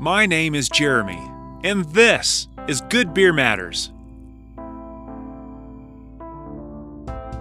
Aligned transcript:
My 0.00 0.24
name 0.24 0.54
is 0.54 0.70
Jeremy, 0.70 1.30
and 1.62 1.84
this 1.84 2.48
is 2.66 2.80
Good 2.80 3.12
Beer 3.12 3.34
Matters. 3.34 3.90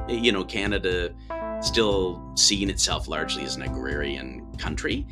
You 0.10 0.34
know, 0.34 0.44
Canada 0.44 1.16
still 1.62 2.22
seeing 2.36 2.70
itself 2.70 3.08
largely 3.08 3.46
as 3.46 3.56
an 3.56 3.62
agrarian 3.62 4.46
country. 4.58 5.08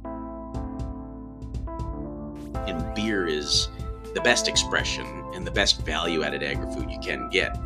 And 2.68 2.94
beer 2.94 3.26
is 3.26 3.70
the 4.14 4.20
best 4.20 4.50
expression 4.50 5.06
and 5.34 5.48
the 5.48 5.52
best 5.52 5.86
value 5.86 6.24
added 6.24 6.44
agri 6.44 6.70
food 6.74 6.92
you 6.92 7.00
can 7.00 7.30
get. 7.30 7.58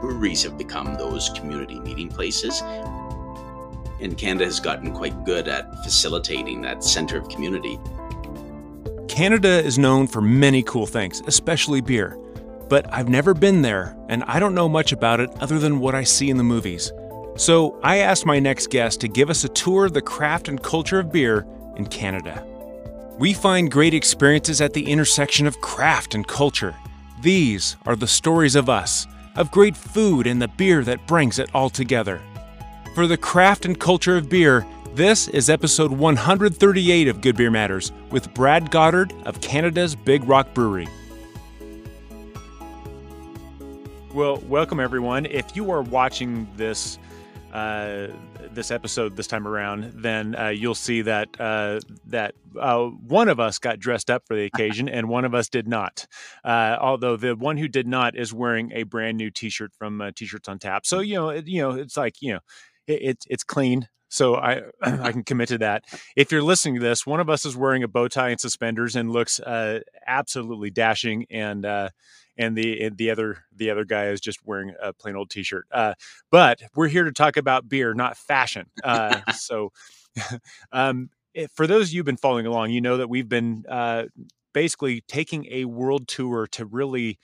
Breweries 0.00 0.42
have 0.42 0.58
become 0.58 0.96
those 0.96 1.28
community 1.28 1.78
meeting 1.78 2.08
places 2.08 2.60
and 4.00 4.16
Canada 4.16 4.44
has 4.44 4.60
gotten 4.60 4.92
quite 4.92 5.24
good 5.24 5.48
at 5.48 5.82
facilitating 5.82 6.62
that 6.62 6.84
center 6.84 7.18
of 7.18 7.28
community. 7.28 7.78
Canada 9.08 9.62
is 9.64 9.78
known 9.78 10.06
for 10.06 10.20
many 10.20 10.62
cool 10.62 10.86
things, 10.86 11.22
especially 11.26 11.80
beer. 11.80 12.16
But 12.68 12.92
I've 12.92 13.08
never 13.08 13.34
been 13.34 13.62
there, 13.62 13.96
and 14.08 14.22
I 14.24 14.38
don't 14.38 14.54
know 14.54 14.68
much 14.68 14.92
about 14.92 15.20
it 15.20 15.30
other 15.40 15.58
than 15.58 15.80
what 15.80 15.94
I 15.94 16.04
see 16.04 16.30
in 16.30 16.36
the 16.36 16.44
movies. 16.44 16.92
So 17.36 17.80
I 17.82 17.98
asked 17.98 18.26
my 18.26 18.38
next 18.38 18.68
guest 18.70 19.00
to 19.00 19.08
give 19.08 19.30
us 19.30 19.44
a 19.44 19.48
tour 19.48 19.86
of 19.86 19.94
the 19.94 20.02
craft 20.02 20.48
and 20.48 20.62
culture 20.62 20.98
of 20.98 21.10
beer 21.10 21.46
in 21.76 21.86
Canada. 21.86 22.44
We 23.18 23.32
find 23.32 23.70
great 23.70 23.94
experiences 23.94 24.60
at 24.60 24.74
the 24.74 24.88
intersection 24.88 25.46
of 25.46 25.60
craft 25.60 26.14
and 26.14 26.26
culture. 26.26 26.76
These 27.20 27.76
are 27.86 27.96
the 27.96 28.06
stories 28.06 28.54
of 28.54 28.68
us, 28.68 29.06
of 29.34 29.50
great 29.50 29.76
food 29.76 30.26
and 30.26 30.40
the 30.40 30.48
beer 30.48 30.84
that 30.84 31.06
brings 31.06 31.38
it 31.38 31.50
all 31.54 31.70
together. 31.70 32.20
For 32.98 33.06
the 33.06 33.16
craft 33.16 33.64
and 33.64 33.78
culture 33.78 34.16
of 34.16 34.28
beer, 34.28 34.66
this 34.96 35.28
is 35.28 35.48
episode 35.48 35.92
138 35.92 37.06
of 37.06 37.20
Good 37.20 37.36
Beer 37.36 37.48
Matters 37.48 37.92
with 38.10 38.34
Brad 38.34 38.72
Goddard 38.72 39.14
of 39.24 39.40
Canada's 39.40 39.94
Big 39.94 40.24
Rock 40.24 40.52
Brewery. 40.52 40.88
Well, 44.12 44.38
welcome 44.48 44.80
everyone. 44.80 45.26
If 45.26 45.54
you 45.54 45.70
are 45.70 45.80
watching 45.80 46.48
this 46.56 46.98
uh, 47.52 48.08
this 48.50 48.72
episode 48.72 49.16
this 49.16 49.28
time 49.28 49.46
around, 49.46 49.92
then 49.94 50.34
uh, 50.34 50.48
you'll 50.48 50.74
see 50.74 51.02
that 51.02 51.28
uh, 51.40 51.78
that 52.06 52.34
uh, 52.58 52.86
one 52.86 53.28
of 53.28 53.38
us 53.38 53.60
got 53.60 53.78
dressed 53.78 54.10
up 54.10 54.26
for 54.26 54.34
the 54.34 54.44
occasion 54.44 54.88
and 54.88 55.08
one 55.08 55.24
of 55.24 55.36
us 55.36 55.48
did 55.48 55.68
not. 55.68 56.04
Uh, 56.44 56.76
although 56.80 57.16
the 57.16 57.36
one 57.36 57.58
who 57.58 57.68
did 57.68 57.86
not 57.86 58.16
is 58.16 58.34
wearing 58.34 58.72
a 58.72 58.82
brand 58.82 59.16
new 59.16 59.30
T-shirt 59.30 59.72
from 59.78 60.00
uh, 60.00 60.10
T-shirts 60.10 60.48
on 60.48 60.58
Tap. 60.58 60.84
So 60.84 60.98
you 60.98 61.14
know, 61.14 61.28
it, 61.28 61.46
you 61.46 61.62
know, 61.62 61.70
it's 61.70 61.96
like 61.96 62.20
you 62.20 62.32
know, 62.32 62.40
it, 62.88 63.02
it's 63.02 63.26
it's 63.28 63.44
clean. 63.44 63.88
So 64.08 64.36
I 64.36 64.62
I 64.82 65.12
can 65.12 65.22
commit 65.22 65.48
to 65.48 65.58
that. 65.58 65.84
If 66.16 66.32
you're 66.32 66.42
listening 66.42 66.74
to 66.76 66.80
this, 66.80 67.06
one 67.06 67.20
of 67.20 67.30
us 67.30 67.44
is 67.44 67.56
wearing 67.56 67.82
a 67.82 67.88
bow 67.88 68.08
tie 68.08 68.30
and 68.30 68.40
suspenders 68.40 68.96
and 68.96 69.10
looks 69.10 69.38
uh, 69.40 69.80
absolutely 70.06 70.70
dashing, 70.70 71.26
and 71.30 71.64
uh, 71.64 71.90
and 72.36 72.56
the 72.56 72.82
and 72.82 72.96
the 72.96 73.10
other 73.10 73.44
the 73.54 73.70
other 73.70 73.84
guy 73.84 74.06
is 74.06 74.20
just 74.20 74.38
wearing 74.44 74.74
a 74.80 74.92
plain 74.92 75.16
old 75.16 75.30
t-shirt. 75.30 75.66
Uh, 75.70 75.94
but 76.30 76.62
we're 76.74 76.88
here 76.88 77.04
to 77.04 77.12
talk 77.12 77.36
about 77.36 77.68
beer, 77.68 77.94
not 77.94 78.16
fashion. 78.16 78.66
Uh, 78.82 79.20
so, 79.34 79.72
um, 80.72 81.10
if, 81.34 81.50
for 81.52 81.66
those 81.66 81.88
of 81.88 81.92
you 81.92 81.98
who've 81.98 82.06
been 82.06 82.16
following 82.16 82.46
along, 82.46 82.70
you 82.70 82.80
know 82.80 82.96
that 82.96 83.08
we've 83.08 83.28
been 83.28 83.64
uh, 83.68 84.04
basically 84.54 85.02
taking 85.06 85.46
a 85.50 85.66
world 85.66 86.08
tour 86.08 86.46
to 86.52 86.64
really 86.64 87.18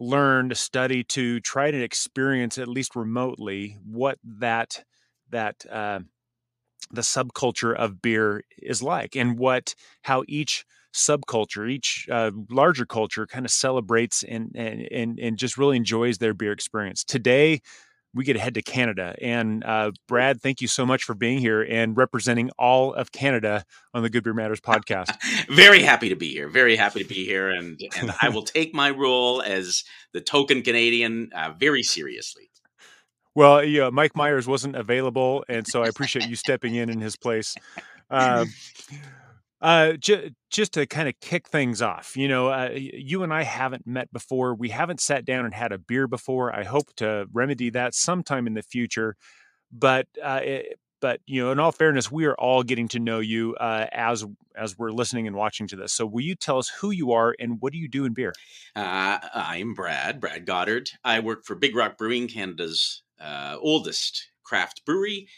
learn 0.00 0.48
to 0.48 0.54
study 0.54 1.04
to 1.04 1.38
try 1.40 1.70
to 1.70 1.80
experience 1.80 2.58
at 2.58 2.68
least 2.68 2.96
remotely 2.96 3.76
what 3.84 4.18
that 4.24 4.82
that 5.30 5.64
uh, 5.70 6.00
the 6.90 7.02
subculture 7.02 7.76
of 7.76 8.02
beer 8.02 8.42
is 8.60 8.82
like 8.82 9.14
and 9.14 9.38
what 9.38 9.74
how 10.02 10.24
each 10.26 10.64
subculture 10.92 11.70
each 11.70 12.08
uh, 12.10 12.32
larger 12.50 12.84
culture 12.84 13.26
kind 13.26 13.44
of 13.44 13.52
celebrates 13.52 14.24
and, 14.24 14.50
and 14.56 14.88
and 14.90 15.20
and 15.20 15.36
just 15.36 15.56
really 15.56 15.76
enjoys 15.76 16.18
their 16.18 16.34
beer 16.34 16.52
experience. 16.52 17.04
Today 17.04 17.60
we 18.14 18.24
get 18.24 18.34
to 18.34 18.38
head 18.38 18.54
to 18.54 18.62
Canada. 18.62 19.14
And 19.20 19.64
uh, 19.64 19.92
Brad, 20.08 20.40
thank 20.40 20.60
you 20.60 20.68
so 20.68 20.84
much 20.84 21.04
for 21.04 21.14
being 21.14 21.38
here 21.38 21.62
and 21.62 21.96
representing 21.96 22.50
all 22.58 22.92
of 22.92 23.12
Canada 23.12 23.64
on 23.94 24.02
the 24.02 24.10
Good 24.10 24.24
Beer 24.24 24.34
Matters 24.34 24.60
podcast. 24.60 25.16
very 25.48 25.82
happy 25.82 26.08
to 26.08 26.16
be 26.16 26.30
here. 26.30 26.48
Very 26.48 26.76
happy 26.76 27.02
to 27.02 27.08
be 27.08 27.24
here, 27.24 27.48
and 27.50 27.80
and 27.98 28.12
I 28.20 28.28
will 28.30 28.42
take 28.42 28.74
my 28.74 28.90
role 28.90 29.42
as 29.42 29.84
the 30.12 30.20
token 30.20 30.62
Canadian 30.62 31.30
uh, 31.34 31.52
very 31.58 31.82
seriously. 31.82 32.50
Well, 33.34 33.62
yeah, 33.62 33.90
Mike 33.90 34.16
Myers 34.16 34.48
wasn't 34.48 34.74
available, 34.74 35.44
and 35.48 35.66
so 35.66 35.82
I 35.82 35.86
appreciate 35.86 36.28
you 36.28 36.34
stepping 36.34 36.74
in 36.74 36.90
in 36.90 37.00
his 37.00 37.16
place. 37.16 37.54
Um, 38.12 38.48
uh, 39.60 39.92
j- 39.94 40.32
just 40.50 40.72
to 40.72 40.86
kind 40.86 41.08
of 41.08 41.14
kick 41.20 41.48
things 41.48 41.82
off, 41.82 42.16
you 42.16 42.28
know, 42.28 42.48
uh, 42.48 42.70
you 42.74 43.22
and 43.22 43.32
I 43.32 43.42
haven't 43.42 43.86
met 43.86 44.12
before. 44.12 44.54
We 44.54 44.70
haven't 44.70 45.00
sat 45.00 45.24
down 45.24 45.44
and 45.44 45.54
had 45.54 45.72
a 45.72 45.78
beer 45.78 46.06
before. 46.06 46.54
I 46.54 46.64
hope 46.64 46.94
to 46.96 47.26
remedy 47.32 47.70
that 47.70 47.94
sometime 47.94 48.46
in 48.46 48.54
the 48.54 48.62
future. 48.62 49.16
But 49.72 50.06
uh, 50.22 50.40
it, 50.42 50.80
but 51.00 51.20
you 51.26 51.42
know, 51.42 51.52
in 51.52 51.58
all 51.58 51.72
fairness, 51.72 52.10
we 52.10 52.26
are 52.26 52.34
all 52.34 52.62
getting 52.62 52.88
to 52.88 52.98
know 52.98 53.18
you 53.20 53.54
uh, 53.56 53.86
as 53.92 54.24
as 54.54 54.78
we're 54.78 54.90
listening 54.90 55.26
and 55.26 55.36
watching 55.36 55.66
to 55.68 55.76
this. 55.76 55.92
So, 55.92 56.06
will 56.06 56.22
you 56.22 56.34
tell 56.34 56.58
us 56.58 56.68
who 56.68 56.90
you 56.90 57.12
are 57.12 57.34
and 57.38 57.58
what 57.60 57.72
do 57.72 57.78
you 57.78 57.88
do 57.88 58.04
in 58.04 58.12
beer? 58.12 58.32
Uh, 58.76 59.18
I'm 59.34 59.74
Brad, 59.74 60.20
Brad 60.20 60.46
Goddard. 60.46 60.90
I 61.04 61.20
work 61.20 61.44
for 61.44 61.54
Big 61.54 61.74
Rock 61.74 61.98
Brewing, 61.98 62.28
Canada's 62.28 63.02
uh, 63.20 63.56
oldest 63.60 64.30
craft 64.42 64.84
brewery, 64.84 65.28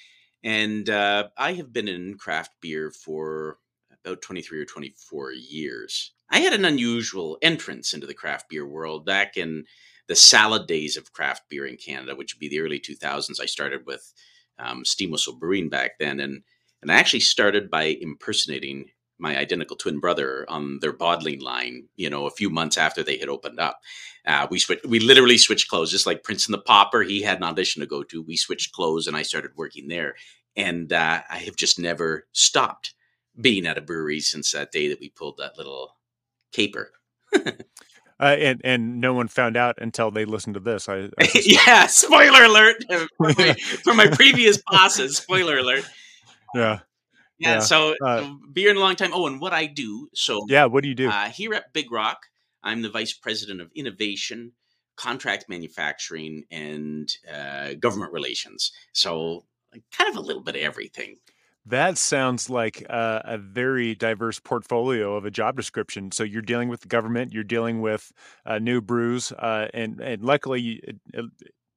and 0.42 0.88
uh, 0.88 1.28
I 1.36 1.54
have 1.54 1.72
been 1.72 1.88
in 1.88 2.16
craft 2.18 2.52
beer 2.60 2.90
for 2.90 3.58
about 4.04 4.22
23 4.22 4.60
or 4.60 4.64
24 4.64 5.32
years. 5.32 6.12
I 6.30 6.38
had 6.40 6.52
an 6.52 6.64
unusual 6.64 7.38
entrance 7.42 7.92
into 7.92 8.06
the 8.06 8.14
craft 8.14 8.48
beer 8.48 8.66
world 8.66 9.04
back 9.04 9.36
in 9.36 9.64
the 10.08 10.16
salad 10.16 10.66
days 10.66 10.96
of 10.96 11.12
craft 11.12 11.42
beer 11.48 11.66
in 11.66 11.76
Canada, 11.76 12.16
which 12.16 12.34
would 12.34 12.40
be 12.40 12.48
the 12.48 12.60
early 12.60 12.80
2000s. 12.80 13.40
I 13.40 13.46
started 13.46 13.86
with 13.86 14.12
um, 14.58 14.84
Steam 14.84 15.10
Whistle 15.10 15.38
Brewing 15.38 15.68
back 15.68 15.92
then, 15.98 16.20
and 16.20 16.42
and 16.80 16.90
I 16.90 16.96
actually 16.96 17.20
started 17.20 17.70
by 17.70 17.96
impersonating 18.00 18.90
my 19.18 19.38
identical 19.38 19.76
twin 19.76 20.00
brother 20.00 20.44
on 20.48 20.80
their 20.80 20.92
bottling 20.92 21.40
line. 21.40 21.84
You 21.94 22.10
know, 22.10 22.26
a 22.26 22.30
few 22.30 22.50
months 22.50 22.76
after 22.76 23.02
they 23.02 23.18
had 23.18 23.28
opened 23.28 23.60
up, 23.60 23.80
uh, 24.26 24.46
we. 24.50 24.60
We 24.86 25.00
literally 25.00 25.38
switched 25.38 25.68
clothes, 25.68 25.90
just 25.90 26.06
like 26.06 26.24
Prince 26.24 26.46
and 26.46 26.54
the 26.54 26.58
Pauper. 26.58 27.02
He 27.02 27.22
had 27.22 27.38
an 27.38 27.44
audition 27.44 27.80
to 27.80 27.86
go 27.86 28.02
to. 28.04 28.22
We 28.22 28.36
switched 28.36 28.72
clothes, 28.72 29.06
and 29.06 29.16
I 29.16 29.22
started 29.22 29.52
working 29.56 29.88
there. 29.88 30.16
And 30.56 30.92
uh, 30.92 31.22
I 31.30 31.38
have 31.38 31.56
just 31.56 31.78
never 31.78 32.26
stopped 32.32 32.94
being 33.40 33.66
at 33.66 33.78
a 33.78 33.82
brewery 33.82 34.20
since 34.20 34.52
that 34.52 34.72
day 34.72 34.88
that 34.88 35.00
we 35.00 35.08
pulled 35.08 35.38
that 35.38 35.56
little 35.56 35.96
caper. 36.52 36.92
uh, 37.34 37.50
and 38.20 38.60
and 38.64 39.00
no 39.00 39.14
one 39.14 39.28
found 39.28 39.56
out 39.56 39.76
until 39.78 40.10
they 40.10 40.24
listened 40.24 40.54
to 40.54 40.60
this. 40.60 40.88
I, 40.88 41.08
I 41.18 41.28
yeah. 41.44 41.86
Spoiler 41.86 42.44
alert 42.44 42.84
for 43.16 43.32
my, 43.36 43.54
for 43.84 43.94
my 43.94 44.06
previous 44.06 44.62
bosses. 44.70 45.16
Spoiler 45.16 45.58
alert. 45.58 45.88
Yeah. 46.54 46.80
Yeah. 47.38 47.54
yeah. 47.54 47.58
So 47.60 47.94
uh, 48.04 48.34
beer 48.52 48.70
in 48.70 48.76
a 48.76 48.80
long 48.80 48.96
time. 48.96 49.10
Oh, 49.12 49.26
and 49.26 49.40
what 49.40 49.52
I 49.52 49.66
do. 49.66 50.08
So 50.14 50.44
yeah, 50.48 50.66
what 50.66 50.82
do 50.82 50.88
you 50.88 50.94
do 50.94 51.08
uh, 51.08 51.30
here 51.30 51.54
at 51.54 51.72
Big 51.72 51.90
Rock? 51.90 52.26
I'm 52.62 52.82
the 52.82 52.90
vice 52.90 53.12
president 53.12 53.60
of 53.60 53.70
innovation, 53.74 54.52
contract 54.96 55.46
manufacturing, 55.48 56.44
and 56.50 57.12
uh, 57.32 57.74
government 57.74 58.12
relations. 58.12 58.70
So 58.92 59.46
kind 59.90 60.10
of 60.10 60.16
a 60.16 60.20
little 60.20 60.42
bit 60.42 60.54
of 60.54 60.62
everything. 60.62 61.16
That 61.66 61.96
sounds 61.96 62.50
like 62.50 62.82
a, 62.82 63.22
a, 63.24 63.38
very 63.38 63.94
diverse 63.94 64.40
portfolio 64.40 65.14
of 65.14 65.24
a 65.24 65.30
job 65.30 65.56
description. 65.56 66.10
So 66.10 66.24
you're 66.24 66.42
dealing 66.42 66.68
with 66.68 66.80
the 66.80 66.88
government, 66.88 67.32
you're 67.32 67.44
dealing 67.44 67.80
with 67.80 68.10
uh, 68.44 68.58
new 68.58 68.80
brews, 68.80 69.30
uh, 69.30 69.68
and 69.72 70.00
and 70.00 70.24
luckily, 70.24 70.80
it, 70.82 70.96
it, 71.14 71.24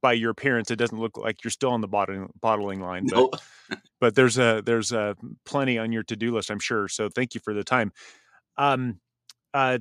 by 0.01 0.13
your 0.13 0.31
appearance, 0.31 0.71
it 0.71 0.77
doesn't 0.77 0.99
look 0.99 1.17
like 1.17 1.43
you're 1.43 1.51
still 1.51 1.69
on 1.69 1.81
the 1.81 1.87
bottling 1.87 2.31
bottling 2.41 2.79
line. 2.79 3.05
But, 3.05 3.15
nope. 3.15 3.35
but 3.99 4.15
there's 4.15 4.39
a 4.39 4.63
there's 4.65 4.91
a 4.91 5.15
plenty 5.45 5.77
on 5.77 5.91
your 5.91 6.03
to 6.03 6.15
do 6.15 6.33
list, 6.33 6.49
I'm 6.49 6.59
sure. 6.59 6.87
So 6.87 7.07
thank 7.07 7.35
you 7.35 7.41
for 7.43 7.53
the 7.53 7.63
time. 7.63 7.91
Um, 8.57 8.99
uh, 9.53 9.79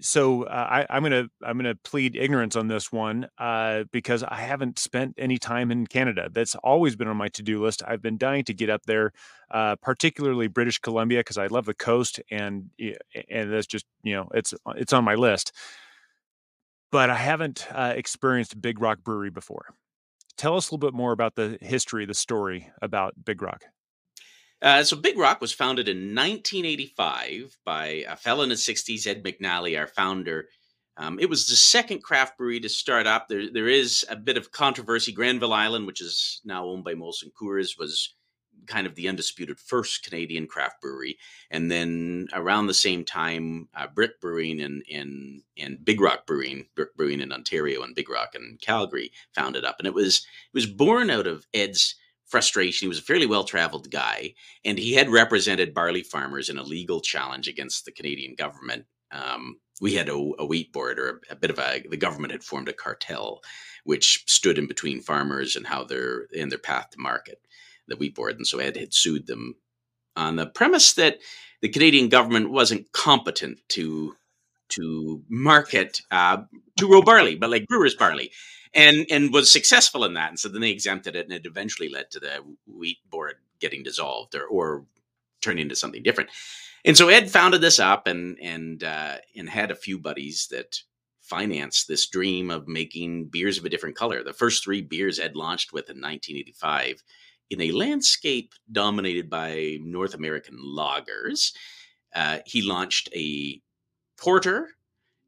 so 0.00 0.44
uh, 0.44 0.84
I, 0.88 0.96
am 0.96 1.02
gonna 1.02 1.28
I'm 1.42 1.56
gonna 1.56 1.74
plead 1.74 2.16
ignorance 2.16 2.56
on 2.56 2.68
this 2.68 2.92
one 2.92 3.28
uh, 3.38 3.84
because 3.92 4.22
I 4.22 4.36
haven't 4.36 4.78
spent 4.78 5.14
any 5.18 5.38
time 5.38 5.70
in 5.70 5.86
Canada. 5.86 6.28
That's 6.32 6.54
always 6.56 6.96
been 6.96 7.08
on 7.08 7.16
my 7.16 7.28
to 7.28 7.42
do 7.42 7.62
list. 7.62 7.82
I've 7.86 8.02
been 8.02 8.18
dying 8.18 8.44
to 8.44 8.54
get 8.54 8.70
up 8.70 8.82
there, 8.86 9.12
uh, 9.50 9.76
particularly 9.76 10.48
British 10.48 10.78
Columbia, 10.78 11.20
because 11.20 11.38
I 11.38 11.46
love 11.46 11.66
the 11.66 11.74
coast 11.74 12.20
and 12.30 12.70
and 13.28 13.52
that's 13.52 13.66
just 13.66 13.86
you 14.02 14.14
know 14.14 14.28
it's 14.34 14.54
it's 14.76 14.92
on 14.92 15.04
my 15.04 15.14
list. 15.14 15.52
But 16.92 17.10
I 17.10 17.16
haven't 17.16 17.66
uh, 17.70 17.92
experienced 17.96 18.60
Big 18.60 18.80
Rock 18.80 19.04
Brewery 19.04 19.30
before. 19.30 19.74
Tell 20.36 20.56
us 20.56 20.70
a 20.70 20.74
little 20.74 20.90
bit 20.90 20.96
more 20.96 21.12
about 21.12 21.36
the 21.36 21.58
history, 21.60 22.06
the 22.06 22.14
story 22.14 22.70
about 22.82 23.14
Big 23.24 23.42
Rock. 23.42 23.64
Uh, 24.62 24.84
so 24.84 24.96
Big 24.96 25.18
Rock 25.18 25.40
was 25.40 25.52
founded 25.52 25.88
in 25.88 26.14
1985 26.14 27.56
by 27.64 28.04
a 28.08 28.16
fellow 28.16 28.42
in 28.42 28.50
the 28.50 28.56
60s, 28.56 29.06
Ed 29.06 29.24
McNally, 29.24 29.78
our 29.78 29.86
founder. 29.86 30.48
Um, 30.96 31.18
it 31.18 31.30
was 31.30 31.46
the 31.46 31.56
second 31.56 32.02
craft 32.02 32.36
brewery 32.36 32.60
to 32.60 32.68
start 32.68 33.06
up. 33.06 33.28
There, 33.28 33.50
there 33.50 33.68
is 33.68 34.04
a 34.10 34.16
bit 34.16 34.36
of 34.36 34.52
controversy. 34.52 35.12
Granville 35.12 35.54
Island, 35.54 35.86
which 35.86 36.02
is 36.02 36.42
now 36.44 36.66
owned 36.66 36.84
by 36.84 36.92
Molson 36.94 37.32
Coors, 37.32 37.78
was 37.78 38.14
kind 38.66 38.86
of 38.86 38.94
the 38.94 39.08
undisputed 39.08 39.58
first 39.58 40.04
Canadian 40.04 40.46
craft 40.46 40.82
brewery. 40.82 41.18
And 41.50 41.70
then 41.70 42.28
around 42.34 42.66
the 42.66 42.74
same 42.74 43.04
time, 43.04 43.68
uh, 43.74 43.86
Brick 43.86 44.20
Brewing 44.20 44.60
and, 44.60 44.82
and, 44.92 45.42
and 45.56 45.82
Big 45.82 46.00
Rock 46.00 46.26
Brewing, 46.26 46.66
Brick 46.74 46.94
Brewing 46.96 47.20
in 47.20 47.32
Ontario 47.32 47.82
and 47.82 47.94
Big 47.94 48.10
Rock 48.10 48.34
in 48.34 48.58
Calgary 48.60 49.10
founded 49.34 49.64
up. 49.64 49.76
And 49.78 49.86
it 49.86 49.94
was, 49.94 50.18
it 50.18 50.54
was 50.54 50.66
born 50.66 51.08
out 51.08 51.26
of 51.26 51.46
Ed's 51.54 51.94
frustration. 52.30 52.86
He 52.86 52.88
was 52.88 52.98
a 52.98 53.02
fairly 53.02 53.26
well 53.26 53.44
traveled 53.44 53.90
guy, 53.90 54.34
and 54.64 54.78
he 54.78 54.94
had 54.94 55.10
represented 55.10 55.74
barley 55.74 56.02
farmers 56.02 56.48
in 56.48 56.58
a 56.58 56.62
legal 56.62 57.00
challenge 57.00 57.48
against 57.48 57.84
the 57.84 57.92
Canadian 57.92 58.34
government. 58.36 58.86
Um, 59.12 59.56
we 59.80 59.94
had 59.94 60.08
a, 60.08 60.14
a, 60.38 60.46
wheat 60.46 60.72
board, 60.72 60.98
or 60.98 61.20
a, 61.30 61.32
a, 61.32 61.36
bit 61.36 61.50
of 61.50 61.58
a. 61.58 61.82
The 61.88 61.96
government 61.96 62.32
had 62.32 62.44
formed 62.44 62.68
a 62.68 62.72
cartel, 62.72 63.40
which 63.84 64.24
stood 64.26 64.58
in 64.58 64.68
between 64.68 65.00
farmers 65.00 65.56
and 65.56 65.66
how 65.66 65.84
they're 65.84 66.26
in 66.32 66.48
their 66.48 66.58
path 66.58 66.90
to 66.90 66.98
market, 66.98 67.40
the 67.88 67.96
wheat 67.96 68.14
board, 68.14 68.36
and 68.36 68.46
so 68.46 68.58
Ed 68.58 68.76
had 68.76 68.94
sued 68.94 69.26
them 69.26 69.56
on 70.16 70.36
the 70.36 70.46
premise 70.46 70.92
that 70.94 71.18
the 71.62 71.68
Canadian 71.68 72.08
government 72.08 72.50
wasn't 72.50 72.92
competent 72.92 73.58
to 73.70 74.14
to 74.70 75.20
market 75.28 76.00
uh, 76.12 76.38
two 76.78 76.88
row 76.88 77.02
barley, 77.02 77.34
but 77.34 77.50
like 77.50 77.66
brewers 77.66 77.96
barley 77.96 78.30
and 78.74 79.06
and 79.10 79.32
was 79.32 79.50
successful 79.50 80.04
in 80.04 80.14
that. 80.14 80.30
And 80.30 80.38
so 80.38 80.48
then 80.48 80.60
they 80.60 80.70
exempted 80.70 81.16
it, 81.16 81.26
and 81.26 81.34
it 81.34 81.46
eventually 81.46 81.88
led 81.88 82.10
to 82.10 82.20
the 82.20 82.40
wheat 82.66 82.98
board 83.10 83.36
getting 83.60 83.82
dissolved 83.82 84.34
or 84.34 84.46
or 84.46 84.84
turning 85.40 85.62
into 85.62 85.76
something 85.76 86.02
different. 86.02 86.30
And 86.84 86.96
so 86.96 87.08
Ed 87.08 87.30
founded 87.30 87.60
this 87.60 87.78
up 87.78 88.06
and 88.06 88.38
and 88.40 88.82
uh, 88.84 89.16
and 89.36 89.48
had 89.48 89.70
a 89.70 89.76
few 89.76 89.98
buddies 89.98 90.48
that 90.50 90.80
financed 91.20 91.86
this 91.86 92.08
dream 92.08 92.50
of 92.50 92.66
making 92.66 93.26
beers 93.26 93.56
of 93.58 93.64
a 93.64 93.68
different 93.68 93.96
color. 93.96 94.24
The 94.24 94.32
first 94.32 94.64
three 94.64 94.82
beers 94.82 95.20
Ed 95.20 95.36
launched 95.36 95.72
with 95.72 95.88
in 95.88 96.00
1985 96.00 97.02
in 97.50 97.60
a 97.60 97.72
landscape 97.72 98.54
dominated 98.70 99.28
by 99.28 99.78
North 99.80 100.14
American 100.14 100.58
lagers. 100.58 101.52
Uh, 102.14 102.38
he 102.46 102.62
launched 102.62 103.08
a 103.14 103.60
porter, 104.16 104.68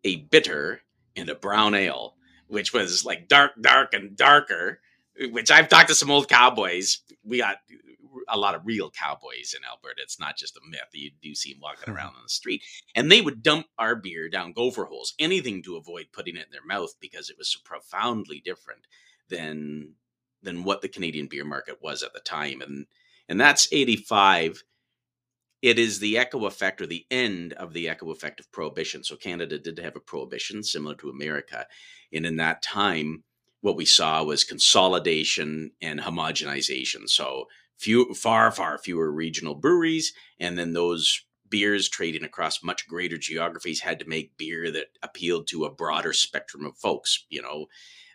a 0.05 0.17
bitter, 0.17 0.83
and 1.15 1.29
a 1.29 1.35
brown 1.35 1.75
ale 1.75 2.17
which 2.53 2.73
was 2.73 3.05
like 3.05 3.29
dark, 3.29 3.53
dark, 3.61 3.95
and 3.95 4.17
darker. 4.17 4.81
Which 5.31 5.51
I've 5.51 5.69
talked 5.69 5.89
to 5.89 5.95
some 5.95 6.11
old 6.11 6.29
cowboys. 6.29 7.01
We 7.25 7.39
got 7.39 7.59
a 8.29 8.39
lot 8.39 8.55
of 8.55 8.67
real 8.67 8.91
cowboys 8.91 9.55
in 9.57 9.65
Alberta. 9.65 10.01
It's 10.03 10.21
not 10.21 10.37
just 10.37 10.57
a 10.57 10.61
myth. 10.69 10.81
You 10.93 11.11
do 11.23 11.35
see 11.35 11.53
them 11.53 11.61
walking 11.63 11.93
hmm. 11.93 11.97
around 11.97 12.15
on 12.17 12.23
the 12.23 12.29
street, 12.29 12.63
and 12.95 13.11
they 13.11 13.21
would 13.21 13.43
dump 13.43 13.67
our 13.79 13.95
beer 13.95 14.29
down 14.29 14.53
gopher 14.53 14.85
holes, 14.85 15.15
anything 15.19 15.63
to 15.63 15.77
avoid 15.77 16.07
putting 16.13 16.37
it 16.37 16.47
in 16.47 16.53
their 16.53 16.65
mouth 16.65 16.95
because 17.01 17.31
it 17.31 17.39
was 17.39 17.49
so 17.49 17.61
profoundly 17.65 18.41
different 18.45 18.87
than 19.29 19.95
than 20.43 20.65
what 20.65 20.83
the 20.83 20.89
Canadian 20.89 21.29
beer 21.29 21.45
market 21.45 21.79
was 21.83 22.03
at 22.03 22.13
the 22.13 22.21
time. 22.21 22.61
And 22.61 22.87
and 23.29 23.41
that's 23.41 23.73
eighty 23.73 23.97
five 23.97 24.63
it 25.63 25.79
is 25.79 26.01
the 26.01 26.19
echo 26.19 26.45
effect 26.47 26.83
or 26.83 26.87
the 26.87 27.07
end 27.11 27.53
of 27.53 27.73
the 27.73 27.89
echo 27.89 28.11
effect 28.11 28.41
of 28.41 28.51
prohibition. 28.51 29.05
So 29.05 29.17
Canada 29.17 29.59
did 29.59 29.79
have 29.79 29.95
a 29.95 30.01
prohibition 30.01 30.65
similar 30.65 30.97
to 30.97 31.09
America. 31.09 31.67
And 32.13 32.27
in 32.27 32.37
that 32.37 32.63
time, 32.63 33.23
what 33.61 33.77
we 33.77 33.85
saw 33.85 34.25
was 34.25 34.43
consolidation 34.43 35.71
and 35.81 36.01
homogenization. 36.01 37.09
So 37.09 37.47
few, 37.79 38.13
far, 38.13 38.51
far 38.51 38.77
fewer 38.77 39.11
regional 39.11 39.55
breweries. 39.55 40.13
And 40.41 40.59
then 40.59 40.73
those 40.73 41.25
beers 41.49 41.89
trading 41.89 42.25
across 42.25 42.65
much 42.65 42.89
greater 42.89 43.17
geographies 43.17 43.81
had 43.81 44.01
to 44.01 44.09
make 44.09 44.37
beer 44.37 44.73
that 44.73 44.87
appealed 45.03 45.47
to 45.47 45.65
a 45.65 45.73
broader 45.73 46.13
spectrum 46.13 46.65
of 46.67 46.77
folks. 46.77 47.25
You 47.29 47.43
know, 47.43 47.67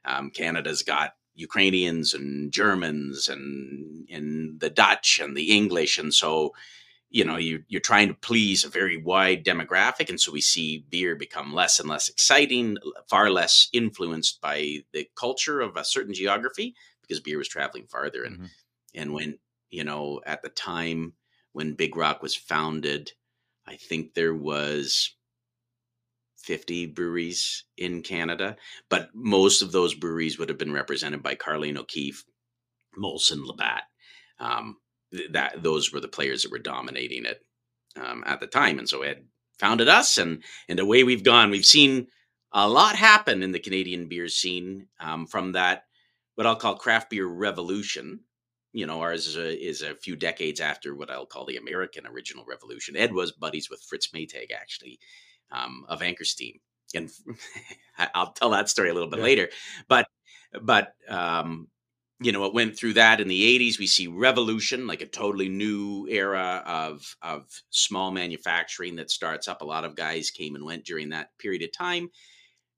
um, 0.03 0.31
Canada's 0.31 0.81
got 0.81 1.13
Ukrainians 1.35 2.13
and 2.13 2.51
Germans 2.51 3.29
and, 3.29 4.05
and 4.11 4.59
the 4.59 4.69
Dutch 4.69 5.21
and 5.23 5.37
the 5.37 5.55
English. 5.55 5.97
And 5.97 6.13
so 6.13 6.53
you 7.09 7.23
know 7.23 7.37
you, 7.37 7.63
you're 7.67 7.81
trying 7.81 8.07
to 8.07 8.13
please 8.13 8.63
a 8.63 8.69
very 8.69 8.97
wide 8.97 9.45
demographic 9.45 10.09
and 10.09 10.19
so 10.19 10.31
we 10.31 10.41
see 10.41 10.85
beer 10.89 11.15
become 11.15 11.53
less 11.53 11.79
and 11.79 11.89
less 11.89 12.09
exciting 12.09 12.77
far 13.09 13.29
less 13.29 13.69
influenced 13.73 14.41
by 14.41 14.79
the 14.93 15.07
culture 15.15 15.61
of 15.61 15.75
a 15.75 15.85
certain 15.85 16.13
geography 16.13 16.75
because 17.01 17.19
beer 17.19 17.37
was 17.37 17.47
traveling 17.47 17.87
farther 17.87 18.23
and 18.23 18.37
mm-hmm. 18.37 18.45
and 18.95 19.13
when 19.13 19.37
you 19.69 19.83
know 19.83 20.21
at 20.25 20.41
the 20.41 20.49
time 20.49 21.13
when 21.53 21.73
big 21.73 21.95
rock 21.95 22.21
was 22.21 22.35
founded 22.35 23.11
i 23.65 23.75
think 23.75 24.13
there 24.13 24.35
was 24.35 25.15
50 26.37 26.87
breweries 26.87 27.63
in 27.77 28.01
canada 28.01 28.57
but 28.89 29.09
most 29.13 29.61
of 29.61 29.71
those 29.71 29.93
breweries 29.93 30.37
would 30.37 30.49
have 30.49 30.57
been 30.57 30.73
represented 30.73 31.23
by 31.23 31.35
carling 31.35 31.77
o'keefe 31.77 32.25
molson 32.97 33.45
labatt 33.45 33.83
um, 34.39 34.77
that 35.31 35.63
those 35.63 35.91
were 35.91 35.99
the 35.99 36.07
players 36.07 36.43
that 36.43 36.51
were 36.51 36.59
dominating 36.59 37.25
it 37.25 37.41
um, 37.95 38.23
at 38.25 38.39
the 38.39 38.47
time. 38.47 38.79
And 38.79 38.87
so 38.87 39.01
Ed 39.01 39.25
founded 39.59 39.87
us, 39.87 40.17
and 40.17 40.43
and 40.69 40.79
away 40.79 41.03
we've 41.03 41.23
gone. 41.23 41.49
We've 41.49 41.65
seen 41.65 42.07
a 42.51 42.67
lot 42.67 42.95
happen 42.95 43.43
in 43.43 43.51
the 43.51 43.59
Canadian 43.59 44.07
beer 44.07 44.27
scene 44.27 44.87
um, 44.99 45.27
from 45.27 45.53
that 45.53 45.83
what 46.35 46.47
I'll 46.47 46.55
call 46.55 46.75
craft 46.75 47.09
beer 47.09 47.25
revolution. 47.25 48.21
You 48.73 48.85
know, 48.85 49.01
ours 49.01 49.25
is 49.27 49.37
a, 49.37 49.65
is 49.65 49.81
a 49.81 49.95
few 49.95 50.15
decades 50.15 50.59
after 50.59 50.95
what 50.95 51.09
I'll 51.09 51.25
call 51.25 51.45
the 51.45 51.57
American 51.57 52.05
original 52.05 52.45
revolution. 52.45 52.95
Ed 52.95 53.11
was 53.11 53.31
buddies 53.31 53.69
with 53.69 53.81
Fritz 53.81 54.09
Maytag, 54.09 54.51
actually, 54.55 54.99
um, 55.51 55.85
of 55.87 56.03
Anchor 56.03 56.25
Steam, 56.25 56.59
and 56.93 57.09
I'll 58.13 58.33
tell 58.33 58.51
that 58.51 58.69
story 58.69 58.89
a 58.89 58.93
little 58.93 59.09
bit 59.09 59.19
yeah. 59.19 59.25
later. 59.25 59.49
But 59.87 60.07
but 60.61 60.93
um, 61.09 61.69
you 62.19 62.31
know, 62.31 62.45
it 62.45 62.53
went 62.53 62.77
through 62.77 62.93
that 62.93 63.21
in 63.21 63.27
the 63.27 63.43
80s. 63.43 63.77
We 63.77 63.85
see 63.87 64.07
revolution, 64.07 64.87
like 64.87 65.01
a 65.01 65.05
totally 65.07 65.49
new 65.49 66.07
era 66.09 66.63
of 66.65 67.15
of 67.21 67.61
small 67.69 68.11
manufacturing 68.11 68.95
that 68.95 69.11
starts 69.11 69.47
up. 69.47 69.61
A 69.61 69.65
lot 69.65 69.85
of 69.85 69.95
guys 69.95 70.31
came 70.31 70.55
and 70.55 70.65
went 70.65 70.85
during 70.85 71.09
that 71.09 71.37
period 71.37 71.61
of 71.63 71.71
time. 71.71 72.09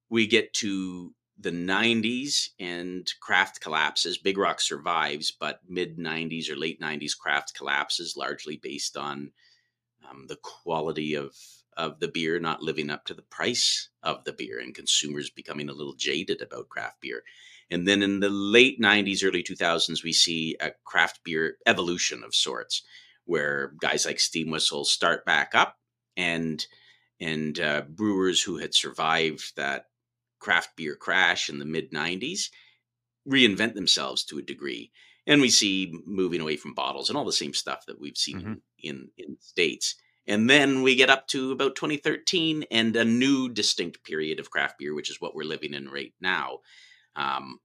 We 0.10 0.28
get 0.28 0.54
to 0.56 1.14
the 1.40 1.52
90s 1.52 2.52
and 2.60 3.08
craft 3.22 3.62
collapses. 3.62 4.18
Big 4.18 4.38
Rock 4.38 4.60
survives, 4.62 5.32
but 5.32 5.62
mid 5.70 5.98
90s 5.98 6.50
or 6.50 6.58
late 6.58 6.82
90s 6.82 7.16
craft 7.16 7.54
collapses, 7.56 8.18
largely 8.18 8.58
based 8.58 8.98
on 8.98 9.32
um, 10.10 10.26
the 10.28 10.38
quality 10.38 11.16
of 11.16 11.36
of 11.78 12.00
the 12.00 12.10
beer 12.10 12.40
not 12.40 12.62
living 12.62 12.90
up 12.90 13.06
to 13.06 13.14
the 13.14 13.22
price 13.22 13.90
of 14.04 14.24
the 14.26 14.34
beer 14.34 14.60
and 14.60 14.76
consumers 14.76 15.30
becoming 15.30 15.70
a 15.70 15.74
little 15.74 15.96
jaded 15.96 16.42
about 16.42 16.68
craft 16.68 17.00
beer. 17.00 17.24
And 17.71 17.88
then 17.88 18.01
in 18.01 18.19
the 18.19 18.30
late 18.30 18.80
90s, 18.80 19.24
early 19.24 19.44
2000s, 19.44 20.04
we 20.04 20.13
see 20.13 20.56
a 20.60 20.71
craft 20.86 21.19
beer 21.24 21.57
evolution 21.66 22.24
of 22.24 22.33
sorts, 22.33 22.83
where 23.25 23.74
guys 23.80 24.06
like 24.06 24.19
Steam 24.19 24.50
Whistle 24.50 24.86
start 24.86 25.25
back 25.25 25.54
up 25.54 25.77
and 26.18 26.66
and 27.21 27.59
uh, 27.59 27.81
brewers 27.81 28.42
who 28.42 28.57
had 28.57 28.73
survived 28.73 29.56
that 29.57 29.85
craft 30.40 30.69
beer 30.78 30.95
crash 30.95 31.49
in 31.49 31.59
the 31.59 31.66
mid 31.66 31.92
90s 31.92 32.49
reinvent 33.28 33.73
themselves 33.76 34.23
to 34.23 34.40
a 34.40 34.44
degree. 34.44 34.92
And 35.28 35.42
we 35.42 35.49
see 35.49 35.94
moving 36.06 36.42
away 36.42 36.56
from 36.56 36.73
bottles 36.73 37.09
and 37.09 37.18
all 37.18 37.26
the 37.26 37.31
same 37.31 37.54
stuff 37.54 37.85
that 37.85 37.99
we've 37.99 38.18
seen 38.18 38.40
mm-hmm. 38.40 38.54
in, 38.81 39.09
in 39.18 39.33
the 39.33 39.42
States. 39.42 39.95
And 40.26 40.49
then 40.49 40.81
we 40.81 40.95
get 40.95 41.09
up 41.09 41.28
to 41.28 41.52
about 41.52 41.76
2013 41.76 42.66
and 42.71 42.95
a 42.95 43.06
new 43.06 43.49
distinct 43.49 44.04
period 44.04 44.40
of 44.40 44.49
craft 44.49 44.80
beer, 44.80 44.95
which 44.95 45.09
is 45.09 45.19
what 45.19 45.35
we're 45.35 45.44
living 45.44 45.73
in 45.73 45.90
right 45.90 46.14
now 46.21 46.59
um, 47.19 47.59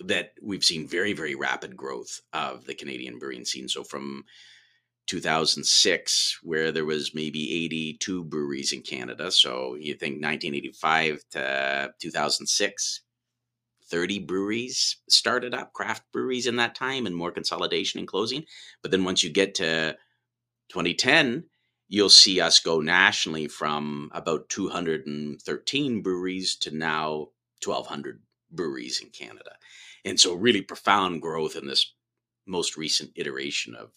that 0.00 0.32
we've 0.42 0.64
seen 0.64 0.88
very, 0.88 1.12
very 1.12 1.34
rapid 1.34 1.76
growth 1.76 2.20
of 2.32 2.64
the 2.64 2.74
Canadian 2.74 3.18
brewing 3.18 3.44
scene. 3.44 3.68
So 3.68 3.84
from 3.84 4.24
2006, 5.06 6.38
where 6.42 6.72
there 6.72 6.84
was 6.84 7.14
maybe 7.14 7.64
82 7.64 8.24
breweries 8.24 8.72
in 8.72 8.82
Canada. 8.82 9.30
So 9.30 9.74
you 9.74 9.94
think 9.94 10.22
1985 10.22 11.24
to 11.32 11.94
2006, 11.98 13.00
30 13.90 14.18
breweries 14.20 14.96
started 15.08 15.52
up, 15.52 15.72
craft 15.72 16.04
breweries 16.12 16.46
in 16.46 16.56
that 16.56 16.74
time, 16.74 17.06
and 17.06 17.14
more 17.14 17.32
consolidation 17.32 17.98
and 17.98 18.08
closing. 18.08 18.44
But 18.82 18.92
then 18.92 19.04
once 19.04 19.22
you 19.22 19.30
get 19.30 19.56
to 19.56 19.96
2010, 20.70 21.44
you'll 21.88 22.08
see 22.08 22.40
us 22.40 22.60
go 22.60 22.80
nationally 22.80 23.48
from 23.48 24.10
about 24.14 24.48
213 24.48 26.02
breweries 26.02 26.54
to 26.56 26.70
now 26.74 27.30
1,200 27.64 28.20
breweries 28.50 29.00
in 29.00 29.10
Canada. 29.10 29.52
And 30.04 30.18
so 30.18 30.34
really 30.34 30.62
profound 30.62 31.22
growth 31.22 31.56
in 31.56 31.66
this 31.66 31.94
most 32.46 32.76
recent 32.76 33.12
iteration 33.16 33.74
of 33.74 33.90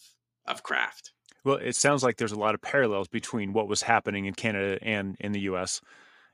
of 0.45 0.63
craft. 0.63 1.11
Well, 1.45 1.55
it 1.55 1.75
sounds 1.75 2.03
like 2.03 2.17
there's 2.17 2.31
a 2.31 2.39
lot 2.39 2.55
of 2.55 2.61
parallels 2.61 3.07
between 3.07 3.53
what 3.53 3.67
was 3.67 3.81
happening 3.81 4.25
in 4.25 4.33
Canada 4.33 4.77
and 4.81 5.15
in 5.19 5.31
the 5.31 5.41
US. 5.41 5.81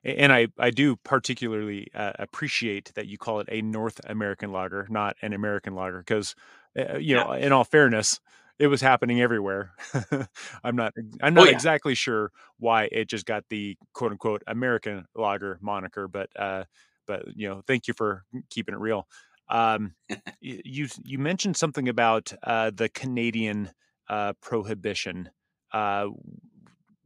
And 0.03 0.31
I, 0.31 0.47
I 0.57 0.69
do 0.69 0.95
particularly 0.95 1.88
uh, 1.93 2.13
appreciate 2.19 2.93
that 2.95 3.07
you 3.07 3.17
call 3.17 3.39
it 3.41 3.49
a 3.51 3.61
North 3.61 3.99
American 4.05 4.51
lager, 4.51 4.88
not 4.89 5.17
an 5.21 5.33
American 5.33 5.75
lager, 5.75 5.99
because, 5.99 6.35
uh, 6.77 6.97
you 6.97 7.15
yeah. 7.15 7.23
know, 7.23 7.31
in 7.33 7.51
all 7.51 7.65
fairness, 7.65 8.19
it 8.59 8.67
was 8.67 8.81
happening 8.81 9.21
everywhere. 9.21 9.71
I'm 10.63 10.75
not 10.75 10.93
I'm 10.97 11.19
oh, 11.21 11.29
not 11.29 11.41
oh, 11.41 11.45
yeah. 11.45 11.51
exactly 11.51 11.95
sure 11.95 12.31
why 12.57 12.89
it 12.91 13.09
just 13.09 13.25
got 13.25 13.45
the 13.49 13.77
quote 13.93 14.11
unquote 14.11 14.43
American 14.47 15.05
lager 15.15 15.57
moniker, 15.61 16.07
but 16.07 16.29
uh, 16.38 16.65
but 17.09 17.23
you 17.35 17.49
know, 17.49 17.63
thank 17.65 17.87
you 17.87 17.93
for 17.95 18.23
keeping 18.51 18.75
it 18.75 18.79
real. 18.79 19.07
Um, 19.49 19.95
you 20.39 20.87
you 21.03 21.17
mentioned 21.17 21.57
something 21.57 21.89
about 21.89 22.31
uh, 22.43 22.71
the 22.73 22.87
Canadian 22.87 23.71
uh, 24.07 24.33
prohibition. 24.41 25.31
Uh, 25.73 26.09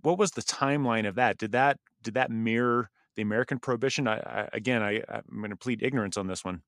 what 0.01 0.19
was 0.19 0.31
the 0.31 0.41
timeline 0.41 1.07
of 1.07 1.15
that? 1.15 1.37
Did 1.37 1.53
that 1.53 1.79
did 2.03 2.15
that 2.15 2.29
mirror 2.29 2.89
the 3.15 3.21
American 3.21 3.59
prohibition? 3.59 4.07
I, 4.07 4.17
I 4.17 4.49
again, 4.51 4.83
I, 4.83 5.01
I'm 5.07 5.37
going 5.37 5.51
to 5.51 5.55
plead 5.55 5.81
ignorance 5.81 6.17
on 6.17 6.27
this 6.27 6.43
one. 6.43 6.61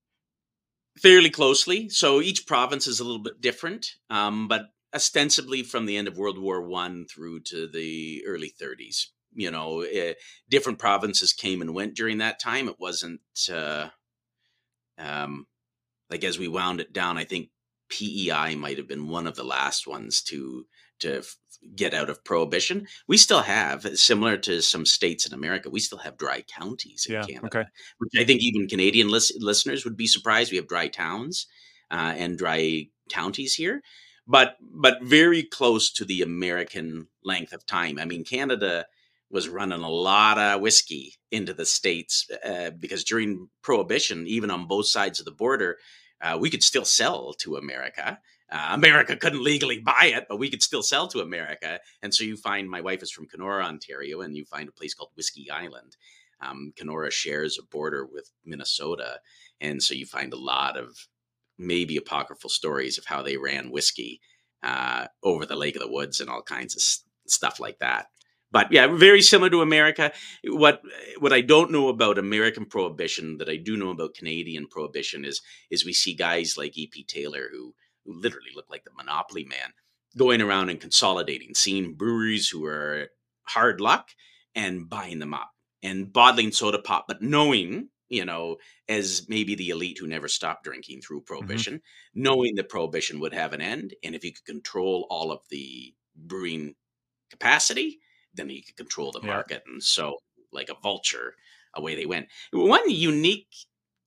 Fairly 0.98 1.30
closely. 1.30 1.90
So 1.90 2.22
each 2.22 2.48
province 2.48 2.88
is 2.88 3.02
a 3.02 3.04
little 3.04 3.22
bit 3.22 3.42
different, 3.42 3.96
um, 4.10 4.48
but 4.48 4.68
ostensibly 4.94 5.62
from 5.62 5.86
the 5.86 5.98
end 5.98 6.08
of 6.08 6.18
World 6.18 6.40
War 6.40 6.62
One 6.62 7.06
through 7.06 7.42
to 7.42 7.68
the 7.68 8.24
early 8.26 8.50
30s. 8.50 9.08
You 9.36 9.52
know, 9.52 9.84
uh, 9.84 10.14
different 10.50 10.80
provinces 10.80 11.34
came 11.34 11.62
and 11.62 11.74
went 11.74 11.96
during 11.96 12.20
that 12.20 12.40
time. 12.40 12.68
It 12.68 12.80
wasn't 12.80 13.22
uh, 13.52 13.90
um, 14.98 15.46
like 16.10 16.24
as 16.24 16.40
we 16.40 16.48
wound 16.48 16.80
it 16.80 16.94
down. 16.94 17.18
I 17.18 17.26
think 17.26 17.50
PEI 17.90 18.56
might 18.56 18.78
have 18.78 18.88
been 18.88 19.10
one 19.10 19.28
of 19.28 19.36
the 19.36 19.44
last 19.44 19.88
ones 19.88 20.22
to 20.24 20.66
to 21.00 21.24
get 21.76 21.94
out 21.94 22.10
of 22.10 22.24
prohibition. 22.24 22.88
We 23.08 23.18
still 23.18 23.42
have, 23.42 23.86
similar 23.98 24.38
to 24.38 24.62
some 24.62 24.86
states 24.86 25.26
in 25.26 25.34
America, 25.34 25.70
we 25.70 25.80
still 25.80 25.98
have 26.00 26.18
dry 26.18 26.42
counties 26.42 27.06
in 27.08 27.16
yeah, 27.16 27.24
Canada. 27.24 27.46
Okay. 27.48 27.64
Which 27.98 28.12
I 28.20 28.24
think 28.24 28.42
even 28.42 28.68
Canadian 28.68 29.10
lis- 29.10 29.36
listeners 29.40 29.84
would 29.84 29.98
be 29.98 30.08
surprised. 30.08 30.52
We 30.52 30.58
have 30.58 30.68
dry 30.68 30.88
towns 30.88 31.48
uh, 31.92 32.14
and 32.16 32.38
dry 32.38 32.88
counties 33.10 33.56
here, 33.56 33.82
but 34.28 34.58
but 34.62 35.04
very 35.04 35.44
close 35.44 35.92
to 35.94 36.06
the 36.06 36.22
American 36.22 37.08
length 37.24 37.54
of 37.54 37.66
time. 37.66 38.00
I 38.00 38.06
mean, 38.06 38.24
Canada 38.24 38.86
was 39.36 39.50
running 39.50 39.82
a 39.82 39.90
lot 39.90 40.40
of 40.40 40.62
whiskey 40.62 41.14
into 41.30 41.54
the 41.54 41.66
states 41.66 42.26
uh, 42.44 42.72
because 42.72 43.04
during 43.04 43.50
prohibition, 43.62 44.26
even 44.26 44.50
on 44.50 44.66
both 44.68 44.88
sides 44.88 45.20
of 45.20 45.26
the 45.26 45.32
border, 45.32 45.78
uh, 46.22 46.38
we 46.40 46.50
could 46.50 46.64
still 46.64 46.86
sell 46.86 47.34
to 47.34 47.58
America. 47.58 48.18
Uh, 48.50 48.70
America 48.72 49.18
couldn't 49.18 49.44
legally 49.44 49.80
buy 49.80 50.12
it, 50.16 50.26
but 50.30 50.40
we 50.40 50.50
could 50.50 50.64
still 50.64 50.82
sell 50.82 51.08
to 51.10 51.20
America. 51.20 51.80
And 52.02 52.14
so 52.14 52.24
you 52.24 52.38
find 52.38 52.70
my 52.70 52.80
wife 52.80 53.04
is 53.04 53.12
from 53.12 53.28
Kenora, 53.28 53.66
Ontario, 53.66 54.22
and 54.22 54.38
you 54.38 54.46
find 54.46 54.70
a 54.70 54.72
place 54.80 54.94
called 54.94 55.12
Whiskey 55.18 55.52
Island. 55.52 55.98
Um, 56.42 56.72
Kenora 56.78 57.12
shares 57.12 57.60
a 57.60 57.64
border 57.64 58.06
with 58.06 58.32
Minnesota. 58.46 59.20
And 59.60 59.84
so 59.84 59.94
you 59.94 60.06
find 60.06 60.32
a 60.32 60.38
lot 60.40 60.78
of 60.78 60.96
maybe 61.58 61.98
apocryphal 61.98 62.50
stories 62.50 62.98
of 62.98 63.06
how 63.06 63.22
they 63.22 63.38
ran 63.38 63.72
whiskey 63.72 64.22
uh, 64.64 65.08
over 65.24 65.46
the 65.46 65.56
Lake 65.56 65.76
of 65.76 65.82
the 65.82 65.92
Woods 65.92 66.22
and 66.22 66.30
all 66.30 66.42
kinds 66.42 66.76
of 66.76 66.80
s- 66.80 67.04
stuff 67.28 67.60
like 67.60 67.80
that. 67.80 68.08
But 68.52 68.72
yeah, 68.72 68.88
very 68.88 69.22
similar 69.22 69.50
to 69.50 69.62
America. 69.62 70.12
What 70.46 70.82
what 71.20 71.34
I 71.34 71.42
don't 71.42 71.72
know 71.72 71.90
about 71.90 72.18
American 72.18 72.66
prohibition 72.66 73.38
that 73.40 73.50
I 73.50 73.58
do 73.58 73.76
know 73.76 73.90
about 73.90 74.16
Canadian 74.16 74.68
prohibition 74.68 75.26
is 75.26 75.42
is 75.70 75.86
we 75.86 75.94
see 75.94 76.14
guys 76.14 76.56
like 76.58 76.78
E.P. 76.78 77.04
Taylor 77.06 77.50
who 77.52 77.74
who 78.06 78.14
literally 78.20 78.52
look 78.56 78.70
like 78.70 78.86
the 78.86 78.92
Monopoly 78.96 79.44
man, 79.46 79.74
going 80.18 80.42
around 80.42 80.70
and 80.70 80.80
consolidating, 80.80 81.56
seeing 81.56 81.96
breweries 81.96 82.50
who 82.50 82.66
are 82.66 83.10
hard 83.44 83.82
luck 83.82 84.10
and 84.54 84.90
buying 84.90 85.20
them 85.20 85.34
up 85.34 85.52
and 85.84 86.12
bottling 86.12 86.52
soda 86.52 86.80
pop, 86.80 87.06
but 87.08 87.22
knowing, 87.22 87.90
you 88.10 88.26
know, 88.26 88.58
as 88.88 89.28
maybe 89.28 89.56
the 89.56 89.70
elite 89.70 89.98
who 90.00 90.08
never 90.08 90.28
stopped 90.28 90.64
drinking 90.64 91.02
through 91.02 91.20
mm-hmm. 91.20 91.26
prohibition, 91.26 91.76
mm-hmm. 91.76 92.24
knowing 92.24 92.56
that 92.56 92.70
prohibition 92.70 93.20
would 93.20 93.34
have 93.34 93.54
an 93.54 93.62
end. 93.62 93.94
And 94.04 94.16
if 94.16 94.24
you 94.24 94.34
could 94.34 94.46
control 94.46 95.08
all 95.10 95.32
of 95.32 95.42
the 95.50 95.94
brewing 96.16 96.76
capacity, 97.30 98.00
then 98.36 98.50
he 98.50 98.62
could 98.62 98.78
control 98.78 99.12
the 99.12 99.22
market. 99.22 99.64
Yeah. 99.66 99.74
And 99.74 99.84
so, 99.84 100.18
like 100.52 100.70
a 100.70 100.80
vulture, 100.82 101.34
away 101.74 101.96
they 101.96 102.06
went. 102.06 102.28
One 102.52 102.90
unique 102.90 103.48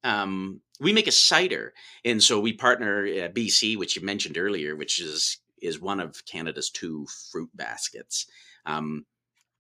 um, 0.05 0.61
we 0.81 0.93
make 0.93 1.09
a 1.09 1.13
cider, 1.13 1.75
and 2.05 2.23
so 2.23 2.39
we 2.39 2.53
partner 2.53 3.05
uh, 3.05 3.29
BC, 3.29 3.77
which 3.77 3.97
you 3.97 4.05
mentioned 4.05 4.39
earlier, 4.39 4.77
which 4.77 5.01
is 5.01 5.39
is 5.61 5.81
one 5.81 5.99
of 5.99 6.25
Canada's 6.25 6.71
two 6.71 7.07
fruit 7.33 7.51
baskets. 7.55 8.27
Um, 8.65 9.05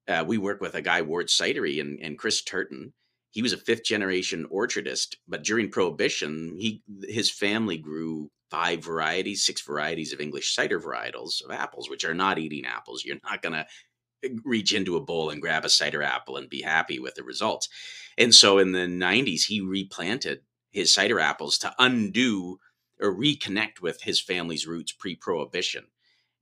uh, 0.06 0.24
we 0.26 0.38
work 0.38 0.60
with 0.60 0.74
a 0.74 0.82
guy 0.82 1.02
Ward 1.02 1.26
Cidery 1.26 1.80
and, 1.80 1.98
and 2.00 2.18
Chris 2.18 2.42
Turton. 2.42 2.92
He 3.30 3.42
was 3.42 3.52
a 3.52 3.58
fifth 3.58 3.84
generation 3.84 4.46
orchardist, 4.52 5.16
but 5.26 5.42
during 5.42 5.70
Prohibition, 5.70 6.54
he 6.56 6.82
his 7.08 7.30
family 7.30 7.76
grew 7.76 8.30
five 8.50 8.82
varieties, 8.82 9.44
six 9.44 9.60
varieties 9.60 10.12
of 10.12 10.20
English 10.20 10.54
cider 10.54 10.80
varietals 10.80 11.44
of 11.44 11.50
apples, 11.50 11.90
which 11.90 12.04
are 12.04 12.14
not 12.14 12.38
eating 12.38 12.64
apples. 12.64 13.04
You're 13.04 13.18
not 13.24 13.42
gonna 13.42 13.66
reach 14.44 14.72
into 14.72 14.96
a 14.96 15.00
bowl 15.00 15.30
and 15.30 15.40
grab 15.40 15.64
a 15.64 15.68
cider 15.68 16.02
apple 16.02 16.36
and 16.36 16.48
be 16.48 16.62
happy 16.62 16.98
with 16.98 17.14
the 17.14 17.22
results. 17.22 17.68
And 18.16 18.34
so 18.34 18.58
in 18.58 18.72
the 18.72 18.80
90s, 18.80 19.46
he 19.46 19.60
replanted 19.60 20.40
his 20.70 20.92
cider 20.92 21.20
apples 21.20 21.58
to 21.58 21.74
undo 21.78 22.58
or 23.00 23.14
reconnect 23.14 23.80
with 23.80 24.02
his 24.02 24.20
family's 24.20 24.66
roots 24.66 24.92
pre-prohibition. 24.92 25.86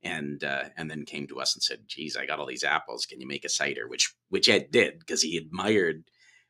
And 0.03 0.43
uh, 0.43 0.65
and 0.77 0.91
then 0.91 1.05
came 1.05 1.25
to 1.27 1.39
us 1.39 1.55
and 1.55 1.63
said 1.63 1.87
geez 1.87 2.15
i 2.15 2.27
got 2.27 2.39
all 2.39 2.45
these 2.45 2.63
apples. 2.63 3.07
Can 3.07 3.19
you 3.19 3.27
make 3.27 3.43
a 3.43 3.49
cider? 3.49 3.87
Which 3.87 4.13
which 4.29 4.47
ed 4.47 4.69
did 4.69 4.99
because 4.99 5.23
he 5.23 5.37
admired 5.37 6.03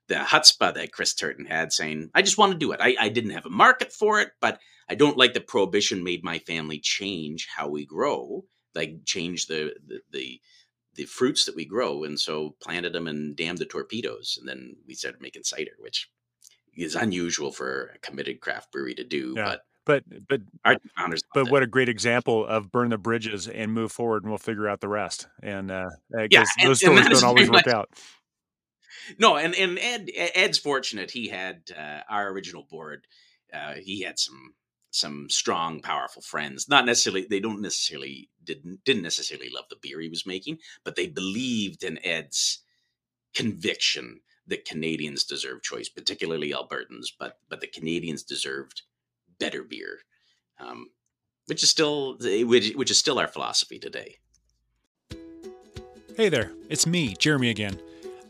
the 0.08 0.16
chutzpah 0.16 0.74
that 0.74 0.92
chris 0.92 1.14
turton 1.14 1.46
had 1.46 1.72
saying 1.72 2.10
i 2.14 2.22
just 2.22 2.38
want 2.38 2.52
to 2.52 2.58
do 2.58 2.72
it. 2.72 2.80
I, 2.82 2.96
I 3.00 3.10
didn't 3.10 3.32
have 3.32 3.46
a 3.46 3.50
market 3.50 3.92
for 3.92 4.20
it 4.20 4.32
but 4.42 4.60
i 4.90 4.96
don't 4.96 5.18
like 5.18 5.34
that 5.34 5.48
prohibition 5.48 6.04
made 6.04 6.24
my 6.24 6.40
family 6.40 6.80
change 6.80 7.48
how 7.56 7.68
we 7.68 7.86
grow 7.86 8.44
like 8.76 9.06
change 9.06 9.48
the 9.48 9.74
the, 9.86 10.00
the 10.12 10.42
the 10.98 11.06
fruits 11.06 11.46
that 11.46 11.56
we 11.56 11.64
grow 11.64 12.04
and 12.04 12.20
so 12.20 12.56
planted 12.62 12.92
them 12.92 13.08
and 13.08 13.38
damned 13.38 13.60
the 13.60 13.66
torpedoes 13.66 14.38
and 14.40 14.50
then 14.50 14.76
we 14.86 14.94
started 14.94 15.22
making 15.22 15.44
cider 15.44 15.72
which 15.80 16.10
is 16.76 16.96
unusual 16.96 17.52
for 17.52 17.94
a 17.96 18.00
committed 18.00 18.42
craft 18.42 18.72
brewery 18.72 18.94
to 18.94 19.04
do 19.04 19.34
yeah. 19.38 19.56
but 19.86 20.04
but 20.10 20.28
but 20.28 20.42
our 20.66 20.76
founders 20.98 21.22
but 21.34 21.50
what 21.50 21.64
a 21.64 21.68
great 21.68 21.88
example 21.88 22.46
of 22.46 22.72
burn 22.72 22.90
the 22.90 22.98
bridges 22.98 23.48
and 23.48 23.74
move 23.74 23.92
forward 23.92 24.24
and 24.24 24.32
we'll 24.32 24.38
figure 24.38 24.68
out 24.68 24.82
the 24.82 24.90
rest 24.90 25.28
and 25.42 25.72
uh 25.72 25.86
yeah 26.30 26.44
and, 26.60 26.70
those 26.70 26.80
stories 26.80 27.08
don't 27.08 27.24
always 27.24 27.50
work 27.50 27.66
much, 27.66 27.74
out 27.74 27.90
no 29.20 29.38
and 29.38 29.56
and 29.56 29.80
ed 29.80 30.10
ed's 30.16 30.58
fortunate 30.58 31.12
he 31.12 31.30
had 31.30 31.62
uh, 31.78 32.00
our 32.10 32.30
original 32.30 32.66
board 32.70 33.06
uh 33.54 33.76
he 33.76 34.02
had 34.02 34.20
some 34.20 34.54
some 34.92 35.30
strong, 35.30 35.82
powerful 35.82 36.22
friends. 36.22 36.70
Not 36.70 36.86
necessarily 36.86 37.28
they 37.30 37.40
don't 37.40 37.62
necessarily 37.62 38.30
didn't 38.44 38.84
didn't 38.84 39.04
necessarily 39.04 39.50
love 39.54 39.66
the 39.70 39.78
beer 39.82 40.00
he 40.00 40.10
was 40.10 40.26
making, 40.26 40.60
but 40.84 40.96
they 40.96 41.08
believed 41.08 41.84
in 41.84 42.04
Ed's 42.06 42.60
conviction 43.34 44.22
that 44.48 44.66
Canadians 44.66 45.24
deserve 45.24 45.62
choice, 45.62 45.90
particularly 45.90 46.52
Albertans, 46.52 47.08
but 47.18 47.40
but 47.50 47.62
the 47.62 47.68
Canadians 47.68 48.24
deserved 48.24 48.84
better 49.40 49.64
beer, 49.64 50.00
um, 50.60 50.88
which 51.46 51.64
is 51.64 51.70
still 51.70 52.18
which, 52.20 52.74
which 52.74 52.92
is 52.92 52.98
still 52.98 53.20
our 53.20 53.28
philosophy 53.28 53.80
today. 53.80 54.16
Hey 56.16 56.30
there, 56.30 56.52
it's 56.70 56.88
me, 56.88 57.14
Jeremy 57.20 57.50
again. 57.50 57.80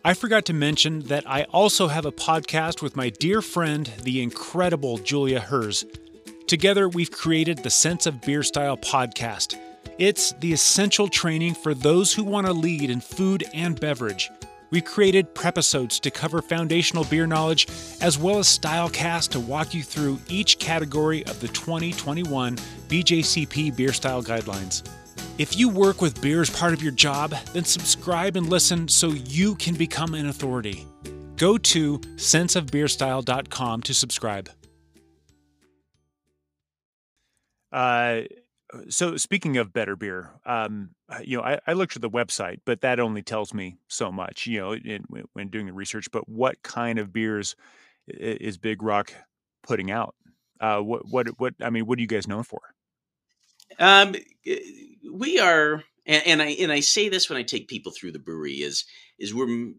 I 0.04 0.14
forgot 0.14 0.46
to 0.46 0.54
mention 0.54 1.02
that 1.04 1.30
I 1.30 1.44
also 1.44 1.88
have 1.88 2.06
a 2.06 2.12
podcast 2.12 2.82
with 2.82 2.96
my 2.96 3.10
dear 3.10 3.42
friend, 3.42 3.92
the 4.04 4.22
incredible 4.22 4.98
Julia 4.98 5.40
Herz. 5.40 5.86
Together, 6.48 6.88
we've 6.88 7.12
created 7.12 7.58
the 7.58 7.70
Sense 7.70 8.06
of 8.06 8.22
Beer 8.22 8.42
Style 8.42 8.78
podcast. 8.78 9.60
It's 9.98 10.32
the 10.32 10.54
essential 10.54 11.10
training 11.10 11.56
for 11.56 11.74
those 11.74 12.14
who 12.14 12.24
want 12.24 12.48
to 12.48 12.54
lead 12.54 12.90
in 12.90 13.02
food 13.02 13.44
and 13.54 13.78
beverage. 13.78 14.32
We've 14.70 14.86
created 14.86 15.36
prepisodes 15.36 16.00
to 16.00 16.10
cover 16.10 16.42
foundational 16.42 17.04
beer 17.04 17.28
knowledge, 17.28 17.68
as 18.00 18.18
well 18.18 18.40
as 18.40 18.48
Stylecast 18.48 19.32
to 19.32 19.42
walk 19.42 19.74
you 19.74 19.84
through 19.84 20.20
each 20.30 20.58
category 20.58 21.26
of 21.26 21.42
the 21.42 21.50
2021 21.50 22.56
BJCP 22.88 23.76
Beer 23.76 23.92
Style 23.92 24.24
Guidelines. 24.24 24.88
If 25.38 25.58
you 25.58 25.68
work 25.68 26.02
with 26.02 26.22
beer 26.22 26.42
as 26.42 26.50
part 26.50 26.72
of 26.72 26.82
your 26.82 26.94
job, 26.94 27.36
then 27.52 27.66
subscribe 27.66 28.38
and 28.38 28.50
listen 28.50 28.88
so 28.88 29.10
you 29.10 29.56
can 29.56 29.76
become 29.76 30.14
an 30.14 30.30
authority. 30.30 30.88
Go 31.36 31.58
to 31.58 32.00
senseofbeerstyle.com 32.00 33.82
to 33.82 33.94
subscribe. 33.94 34.50
Uh, 37.78 38.24
so 38.90 39.18
speaking 39.18 39.58
of 39.58 39.72
better 39.72 39.96
beer, 39.96 40.32
um, 40.48 40.90
uh, 41.10 41.20
you 41.24 41.38
know, 41.38 41.44
I, 41.44 41.60
I, 41.68 41.74
looked 41.74 41.96
at 41.96 42.02
the 42.02 42.10
website, 42.10 42.62
but 42.66 42.82
that 42.82 43.00
only 43.00 43.22
tells 43.22 43.54
me 43.54 43.78
so 43.88 44.12
much, 44.12 44.48
you 44.48 44.60
know, 44.60 44.74
in, 44.74 45.06
when 45.34 45.50
doing 45.50 45.68
the 45.68 45.74
research. 45.74 46.08
But 46.12 46.28
what 46.28 46.64
kind 46.64 46.98
of 46.98 47.14
beers 47.14 47.56
is 48.08 48.58
Big 48.58 48.82
Rock 48.82 49.14
putting 49.62 49.92
out? 49.92 50.16
Uh, 50.60 50.80
what, 50.80 51.04
what, 51.08 51.28
what? 51.38 51.54
I 51.62 51.70
mean, 51.70 51.86
what 51.86 52.00
are 52.00 52.02
you 52.02 52.08
guys 52.08 52.28
known 52.28 52.42
for? 52.42 52.62
Um, 53.78 54.16
we 55.14 55.38
are, 55.40 55.84
and, 56.08 56.26
and 56.26 56.42
I 56.42 56.48
and 56.48 56.72
I 56.72 56.80
say 56.80 57.10
this 57.10 57.30
when 57.30 57.38
I 57.38 57.44
take 57.44 57.68
people 57.68 57.92
through 57.92 58.14
the 58.14 58.20
brewery 58.20 58.54
is 58.54 58.86
is 59.20 59.36
we're 59.36 59.74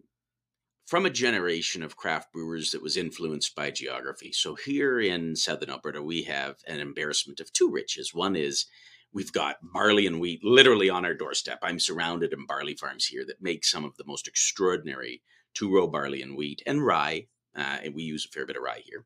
from 0.89 1.07
a 1.07 1.11
generation 1.11 1.85
of 1.85 1.97
craft 1.97 2.33
brewers 2.35 2.73
that 2.73 2.83
was 2.83 2.99
influenced 2.99 3.57
by 3.57 3.71
geography. 3.73 4.33
So 4.33 4.57
here 4.57 5.01
in 5.01 5.37
southern 5.37 5.71
Alberta, 5.71 6.03
we 6.03 6.25
have 6.25 6.57
an 6.69 6.81
embarrassment 6.81 7.41
of 7.41 7.53
two 7.55 7.71
riches. 7.71 8.15
One 8.15 8.37
is 8.37 8.67
we've 9.15 9.33
got 9.33 9.59
barley 9.63 10.07
and 10.09 10.21
wheat 10.21 10.45
literally 10.45 10.91
on 10.91 11.07
our 11.07 11.15
doorstep. 11.15 11.61
I'm 11.63 11.81
surrounded 11.81 12.35
in 12.35 12.47
barley 12.47 12.77
farms 12.77 13.07
here 13.07 13.25
that 13.29 13.43
make 13.43 13.67
some 13.67 13.85
of 13.87 13.97
the 13.99 14.07
most 14.07 14.29
extraordinary 14.29 15.23
two 15.55 15.75
row 15.75 15.89
barley 15.89 16.23
and 16.23 16.37
wheat 16.39 16.63
and 16.67 16.87
rye. 16.87 17.29
Uh, 17.57 17.79
and 17.85 17.95
we 17.95 18.05
use 18.05 18.27
a 18.27 18.31
fair 18.31 18.47
bit 18.47 18.57
of 18.57 18.65
rye 18.65 18.83
here. 18.85 19.05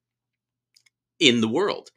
in 1.19 1.41
the 1.41 1.49
world. 1.49 1.91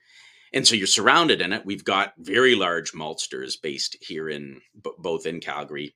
And 0.54 0.68
so 0.68 0.76
you're 0.76 0.88
surrounded 0.88 1.42
in 1.42 1.54
it. 1.54 1.66
We've 1.66 1.84
got 1.84 2.14
very 2.18 2.56
large 2.56 2.94
maltsters 2.94 3.56
based 3.62 3.98
here 4.02 4.30
in 4.30 4.62
both 5.00 5.26
in 5.26 5.40
Calgary 5.42 5.96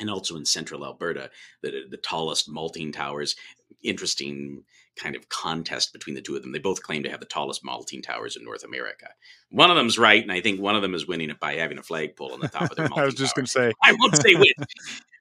and 0.00 0.10
also 0.10 0.36
in 0.36 0.44
central 0.44 0.84
Alberta, 0.84 1.30
the, 1.62 1.82
the 1.88 1.96
tallest 1.98 2.48
malting 2.48 2.90
towers. 2.90 3.36
Interesting 3.82 4.64
kind 4.96 5.14
of 5.14 5.28
contest 5.28 5.92
between 5.92 6.14
the 6.14 6.20
two 6.20 6.34
of 6.34 6.42
them. 6.42 6.52
They 6.52 6.58
both 6.58 6.82
claim 6.82 7.02
to 7.04 7.10
have 7.10 7.20
the 7.20 7.26
tallest 7.26 7.64
malting 7.64 8.02
towers 8.02 8.36
in 8.36 8.44
North 8.44 8.64
America. 8.64 9.08
One 9.50 9.70
of 9.70 9.76
them's 9.76 9.98
right, 9.98 10.22
and 10.22 10.32
I 10.32 10.40
think 10.40 10.60
one 10.60 10.74
of 10.74 10.82
them 10.82 10.94
is 10.94 11.06
winning 11.06 11.30
it 11.30 11.38
by 11.38 11.54
having 11.54 11.78
a 11.78 11.82
flagpole 11.82 12.32
on 12.32 12.40
the 12.40 12.48
top 12.48 12.70
of 12.70 12.76
their 12.76 12.88
malting 12.88 13.02
I 13.02 13.06
was 13.06 13.14
just 13.14 13.34
going 13.34 13.46
to 13.46 13.50
say. 13.50 13.72
I 13.82 13.92
won't 13.92 14.16
say 14.16 14.34
which. 14.34 14.52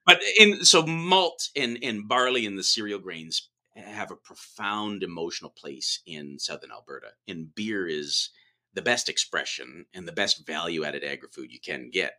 but 0.05 0.21
in 0.39 0.65
so 0.65 0.85
malt 0.85 1.49
and, 1.55 1.77
and 1.83 2.07
barley 2.07 2.45
and 2.45 2.57
the 2.57 2.63
cereal 2.63 2.99
grains 2.99 3.49
have 3.75 4.11
a 4.11 4.15
profound 4.15 5.03
emotional 5.03 5.51
place 5.51 6.01
in 6.05 6.39
southern 6.39 6.71
Alberta. 6.71 7.09
And 7.27 7.53
beer 7.53 7.87
is 7.87 8.29
the 8.73 8.81
best 8.81 9.09
expression 9.09 9.85
and 9.93 10.07
the 10.07 10.13
best 10.13 10.45
value 10.45 10.83
added 10.83 11.03
agri 11.03 11.29
food 11.31 11.51
you 11.51 11.59
can 11.59 11.89
get 11.89 12.13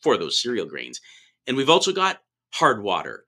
for 0.00 0.16
those 0.16 0.40
cereal 0.40 0.66
grains. 0.66 1.00
And 1.46 1.56
we've 1.56 1.70
also 1.70 1.92
got 1.92 2.20
hard 2.54 2.82
water. 2.82 3.24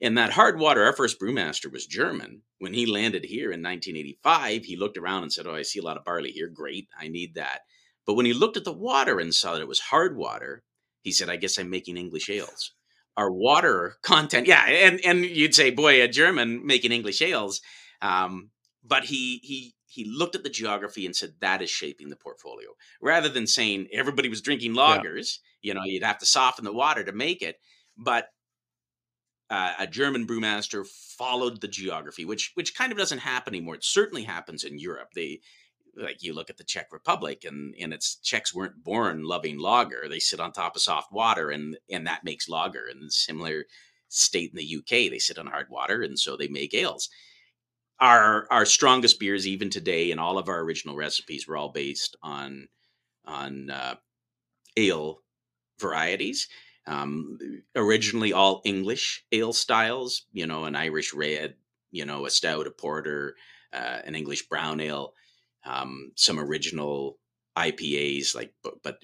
And 0.00 0.16
that 0.16 0.32
hard 0.32 0.58
water, 0.58 0.84
our 0.84 0.92
first 0.92 1.20
brewmaster 1.20 1.72
was 1.72 1.86
German. 1.86 2.42
When 2.58 2.72
he 2.72 2.86
landed 2.86 3.24
here 3.24 3.50
in 3.52 3.62
1985, 3.62 4.64
he 4.64 4.76
looked 4.76 4.96
around 4.96 5.24
and 5.24 5.32
said, 5.32 5.46
Oh, 5.46 5.54
I 5.54 5.62
see 5.62 5.80
a 5.80 5.82
lot 5.82 5.96
of 5.96 6.04
barley 6.04 6.30
here. 6.30 6.48
Great. 6.48 6.88
I 6.98 7.08
need 7.08 7.34
that. 7.34 7.60
But 8.06 8.14
when 8.14 8.26
he 8.26 8.32
looked 8.32 8.56
at 8.56 8.64
the 8.64 8.72
water 8.72 9.18
and 9.18 9.34
saw 9.34 9.54
that 9.54 9.60
it 9.60 9.68
was 9.68 9.80
hard 9.80 10.16
water, 10.16 10.62
he 11.02 11.12
said, 11.12 11.28
I 11.28 11.36
guess 11.36 11.58
I'm 11.58 11.70
making 11.70 11.96
English 11.96 12.30
ales. 12.30 12.72
Our 13.16 13.30
water 13.30 13.96
content, 14.02 14.46
yeah, 14.46 14.64
and 14.64 15.00
and 15.04 15.24
you'd 15.24 15.54
say, 15.54 15.70
boy, 15.70 16.02
a 16.02 16.08
German 16.08 16.64
making 16.64 16.92
English 16.92 17.20
ales, 17.20 17.60
um, 18.00 18.50
but 18.84 19.04
he 19.04 19.40
he 19.42 19.74
he 19.88 20.04
looked 20.04 20.34
at 20.34 20.42
the 20.42 20.50
geography 20.50 21.06
and 21.06 21.16
said 21.16 21.34
that 21.40 21.62
is 21.62 21.70
shaping 21.70 22.10
the 22.10 22.16
portfolio. 22.16 22.68
Rather 23.00 23.28
than 23.28 23.46
saying 23.46 23.88
everybody 23.92 24.28
was 24.28 24.42
drinking 24.42 24.74
lagers 24.74 25.38
yeah. 25.62 25.68
you 25.70 25.74
know 25.74 25.84
you'd 25.84 26.04
have 26.04 26.18
to 26.18 26.26
soften 26.26 26.64
the 26.64 26.72
water 26.72 27.02
to 27.02 27.12
make 27.12 27.42
it 27.42 27.56
but 27.96 28.28
uh, 29.50 29.72
a 29.78 29.86
german 29.86 30.26
brewmaster 30.26 30.86
followed 30.86 31.60
the 31.60 31.68
geography 31.68 32.24
which 32.24 32.52
which 32.54 32.76
kind 32.76 32.92
of 32.92 32.98
doesn't 32.98 33.18
happen 33.18 33.54
anymore. 33.54 33.74
It 33.74 33.84
certainly 33.84 34.24
happens 34.24 34.62
in 34.62 34.78
europe. 34.78 35.08
They 35.14 35.40
like 35.96 36.22
you 36.22 36.34
look 36.34 36.50
at 36.50 36.58
the 36.58 36.64
czech 36.64 36.92
republic 36.92 37.44
and 37.44 37.74
and 37.80 37.92
its 37.92 38.16
czechs 38.16 38.54
weren't 38.54 38.84
born 38.84 39.24
loving 39.24 39.58
lager. 39.58 40.06
They 40.08 40.18
sit 40.20 40.38
on 40.38 40.52
top 40.52 40.76
of 40.76 40.82
soft 40.82 41.12
water 41.12 41.50
and 41.50 41.78
and 41.90 42.06
that 42.06 42.24
makes 42.24 42.48
lager. 42.48 42.86
And 42.86 43.12
similar 43.12 43.64
state 44.08 44.50
in 44.50 44.56
the 44.56 44.76
uk 44.76 44.88
they 44.88 45.18
sit 45.18 45.38
on 45.38 45.46
hard 45.46 45.68
water 45.68 46.02
and 46.02 46.18
so 46.18 46.36
they 46.36 46.48
make 46.48 46.74
ales 46.74 47.08
our 48.00 48.46
our 48.50 48.64
strongest 48.64 49.18
beers 49.18 49.46
even 49.46 49.70
today 49.70 50.10
and 50.10 50.20
all 50.20 50.38
of 50.38 50.48
our 50.48 50.60
original 50.60 50.96
recipes 50.96 51.46
were 51.46 51.56
all 51.56 51.70
based 51.70 52.16
on 52.22 52.68
on 53.24 53.70
uh, 53.70 53.94
ale 54.76 55.22
varieties. 55.80 56.48
Um, 56.86 57.38
originally 57.76 58.32
all 58.32 58.62
english 58.64 59.22
ale 59.30 59.52
styles 59.52 60.22
you 60.32 60.46
know 60.46 60.64
an 60.64 60.74
irish 60.74 61.12
red 61.12 61.54
you 61.90 62.06
know 62.06 62.24
a 62.24 62.30
stout 62.30 62.66
a 62.66 62.70
porter 62.70 63.36
uh, 63.74 63.98
an 64.06 64.14
english 64.14 64.48
brown 64.48 64.80
ale 64.80 65.12
um, 65.66 66.12
some 66.14 66.40
original 66.40 67.18
ipas 67.58 68.34
like 68.34 68.54
but, 68.62 68.82
but 68.82 69.02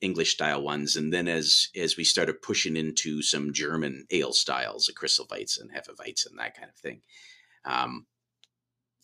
english 0.00 0.32
style 0.32 0.62
ones. 0.62 0.96
And 0.96 1.12
then 1.12 1.28
as 1.28 1.68
as 1.76 1.96
we 1.96 2.04
started 2.04 2.42
pushing 2.42 2.76
into 2.76 3.22
some 3.22 3.52
german 3.52 4.04
ale 4.10 4.32
styles 4.32 4.90
Weizen 4.90 5.60
and 5.62 5.70
Hefeweizen 5.70 6.30
and 6.30 6.38
that 6.38 6.56
kind 6.56 6.68
of 6.68 6.76
thing 6.76 7.00
um, 7.64 8.06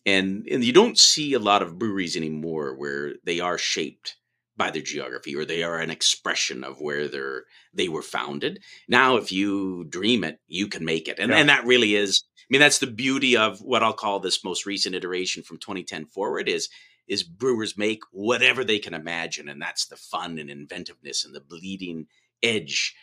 and 0.08 0.46
and 0.50 0.64
you 0.64 0.72
don't 0.72 0.98
see 0.98 1.34
a 1.34 1.38
lot 1.38 1.62
of 1.62 1.78
breweries 1.78 2.16
anymore 2.16 2.74
where 2.74 3.14
they 3.24 3.40
are 3.40 3.58
shaped 3.58 4.16
by 4.56 4.70
their 4.70 4.82
geography 4.82 5.36
or 5.36 5.44
they 5.44 5.62
are 5.62 5.78
an 5.78 5.90
expression 5.90 6.64
of 6.64 6.80
where 6.80 7.06
they're 7.08 7.44
they 7.74 7.88
were 7.88 8.02
founded 8.02 8.60
now 8.88 9.16
if 9.16 9.30
you 9.30 9.84
dream 9.88 10.24
it 10.24 10.40
you 10.48 10.66
can 10.66 10.84
make 10.84 11.08
it 11.08 11.18
and, 11.18 11.30
yeah. 11.30 11.38
and 11.38 11.48
that 11.48 11.64
really 11.64 11.94
is 11.94 12.24
i 12.40 12.46
mean 12.50 12.60
that's 12.60 12.78
the 12.78 12.86
beauty 12.86 13.36
of 13.36 13.60
what 13.60 13.82
i'll 13.82 13.92
call 13.92 14.18
this 14.18 14.42
most 14.42 14.66
recent 14.66 14.94
iteration 14.94 15.42
from 15.42 15.58
2010 15.58 16.06
forward 16.06 16.48
is 16.48 16.68
is 17.06 17.22
brewers 17.22 17.78
make 17.78 18.00
whatever 18.10 18.64
they 18.64 18.78
can 18.78 18.94
imagine 18.94 19.48
and 19.48 19.60
that's 19.60 19.86
the 19.86 19.96
fun 19.96 20.38
and 20.38 20.50
inventiveness 20.50 21.24
and 21.24 21.34
the 21.34 21.40
bleeding 21.40 22.06
edge 22.42 22.94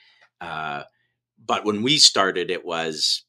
uh, 0.42 0.84
but 1.44 1.66
when 1.66 1.82
we 1.82 1.98
started 1.98 2.50
it 2.50 2.66
was 2.66 3.24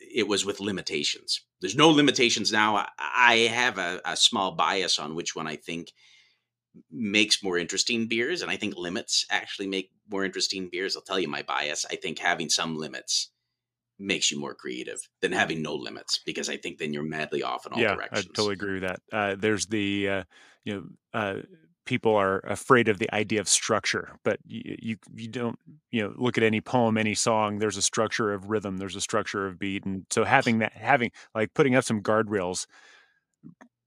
it 0.00 0.28
was 0.28 0.44
with 0.44 0.60
limitations. 0.60 1.40
There's 1.60 1.76
no 1.76 1.90
limitations 1.90 2.52
now. 2.52 2.86
I 2.98 3.48
have 3.52 3.78
a, 3.78 4.00
a, 4.04 4.16
small 4.16 4.52
bias 4.52 4.98
on 4.98 5.14
which 5.14 5.34
one 5.34 5.46
I 5.46 5.56
think 5.56 5.92
makes 6.90 7.42
more 7.42 7.58
interesting 7.58 8.06
beers, 8.06 8.42
and 8.42 8.50
I 8.50 8.56
think 8.56 8.76
limits 8.76 9.26
actually 9.30 9.66
make 9.66 9.90
more 10.10 10.24
interesting 10.24 10.68
beers. 10.70 10.96
I'll 10.96 11.02
tell 11.02 11.18
you 11.18 11.28
my 11.28 11.42
bias. 11.42 11.84
I 11.90 11.96
think 11.96 12.18
having 12.18 12.48
some 12.48 12.76
limits 12.76 13.30
makes 13.98 14.30
you 14.30 14.38
more 14.38 14.54
creative 14.54 15.00
than 15.20 15.32
having 15.32 15.60
no 15.60 15.74
limits 15.74 16.20
because 16.24 16.48
I 16.48 16.56
think 16.56 16.78
then 16.78 16.92
you're 16.92 17.02
madly 17.02 17.42
off 17.42 17.66
in 17.66 17.72
all 17.72 17.80
yeah, 17.80 17.94
directions. 17.94 18.26
I 18.26 18.34
totally 18.34 18.54
agree 18.54 18.80
with 18.80 18.82
that. 18.82 19.00
Uh, 19.12 19.36
there's 19.38 19.66
the 19.66 20.08
uh, 20.08 20.22
you 20.64 20.74
know 20.74 20.84
uh, 21.12 21.40
people 21.88 22.14
are 22.14 22.40
afraid 22.40 22.86
of 22.86 22.98
the 22.98 23.10
idea 23.14 23.40
of 23.40 23.48
structure 23.48 24.18
but 24.22 24.38
you, 24.46 24.76
you, 24.78 24.96
you 25.14 25.26
don't 25.26 25.58
you 25.90 26.02
know 26.02 26.12
look 26.16 26.36
at 26.36 26.44
any 26.44 26.60
poem 26.60 26.98
any 26.98 27.14
song 27.14 27.58
there's 27.58 27.78
a 27.78 27.82
structure 27.82 28.30
of 28.30 28.50
rhythm 28.50 28.76
there's 28.76 28.94
a 28.94 29.00
structure 29.00 29.46
of 29.46 29.58
beat 29.58 29.86
and 29.86 30.04
so 30.10 30.22
having 30.22 30.58
that 30.58 30.74
having 30.74 31.10
like 31.34 31.54
putting 31.54 31.74
up 31.74 31.82
some 31.82 32.02
guardrails 32.02 32.66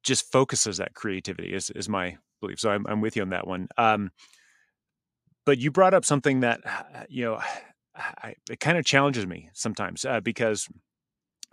just 0.02 0.32
focuses 0.32 0.78
that 0.78 0.96
creativity 0.96 1.54
is 1.54 1.70
is 1.70 1.88
my 1.88 2.18
belief 2.40 2.60
so 2.60 2.72
i'm, 2.72 2.88
I'm 2.88 3.02
with 3.02 3.16
you 3.16 3.22
on 3.22 3.30
that 3.30 3.46
one. 3.46 3.68
Um 3.78 4.10
but 5.46 5.60
you 5.60 5.70
brought 5.70 5.94
up 5.94 6.04
something 6.04 6.40
that 6.40 6.62
you 7.08 7.24
know 7.24 7.40
I, 7.96 8.36
it 8.50 8.60
kind 8.60 8.80
of 8.80 8.86
challenges 8.86 9.28
me 9.28 9.50
sometimes 9.54 10.06
uh, 10.06 10.22
because 10.22 10.68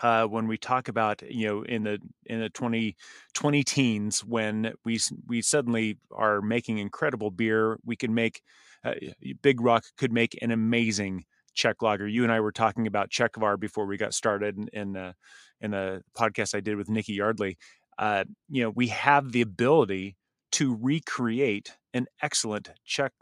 uh, 0.01 0.25
when 0.25 0.47
we 0.47 0.57
talk 0.57 0.89
about 0.89 1.23
you 1.23 1.47
know 1.47 1.63
in 1.63 1.85
the 1.85 1.99
in 2.27 2.41
the 2.41 2.49
20, 2.51 2.97
20 3.35 3.65
teens 3.65 4.25
when 4.25 4.73
we 4.85 4.99
we 5.27 5.43
suddenly 5.43 5.99
are 6.13 6.41
making 6.41 6.79
incredible 6.79 7.31
beer 7.31 7.79
we 7.85 7.97
can 7.97 8.15
make 8.15 8.43
uh, 8.85 8.95
big 9.43 9.61
rock 9.61 9.85
could 9.97 10.13
make 10.13 10.39
an 10.41 10.51
amazing 10.51 11.25
czech 11.55 11.83
lager. 11.83 12.07
You 12.07 12.23
and 12.23 12.33
i 12.33 12.41
were 12.41 12.53
talking 12.53 12.87
about 12.87 13.11
czechvar 13.11 13.59
before 13.59 13.87
we 13.87 13.97
got 13.97 14.15
started 14.15 14.57
in 14.57 14.69
in, 14.73 14.97
uh, 14.97 15.13
in 15.61 15.73
the 15.73 16.03
podcast 16.17 16.55
i 16.55 16.61
did 16.61 16.77
with 16.77 16.89
nikki 16.89 17.15
yardley. 17.15 17.59
Uh, 17.99 18.25
you 18.49 18.63
know 18.63 18.71
we 18.71 18.89
have 18.89 19.33
the 19.33 19.41
ability 19.41 20.17
to 20.53 20.79
recreate 20.81 21.77
an 21.93 22.07
excellent 22.23 22.71
czech 22.85 23.13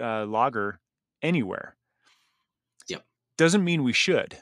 uh, 0.00 0.26
lager 0.26 0.80
anywhere. 1.22 1.76
Yep. 2.88 3.04
Doesn't 3.38 3.64
mean 3.64 3.84
we 3.84 3.92
should 3.92 4.38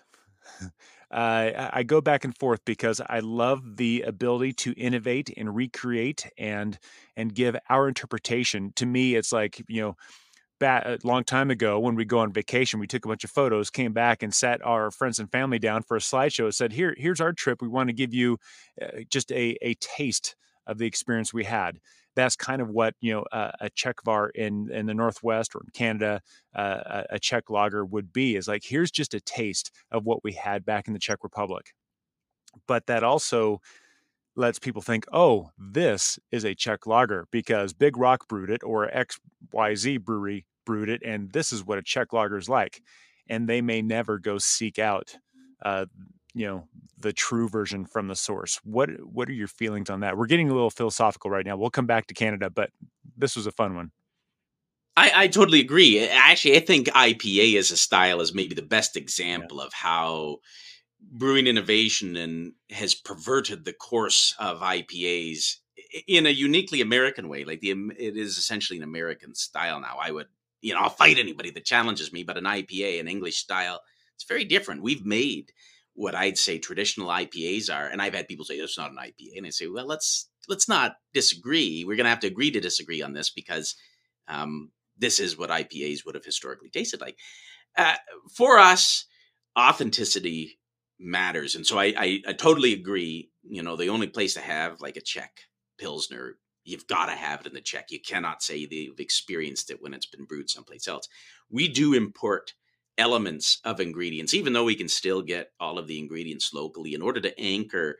uh, 1.12 1.70
I 1.72 1.82
go 1.82 2.00
back 2.00 2.24
and 2.24 2.36
forth 2.36 2.60
because 2.64 3.00
I 3.08 3.20
love 3.20 3.76
the 3.76 4.02
ability 4.02 4.54
to 4.54 4.72
innovate 4.72 5.32
and 5.36 5.54
recreate 5.54 6.26
and 6.38 6.78
and 7.16 7.34
give 7.34 7.56
our 7.68 7.88
interpretation. 7.88 8.72
To 8.76 8.86
me, 8.86 9.14
it's 9.14 9.32
like 9.32 9.62
you 9.68 9.82
know, 9.82 9.96
back 10.60 10.84
a 10.86 10.98
long 11.04 11.24
time 11.24 11.50
ago 11.50 11.78
when 11.80 11.94
we 11.94 12.04
go 12.04 12.18
on 12.20 12.32
vacation, 12.32 12.80
we 12.80 12.86
took 12.86 13.04
a 13.04 13.08
bunch 13.08 13.24
of 13.24 13.30
photos, 13.30 13.70
came 13.70 13.92
back 13.92 14.22
and 14.22 14.34
sat 14.34 14.64
our 14.64 14.90
friends 14.90 15.18
and 15.18 15.30
family 15.30 15.58
down 15.58 15.82
for 15.82 15.96
a 15.96 16.00
slideshow. 16.00 16.52
Said, 16.52 16.72
"Here, 16.72 16.94
here's 16.96 17.20
our 17.20 17.32
trip. 17.32 17.62
We 17.62 17.68
want 17.68 17.88
to 17.88 17.94
give 17.94 18.14
you 18.14 18.38
uh, 18.80 19.02
just 19.10 19.32
a 19.32 19.56
a 19.62 19.74
taste 19.74 20.36
of 20.66 20.78
the 20.78 20.86
experience 20.86 21.32
we 21.34 21.44
had." 21.44 21.78
That's 22.14 22.36
kind 22.36 22.60
of 22.60 22.68
what 22.68 22.94
you 23.00 23.12
know 23.12 23.24
uh, 23.32 23.52
a 23.60 23.70
Czechvar 23.70 24.30
in 24.34 24.70
in 24.70 24.86
the 24.86 24.94
Northwest 24.94 25.54
or 25.54 25.62
in 25.62 25.70
Canada, 25.72 26.20
uh, 26.54 27.04
a 27.10 27.18
Czech 27.18 27.50
lager 27.50 27.84
would 27.84 28.12
be. 28.12 28.36
Is 28.36 28.48
like 28.48 28.62
here's 28.64 28.90
just 28.90 29.14
a 29.14 29.20
taste 29.20 29.70
of 29.90 30.04
what 30.04 30.24
we 30.24 30.32
had 30.32 30.64
back 30.64 30.86
in 30.86 30.94
the 30.94 30.98
Czech 30.98 31.18
Republic, 31.22 31.74
but 32.66 32.86
that 32.86 33.02
also 33.02 33.60
lets 34.34 34.58
people 34.58 34.80
think, 34.80 35.04
oh, 35.12 35.50
this 35.58 36.18
is 36.30 36.44
a 36.44 36.54
Czech 36.54 36.86
lager 36.86 37.26
because 37.30 37.72
Big 37.72 37.96
Rock 37.96 38.28
brewed 38.28 38.50
it 38.50 38.62
or 38.64 38.90
XYZ 38.90 40.02
brewery 40.02 40.46
brewed 40.64 40.88
it, 40.88 41.02
and 41.04 41.32
this 41.32 41.52
is 41.52 41.64
what 41.64 41.78
a 41.78 41.82
Czech 41.82 42.12
lager 42.12 42.36
is 42.36 42.48
like. 42.48 42.82
And 43.28 43.48
they 43.48 43.60
may 43.60 43.82
never 43.82 44.18
go 44.18 44.38
seek 44.38 44.78
out 44.78 45.16
uh, 45.64 45.86
you 46.34 46.46
know 46.46 46.66
the 46.98 47.12
true 47.12 47.48
version 47.48 47.84
from 47.84 48.08
the 48.08 48.16
source 48.16 48.60
what 48.64 48.88
what 49.04 49.28
are 49.28 49.32
your 49.32 49.48
feelings 49.48 49.90
on 49.90 50.00
that 50.00 50.16
we're 50.16 50.26
getting 50.26 50.50
a 50.50 50.54
little 50.54 50.70
philosophical 50.70 51.30
right 51.30 51.46
now 51.46 51.56
we'll 51.56 51.70
come 51.70 51.86
back 51.86 52.06
to 52.06 52.14
canada 52.14 52.48
but 52.48 52.70
this 53.16 53.36
was 53.36 53.46
a 53.46 53.52
fun 53.52 53.74
one 53.74 53.90
I, 54.96 55.12
I 55.14 55.28
totally 55.28 55.60
agree. 55.60 56.06
Actually, 56.06 56.56
I 56.56 56.60
think 56.60 56.88
IPA 56.88 57.58
as 57.58 57.70
a 57.70 57.76
style 57.76 58.20
is 58.20 58.34
maybe 58.34 58.54
the 58.54 58.60
best 58.60 58.96
example 58.96 59.58
yeah. 59.58 59.64
of 59.64 59.72
how 59.72 60.40
brewing 61.00 61.46
innovation 61.46 62.16
and 62.16 62.52
has 62.70 62.94
perverted 62.94 63.64
the 63.64 63.72
course 63.72 64.34
of 64.38 64.60
IPAs 64.60 65.56
in 66.06 66.26
a 66.26 66.30
uniquely 66.30 66.80
American 66.80 67.28
way. 67.28 67.44
Like 67.44 67.60
the 67.60 67.70
it 67.70 68.16
is 68.16 68.38
essentially 68.38 68.78
an 68.78 68.84
American 68.84 69.34
style 69.34 69.80
now. 69.80 69.96
I 70.00 70.10
would, 70.10 70.26
you 70.60 70.74
know, 70.74 70.80
I'll 70.80 70.90
fight 70.90 71.18
anybody 71.18 71.50
that 71.50 71.64
challenges 71.64 72.12
me, 72.12 72.22
but 72.22 72.36
an 72.36 72.44
IPA, 72.44 73.00
an 73.00 73.08
English 73.08 73.36
style, 73.36 73.80
it's 74.14 74.24
very 74.24 74.44
different. 74.44 74.82
We've 74.82 75.04
made 75.04 75.52
what 75.94 76.14
I'd 76.14 76.38
say 76.38 76.58
traditional 76.58 77.08
IPAs 77.08 77.72
are. 77.72 77.86
And 77.86 78.00
I've 78.00 78.14
had 78.14 78.28
people 78.28 78.44
say, 78.44 78.58
that's 78.58 78.78
not 78.78 78.90
an 78.90 78.96
IPA. 78.96 79.36
And 79.36 79.46
I 79.46 79.50
say, 79.50 79.66
well, 79.66 79.86
let's 79.86 80.28
let's 80.48 80.68
not 80.68 80.94
disagree. 81.12 81.84
We're 81.84 81.96
going 81.96 82.04
to 82.04 82.10
have 82.10 82.20
to 82.20 82.26
agree 82.26 82.50
to 82.50 82.60
disagree 82.60 83.02
on 83.02 83.12
this 83.12 83.30
because 83.30 83.76
um, 84.28 84.70
this 84.98 85.20
is 85.20 85.38
what 85.38 85.50
IPAs 85.50 86.04
would 86.04 86.14
have 86.14 86.24
historically 86.24 86.70
tasted 86.70 87.00
like. 87.00 87.16
Uh, 87.76 87.94
for 88.36 88.58
us, 88.58 89.06
authenticity 89.58 90.58
matters, 90.98 91.54
and 91.54 91.66
so 91.66 91.78
I, 91.78 91.94
I, 91.96 92.22
I 92.28 92.32
totally 92.32 92.72
agree. 92.72 93.30
You 93.42 93.62
know, 93.62 93.76
the 93.76 93.88
only 93.88 94.08
place 94.08 94.34
to 94.34 94.40
have 94.40 94.80
like 94.80 94.96
a 94.96 95.00
Czech 95.00 95.32
pilsner, 95.78 96.36
you've 96.64 96.86
got 96.86 97.06
to 97.06 97.12
have 97.12 97.40
it 97.40 97.46
in 97.46 97.54
the 97.54 97.60
Czech. 97.60 97.86
You 97.90 98.00
cannot 98.00 98.42
say 98.42 98.66
they've 98.66 98.98
experienced 98.98 99.70
it 99.70 99.80
when 99.80 99.94
it's 99.94 100.06
been 100.06 100.26
brewed 100.26 100.50
someplace 100.50 100.86
else. 100.86 101.08
We 101.50 101.68
do 101.68 101.94
import 101.94 102.52
elements 102.98 103.60
of 103.64 103.80
ingredients, 103.80 104.34
even 104.34 104.52
though 104.52 104.64
we 104.64 104.74
can 104.74 104.88
still 104.88 105.22
get 105.22 105.52
all 105.58 105.78
of 105.78 105.86
the 105.86 105.98
ingredients 105.98 106.52
locally 106.52 106.94
in 106.94 107.02
order 107.02 107.20
to 107.20 107.40
anchor 107.40 107.98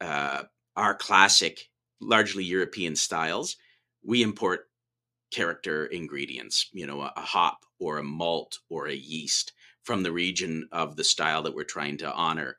uh, 0.00 0.42
our 0.76 0.94
classic, 0.94 1.68
largely 2.00 2.44
European 2.44 2.96
styles. 2.96 3.56
We 4.02 4.22
import 4.22 4.68
character 5.30 5.86
ingredients, 5.86 6.68
you 6.72 6.86
know, 6.86 7.02
a, 7.02 7.12
a 7.16 7.20
hop 7.20 7.64
or 7.78 7.98
a 7.98 8.04
malt 8.04 8.58
or 8.68 8.88
a 8.88 8.94
yeast 8.94 9.52
from 9.82 10.02
the 10.02 10.12
region 10.12 10.68
of 10.72 10.96
the 10.96 11.04
style 11.04 11.42
that 11.42 11.54
we're 11.54 11.64
trying 11.64 11.98
to 11.98 12.12
honor 12.12 12.56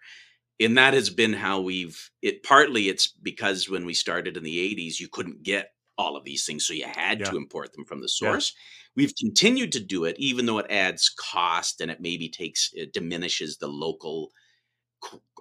and 0.62 0.78
that 0.78 0.94
has 0.94 1.10
been 1.10 1.34
how 1.34 1.60
we've 1.60 2.12
it 2.22 2.44
partly 2.44 2.88
it's 2.88 3.08
because 3.08 3.70
when 3.70 3.86
we 3.86 3.94
started 3.94 4.38
in 4.38 4.44
the 4.44 4.76
80s 4.76 5.00
you 5.00 5.08
couldn't 5.08 5.44
get 5.44 5.74
all 5.98 6.16
of 6.16 6.24
these 6.24 6.46
things 6.46 6.66
so 6.66 6.74
you 6.74 6.86
had 6.86 7.20
yeah. 7.20 7.26
to 7.26 7.38
import 7.38 7.74
them 7.74 7.86
from 7.86 8.02
the 8.02 8.10
source 8.10 8.54
yeah. 8.56 8.81
We've 8.96 9.14
continued 9.20 9.72
to 9.72 9.80
do 9.80 10.06
it 10.06 10.16
even 10.20 10.46
though 10.46 10.60
it 10.60 10.70
adds 10.70 11.10
cost 11.10 11.82
and 11.82 11.92
it 11.92 12.02
maybe 12.02 12.30
takes 12.30 12.70
it 12.74 12.94
diminishes 12.94 13.58
the 13.58 13.68
local 13.68 14.32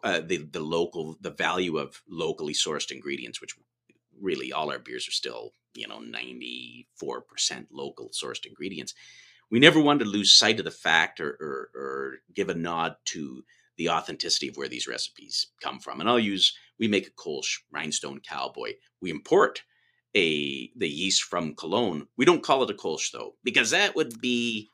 uh, 0.02 0.20
the 0.20 0.38
the 0.52 0.60
local 0.60 1.16
the 1.20 1.30
value 1.30 1.76
of 1.78 2.00
locally 2.08 2.54
sourced 2.54 2.90
ingredients 2.90 3.40
which 3.40 3.54
really 4.20 4.52
all 4.52 4.70
our 4.70 4.78
beers 4.78 5.08
are 5.08 5.12
still 5.12 5.52
you 5.74 5.86
know 5.86 6.00
94% 6.00 6.84
local 7.70 8.10
sourced 8.10 8.46
ingredients 8.46 8.94
we 9.50 9.58
never 9.58 9.80
wanted 9.80 10.04
to 10.04 10.10
lose 10.10 10.32
sight 10.32 10.60
of 10.60 10.64
the 10.64 10.70
fact 10.70 11.20
or, 11.20 11.36
or, 11.40 11.70
or 11.74 12.14
give 12.34 12.48
a 12.48 12.54
nod 12.54 12.94
to 13.06 13.42
the 13.76 13.88
authenticity 13.88 14.48
of 14.48 14.56
where 14.56 14.68
these 14.68 14.86
recipes 14.86 15.48
come 15.62 15.80
from. 15.80 16.00
And 16.00 16.08
I'll 16.08 16.18
use 16.18 16.56
we 16.78 16.86
make 16.86 17.06
a 17.08 17.10
Kolsch 17.10 17.58
Rhinestone 17.70 18.20
Cowboy. 18.20 18.74
We 19.00 19.10
import 19.10 19.62
a 20.16 20.70
the 20.76 20.88
yeast 20.88 21.22
from 21.22 21.54
Cologne. 21.54 22.06
We 22.16 22.24
don't 22.24 22.42
call 22.42 22.62
it 22.62 22.70
a 22.70 22.74
Kolsch 22.74 23.12
though, 23.12 23.34
because 23.44 23.70
that 23.70 23.94
would 23.94 24.20
be, 24.20 24.70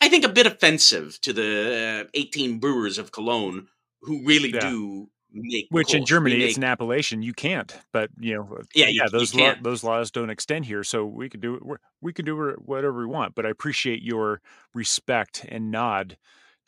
I 0.00 0.08
think, 0.08 0.24
a 0.24 0.28
bit 0.28 0.46
offensive 0.46 1.20
to 1.22 1.32
the 1.32 2.08
18 2.14 2.58
brewers 2.58 2.98
of 2.98 3.12
Cologne 3.12 3.68
who 4.02 4.24
really 4.24 4.52
yeah. 4.52 4.60
do 4.60 5.10
make 5.32 5.66
which 5.70 5.94
in 5.94 6.06
Germany 6.06 6.38
make, 6.38 6.48
it's 6.48 6.56
an 6.56 6.64
appellation. 6.64 7.22
You 7.22 7.34
can't, 7.34 7.76
but 7.92 8.10
you 8.18 8.34
know, 8.34 8.56
uh, 8.58 8.62
yeah, 8.74 8.86
yeah, 8.86 9.04
you, 9.04 9.10
those 9.10 9.34
you 9.34 9.54
those 9.62 9.84
laws 9.84 10.10
don't 10.10 10.30
extend 10.30 10.64
here, 10.64 10.84
so 10.84 11.04
we 11.04 11.28
could 11.28 11.40
do 11.40 11.60
we 12.00 12.12
could 12.12 12.24
do 12.24 12.56
whatever 12.64 12.98
we 12.98 13.06
want. 13.06 13.34
But 13.34 13.46
I 13.46 13.50
appreciate 13.50 14.02
your 14.02 14.40
respect 14.74 15.44
and 15.48 15.70
nod 15.70 16.16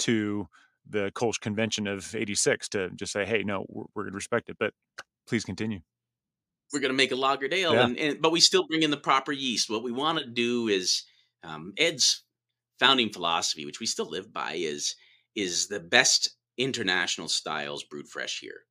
to 0.01 0.49
the 0.89 1.13
Kolsch 1.15 1.41
convention 1.41 1.87
of 1.87 2.15
86 2.15 2.69
to 2.71 2.91
just 2.91 3.13
say, 3.13 3.25
hey, 3.25 3.43
no, 3.43 3.65
we're, 3.69 3.85
we're 3.95 4.03
going 4.05 4.13
to 4.13 4.17
respect 4.17 4.49
it. 4.49 4.57
But 4.59 4.73
please 5.27 5.45
continue. 5.45 5.81
We're 6.73 6.81
going 6.81 6.93
to 6.93 6.97
make 6.97 7.13
a 7.13 7.17
lagered 7.17 7.53
ale, 7.53 7.75
yeah. 7.75 7.85
and, 7.85 7.99
and, 7.99 8.23
but 8.23 8.33
we 8.33 8.41
still 8.41 8.67
bring 8.67 8.83
in 8.83 8.91
the 8.91 8.97
proper 8.97 9.33
yeast. 9.33 9.69
What 9.69 9.83
we 9.83 9.93
want 9.93 10.19
to 10.19 10.27
do 10.27 10.69
is 10.69 11.05
um, 11.43 11.73
Ed's 11.77 12.23
founding 12.79 13.11
philosophy, 13.11 13.67
which 13.67 13.81
we 13.81 13.87
still 13.87 14.09
live 14.09 14.33
by, 14.33 14.55
is 14.55 14.95
is 15.35 15.69
the 15.69 15.81
best 15.81 16.31
international 16.57 17.29
styles 17.29 17.85
brewed 17.85 18.09
fresh 18.09 18.41
here. 18.41 18.63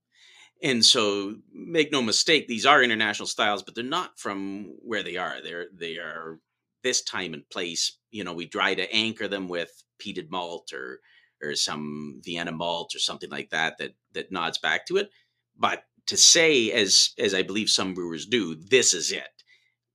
And 0.62 0.84
so 0.84 1.36
make 1.54 1.92
no 1.92 2.02
mistake, 2.02 2.48
these 2.48 2.66
are 2.66 2.84
international 2.84 3.28
styles, 3.28 3.64
but 3.64 3.76
they're 3.76 3.84
not 3.84 4.20
from 4.20 4.76
where 4.82 5.04
they 5.04 5.16
are. 5.16 5.42
They're 5.42 5.68
they 5.74 5.98
are 5.98 6.40
this 6.84 7.02
time 7.02 7.34
and 7.34 7.50
place. 7.50 7.98
You 8.12 8.24
know, 8.24 8.34
we 8.34 8.48
try 8.48 8.76
to 8.76 8.94
anchor 8.94 9.28
them 9.28 9.48
with 9.48 9.72
peated 10.02 10.30
malt 10.30 10.74
or 10.74 11.00
or 11.42 11.56
some 11.56 12.22
Vienna 12.26 12.52
malt 12.52 12.94
or 12.94 13.00
something 13.00 13.30
like 13.30 13.52
that 13.52 13.78
that 13.80 13.92
that 14.14 14.32
nods 14.32 14.58
back 14.58 14.86
to 14.88 14.98
it. 14.98 15.10
But 15.58 15.84
to 16.10 16.18
say, 16.18 16.72
as 16.72 17.12
as 17.18 17.34
I 17.34 17.44
believe 17.44 17.70
some 17.70 17.94
brewers 17.94 18.26
do, 18.26 18.56
this 18.56 18.94
is 18.94 19.12
it. 19.12 19.30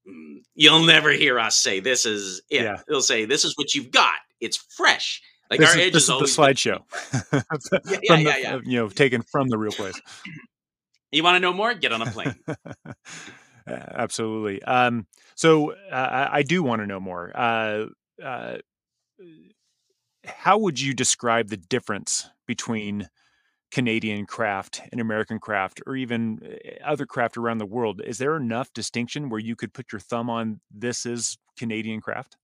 Mm, 0.08 0.42
you'll 0.54 0.84
never 0.84 1.10
hear 1.10 1.38
us 1.38 1.56
say 1.56 1.80
this 1.80 2.06
is 2.06 2.40
it. 2.50 2.62
Yeah. 2.62 2.80
They'll 2.88 3.00
say 3.00 3.24
this 3.24 3.44
is 3.44 3.56
what 3.56 3.74
you've 3.74 3.90
got. 3.90 4.14
It's 4.40 4.56
fresh. 4.56 5.20
Like 5.50 5.60
this 5.60 5.70
our 5.70 5.78
is, 5.78 5.86
edge 5.86 5.92
this 5.92 6.02
is, 6.04 6.08
is 6.08 6.36
the 6.36 6.42
slideshow. 6.42 6.80
yeah, 8.02 8.16
yeah, 8.16 8.16
yeah, 8.16 8.36
yeah, 8.36 8.60
You 8.64 8.78
know, 8.78 8.88
taken 8.88 9.22
from 9.22 9.48
the 9.48 9.58
real 9.58 9.72
place. 9.72 10.00
You 11.12 11.22
want 11.22 11.36
to 11.36 11.40
know 11.40 11.52
more? 11.52 11.72
Get 11.74 11.92
on 11.92 12.02
a 12.08 12.10
plane. 12.10 12.34
Absolutely. 13.68 14.60
Um, 14.64 15.06
so 15.36 15.70
uh, 15.70 16.28
I 16.28 16.42
do 16.42 16.60
want 16.64 16.80
to 16.80 16.88
know 16.88 16.98
more. 16.98 17.30
Uh, 17.32 17.86
uh, 18.20 18.56
how 20.24 20.58
would 20.58 20.80
you 20.80 20.92
describe 20.92 21.50
the 21.50 21.56
difference 21.56 22.28
between 22.48 23.08
Canadian 23.74 24.24
craft 24.24 24.82
and 24.92 25.00
American 25.00 25.40
craft, 25.40 25.82
or 25.84 25.96
even 25.96 26.38
eh, 26.44 26.76
other 26.84 27.06
craft 27.06 27.36
around 27.36 27.58
the 27.58 27.66
world? 27.66 28.00
Is 28.06 28.18
there 28.18 28.36
enough 28.36 28.72
distinction 28.72 29.28
where 29.28 29.40
you 29.40 29.56
could 29.56 29.74
put 29.74 29.90
your 29.90 29.98
thumb 29.98 30.30
on 30.30 30.60
this 30.70 31.04
is 31.04 31.38
Canadian 31.58 32.00
craft? 32.00 32.36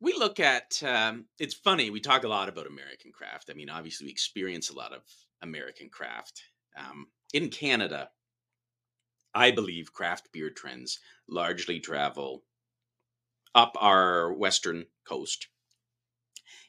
We 0.00 0.14
look 0.14 0.40
at 0.40 0.82
um, 0.82 1.26
it's 1.38 1.54
funny. 1.54 1.90
We 1.90 2.00
talk 2.00 2.24
a 2.24 2.28
lot 2.28 2.48
about 2.48 2.66
American 2.66 3.12
craft. 3.12 3.50
I 3.50 3.54
mean, 3.54 3.70
obviously, 3.70 4.06
we 4.06 4.10
experience 4.10 4.68
a 4.68 4.76
lot 4.76 4.92
of 4.92 5.02
American 5.40 5.90
craft 5.90 6.42
um, 6.76 7.06
in 7.32 7.50
Canada. 7.50 8.10
I 9.32 9.52
believe 9.52 9.92
craft 9.92 10.32
beer 10.32 10.50
trends 10.50 10.98
largely 11.28 11.78
travel 11.78 12.42
up 13.54 13.76
our 13.80 14.32
western 14.32 14.86
coast 15.06 15.46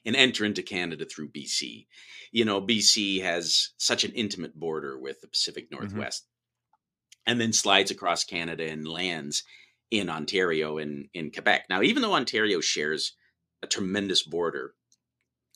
and 0.05 0.15
enter 0.15 0.45
into 0.45 0.63
Canada 0.63 1.05
through 1.05 1.29
BC. 1.29 1.87
You 2.31 2.45
know, 2.45 2.61
BC 2.61 3.21
has 3.21 3.69
such 3.77 4.03
an 4.03 4.11
intimate 4.13 4.59
border 4.59 4.99
with 4.99 5.21
the 5.21 5.27
Pacific 5.27 5.69
mm-hmm. 5.69 5.81
Northwest 5.81 6.23
mm-hmm. 6.23 7.31
and 7.31 7.41
then 7.41 7.53
slides 7.53 7.91
across 7.91 8.23
Canada 8.23 8.67
and 8.67 8.87
lands 8.87 9.43
in 9.89 10.09
Ontario 10.09 10.77
and 10.77 11.07
in 11.13 11.31
Quebec. 11.31 11.65
Now, 11.69 11.81
even 11.81 12.01
though 12.01 12.13
Ontario 12.13 12.61
shares 12.61 13.15
a 13.61 13.67
tremendous 13.67 14.23
border 14.23 14.73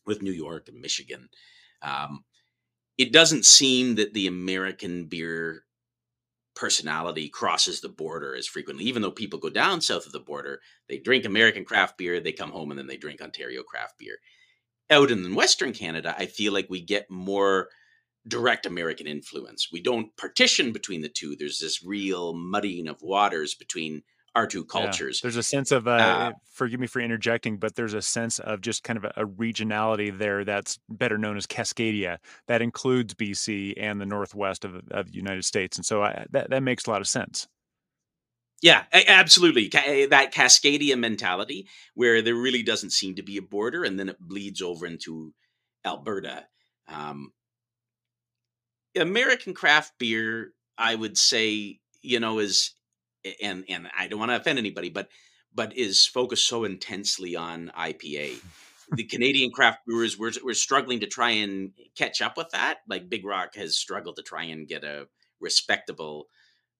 with 0.05 0.21
New 0.21 0.31
York 0.33 0.67
and 0.67 0.81
Michigan, 0.81 1.29
um, 1.81 2.25
it 2.97 3.11
doesn't 3.11 3.45
seem 3.45 3.95
that 3.95 4.13
the 4.13 4.27
American 4.27 5.05
beer 5.05 5.63
personality 6.55 7.27
crosses 7.27 7.81
the 7.81 7.89
border 7.89 8.35
as 8.35 8.47
frequently. 8.47 8.85
Even 8.85 9.01
though 9.01 9.11
people 9.11 9.39
go 9.39 9.49
down 9.49 9.81
south 9.81 10.05
of 10.05 10.13
the 10.13 10.19
border, 10.19 10.61
they 10.87 10.97
drink 10.97 11.25
American 11.25 11.65
craft 11.65 11.97
beer, 11.97 12.19
they 12.19 12.31
come 12.31 12.51
home 12.51 12.71
and 12.71 12.79
then 12.79 12.87
they 12.87 12.95
drink 12.95 13.21
Ontario 13.21 13.63
craft 13.63 13.97
beer 13.97 14.17
out 14.89 15.11
in 15.11 15.35
Western 15.35 15.73
Canada, 15.73 16.15
I 16.17 16.25
feel 16.25 16.53
like 16.53 16.67
we 16.69 16.81
get 16.81 17.09
more 17.09 17.69
direct 18.27 18.65
American 18.65 19.07
influence. 19.07 19.69
We 19.71 19.81
don't 19.81 20.15
partition 20.17 20.71
between 20.71 21.01
the 21.01 21.09
two. 21.09 21.35
There's 21.35 21.59
this 21.59 21.83
real 21.83 22.33
muddying 22.33 22.87
of 22.87 23.01
waters 23.01 23.55
between 23.55 24.03
our 24.35 24.45
two 24.45 24.65
cultures. 24.65 25.19
Yeah. 25.19 25.27
There's 25.27 25.37
a 25.37 25.43
sense 25.43 25.71
of, 25.71 25.87
uh, 25.87 25.91
uh, 25.91 26.31
forgive 26.51 26.79
me 26.79 26.87
for 26.87 26.99
interjecting, 26.99 27.57
but 27.57 27.75
there's 27.75 27.93
a 27.93 28.01
sense 28.01 28.37
of 28.39 28.59
just 28.59 28.83
kind 28.83 28.97
of 28.97 29.05
a, 29.05 29.13
a, 29.15 29.25
regionality 29.25 30.15
there 30.15 30.43
that's 30.43 30.77
better 30.89 31.17
known 31.17 31.37
as 31.37 31.47
Cascadia. 31.47 32.17
That 32.47 32.61
includes 32.61 33.13
BC 33.13 33.75
and 33.77 34.01
the 34.01 34.05
Northwest 34.05 34.65
of, 34.65 34.75
of 34.91 35.07
the 35.07 35.15
United 35.15 35.45
States. 35.45 35.77
And 35.77 35.85
so 35.85 36.03
I, 36.03 36.25
that, 36.31 36.49
that 36.49 36.63
makes 36.63 36.85
a 36.85 36.89
lot 36.89 36.99
of 36.99 37.07
sense. 37.07 37.47
Yeah, 38.61 38.83
absolutely. 38.93 39.69
Eh, 39.73 40.07
that 40.07 40.33
Cascadia 40.33 40.97
mentality 40.97 41.67
where 41.93 42.21
there 42.21 42.35
really 42.35 42.63
doesn't 42.63 42.91
seem 42.91 43.15
to 43.15 43.23
be 43.23 43.37
a 43.37 43.41
border 43.41 43.83
and 43.83 43.99
then 43.99 44.09
it 44.09 44.19
bleeds 44.19 44.61
over 44.61 44.85
into 44.87 45.33
Alberta. 45.85 46.45
Um, 46.87 47.33
American 48.95 49.53
craft 49.53 49.93
beer, 49.99 50.53
I 50.77 50.95
would 50.95 51.17
say, 51.17 51.79
you 52.01 52.19
know, 52.19 52.39
is 52.39 52.71
and 53.41 53.65
and 53.69 53.89
I 53.97 54.07
don't 54.07 54.19
want 54.19 54.31
to 54.31 54.35
offend 54.37 54.59
anybody, 54.59 54.89
but 54.89 55.09
but 55.53 55.75
is 55.77 56.05
focused 56.05 56.47
so 56.47 56.63
intensely 56.63 57.35
on 57.35 57.71
IPA. 57.77 58.39
the 58.91 59.03
Canadian 59.03 59.51
craft 59.51 59.79
brewers 59.85 60.17
we're, 60.17 60.31
we're 60.43 60.53
struggling 60.53 60.99
to 60.99 61.07
try 61.07 61.31
and 61.31 61.71
catch 61.97 62.21
up 62.21 62.37
with 62.37 62.49
that. 62.51 62.79
Like 62.87 63.09
Big 63.09 63.25
Rock 63.25 63.55
has 63.55 63.77
struggled 63.77 64.17
to 64.17 64.23
try 64.23 64.43
and 64.45 64.67
get 64.67 64.83
a 64.83 65.07
respectable 65.39 66.27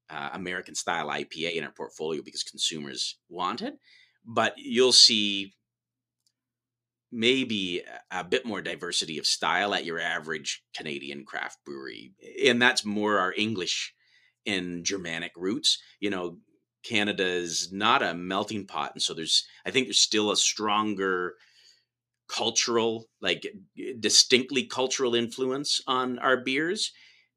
uh, 0.09 0.29
American 0.33 0.75
style 0.75 1.09
IPA 1.09 1.55
in 1.55 1.63
our 1.63 1.71
portfolio 1.71 2.21
because 2.23 2.43
consumers 2.43 3.17
want 3.29 3.61
it. 3.61 3.75
But 4.25 4.53
you'll 4.57 4.91
see 4.91 5.53
maybe 7.11 7.81
a 8.11 8.23
bit 8.23 8.45
more 8.45 8.61
diversity 8.61 9.17
of 9.17 9.25
style 9.25 9.73
at 9.73 9.85
your 9.85 9.99
average 9.99 10.63
Canadian 10.75 11.23
craft 11.25 11.59
brewery. 11.65 12.13
And 12.45 12.61
that's 12.61 12.83
more 12.83 13.19
our 13.19 13.33
English 13.37 13.93
and 14.45 14.83
Germanic 14.83 15.31
roots. 15.35 15.81
You 15.99 16.09
know, 16.09 16.37
Canada 16.83 17.25
is 17.25 17.71
not 17.71 18.03
a 18.03 18.13
melting 18.13 18.67
pot. 18.67 18.91
And 18.93 19.01
so 19.01 19.13
there's, 19.13 19.45
I 19.65 19.71
think 19.71 19.87
there's 19.87 19.99
still 19.99 20.31
a 20.31 20.37
stronger 20.37 21.35
cultural, 22.27 23.05
like 23.21 23.45
distinctly 23.99 24.63
cultural 24.63 25.15
influence 25.15 25.81
on 25.87 26.19
our 26.19 26.37
beers 26.37 26.91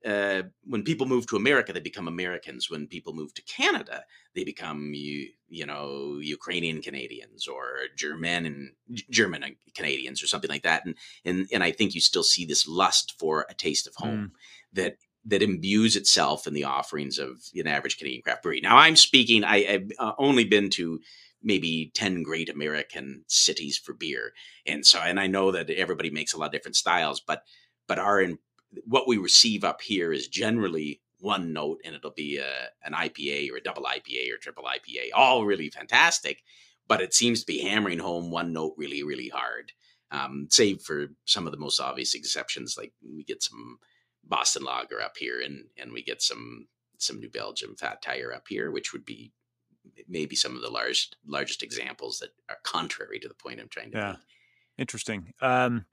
uh, 0.07 0.43
when 0.65 0.85
people 0.85 1.07
move 1.07 1.27
to 1.27 1.37
America, 1.37 1.73
they 1.73 1.81
become 1.81 2.07
Americans. 2.07 2.71
When 2.71 2.87
people 2.87 3.13
move 3.13 3.35
to 3.35 3.43
Canada, 3.43 4.05
they 4.35 4.45
become 4.45 4.93
you 4.95 5.29
you 5.49 5.67
know 5.67 6.19
Ukrainian 6.21 6.81
Canadians 6.81 7.49
or 7.49 7.65
German 7.97 8.47
and 8.47 8.71
German 9.11 9.57
Canadians 9.75 10.23
or 10.23 10.27
something 10.27 10.51
like 10.51 10.63
that. 10.63 10.85
And 10.85 10.95
and 11.25 11.49
and 11.53 11.65
I 11.65 11.73
think 11.73 11.95
you 11.95 12.01
still 12.01 12.23
see 12.23 12.45
this 12.45 12.69
lust 12.69 13.15
for 13.19 13.47
a 13.49 13.55
taste 13.55 13.87
of 13.87 13.95
home 13.97 14.33
mm. 14.33 14.39
that 14.75 14.99
that 15.25 15.43
imbues 15.43 15.97
itself 15.97 16.47
in 16.47 16.55
the 16.55 16.65
offerings 16.65 17.19
of 17.19 17.43
an 17.55 17.67
average 17.67 17.99
Canadian 17.99 18.23
craft 18.23 18.43
brewery. 18.43 18.61
Now, 18.61 18.79
I'm 18.79 18.97
speaking. 18.97 19.45
I, 19.45 19.63
have 19.65 19.91
uh, 19.99 20.13
only 20.19 20.45
been 20.45 20.71
to 20.71 21.01
maybe 21.43 21.91
10 21.95 22.23
great 22.23 22.49
American 22.49 23.25
cities 23.29 23.79
for 23.79 23.93
beer. 23.93 24.33
And 24.67 24.85
so, 24.85 24.99
and 25.01 25.21
I 25.21 25.27
know 25.27 25.53
that 25.53 25.71
everybody 25.71 26.11
makes 26.11 26.33
a 26.33 26.39
lot 26.39 26.47
of 26.47 26.53
different 26.53 26.77
styles, 26.77 27.21
but, 27.21 27.43
but 27.87 27.99
our, 27.99 28.21
in, 28.21 28.39
what 28.85 29.09
we 29.09 29.17
receive 29.17 29.65
up 29.65 29.81
here 29.81 30.13
is 30.13 30.29
generally 30.29 31.01
one 31.21 31.53
note 31.53 31.81
and 31.85 31.95
it'll 31.95 32.11
be 32.11 32.39
a, 32.39 32.69
an 32.85 32.93
IPA 32.93 33.51
or 33.51 33.57
a 33.57 33.63
double 33.63 33.85
IPA 33.85 34.33
or 34.33 34.37
triple 34.37 34.65
IPA, 34.65 35.11
all 35.15 35.45
really 35.45 35.71
fantastic. 35.71 36.43
But 36.87 37.03
it 37.03 37.13
seems 37.13 37.41
to 37.41 37.47
be 37.47 37.61
hammering 37.61 37.99
home 37.99 38.31
one 38.31 38.53
note 38.53 38.75
really, 38.77 39.03
really 39.03 39.29
hard. 39.29 39.73
Um, 40.11 40.49
save 40.51 40.81
for 40.81 41.09
some 41.27 41.47
of 41.47 41.53
the 41.53 41.59
most 41.59 41.81
obvious 41.81 42.15
exceptions, 42.15 42.77
like 42.79 42.93
we 43.03 43.25
get 43.25 43.43
some 43.43 43.79
Boston 44.25 44.65
Lager 44.65 45.01
up 45.03 45.19
here, 45.19 45.39
and 45.45 45.65
and 45.77 45.93
we 45.93 46.03
get 46.03 46.23
some 46.23 46.67
some 46.97 47.21
New 47.21 47.29
Belgium 47.29 47.77
Fat 47.77 48.01
Tire 48.01 48.33
up 48.33 48.45
here, 48.49 48.71
which 48.71 48.95
would 48.95 49.05
be 49.05 49.33
maybe 50.09 50.35
some 50.35 50.57
of 50.57 50.63
the 50.63 50.71
large 50.71 51.11
largest 51.27 51.63
examples 51.63 52.21
that 52.21 52.31
are 52.49 52.59
contrary 52.65 53.19
to 53.19 53.29
the 53.29 53.35
point 53.35 53.61
I'm 53.61 53.69
trying 53.69 53.91
to 53.93 53.99
yeah. 53.99 54.09
make. 54.13 54.19
Interesting. 54.79 55.33
Um, 55.43 55.85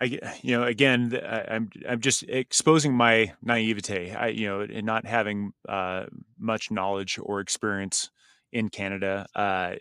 I, 0.00 0.18
you 0.42 0.56
know, 0.56 0.64
again, 0.64 1.18
I'm 1.24 1.70
I'm 1.88 2.00
just 2.00 2.24
exposing 2.24 2.94
my 2.94 3.32
naivete. 3.42 4.12
I, 4.12 4.28
you 4.28 4.46
know, 4.46 4.60
and 4.60 4.86
not 4.86 5.06
having 5.06 5.52
uh, 5.68 6.06
much 6.38 6.70
knowledge 6.70 7.18
or 7.22 7.40
experience 7.40 8.10
in 8.52 8.68
Canada. 8.68 9.26
Uh, 9.34 9.74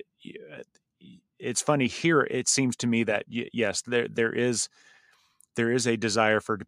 it's 1.40 1.62
funny 1.62 1.88
here. 1.88 2.22
It 2.22 2.48
seems 2.48 2.76
to 2.78 2.88
me 2.88 3.04
that 3.04 3.24
yes, 3.28 3.82
there 3.82 4.08
there 4.08 4.34
is 4.34 4.70
there 5.56 5.72
is 5.72 5.88
a 5.88 5.98
desire 5.98 6.40
for 6.40 6.60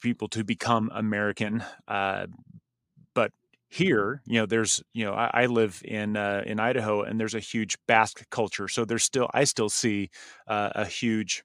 people 0.00 0.28
to 0.28 0.44
become 0.44 0.90
American, 0.94 1.64
uh, 1.88 2.26
but 3.14 3.32
here, 3.68 4.22
you 4.26 4.38
know, 4.38 4.46
there's, 4.46 4.82
you 4.92 5.04
know, 5.04 5.14
I, 5.14 5.30
I 5.32 5.46
live 5.46 5.82
in 5.84 6.16
uh, 6.16 6.42
in 6.46 6.60
Idaho, 6.60 7.02
and 7.02 7.18
there's 7.18 7.34
a 7.34 7.40
huge 7.40 7.76
Basque 7.86 8.28
culture. 8.30 8.68
So 8.68 8.84
there's 8.84 9.04
still, 9.04 9.28
I 9.34 9.44
still 9.44 9.68
see 9.68 10.10
uh, 10.46 10.70
a 10.74 10.84
huge, 10.84 11.42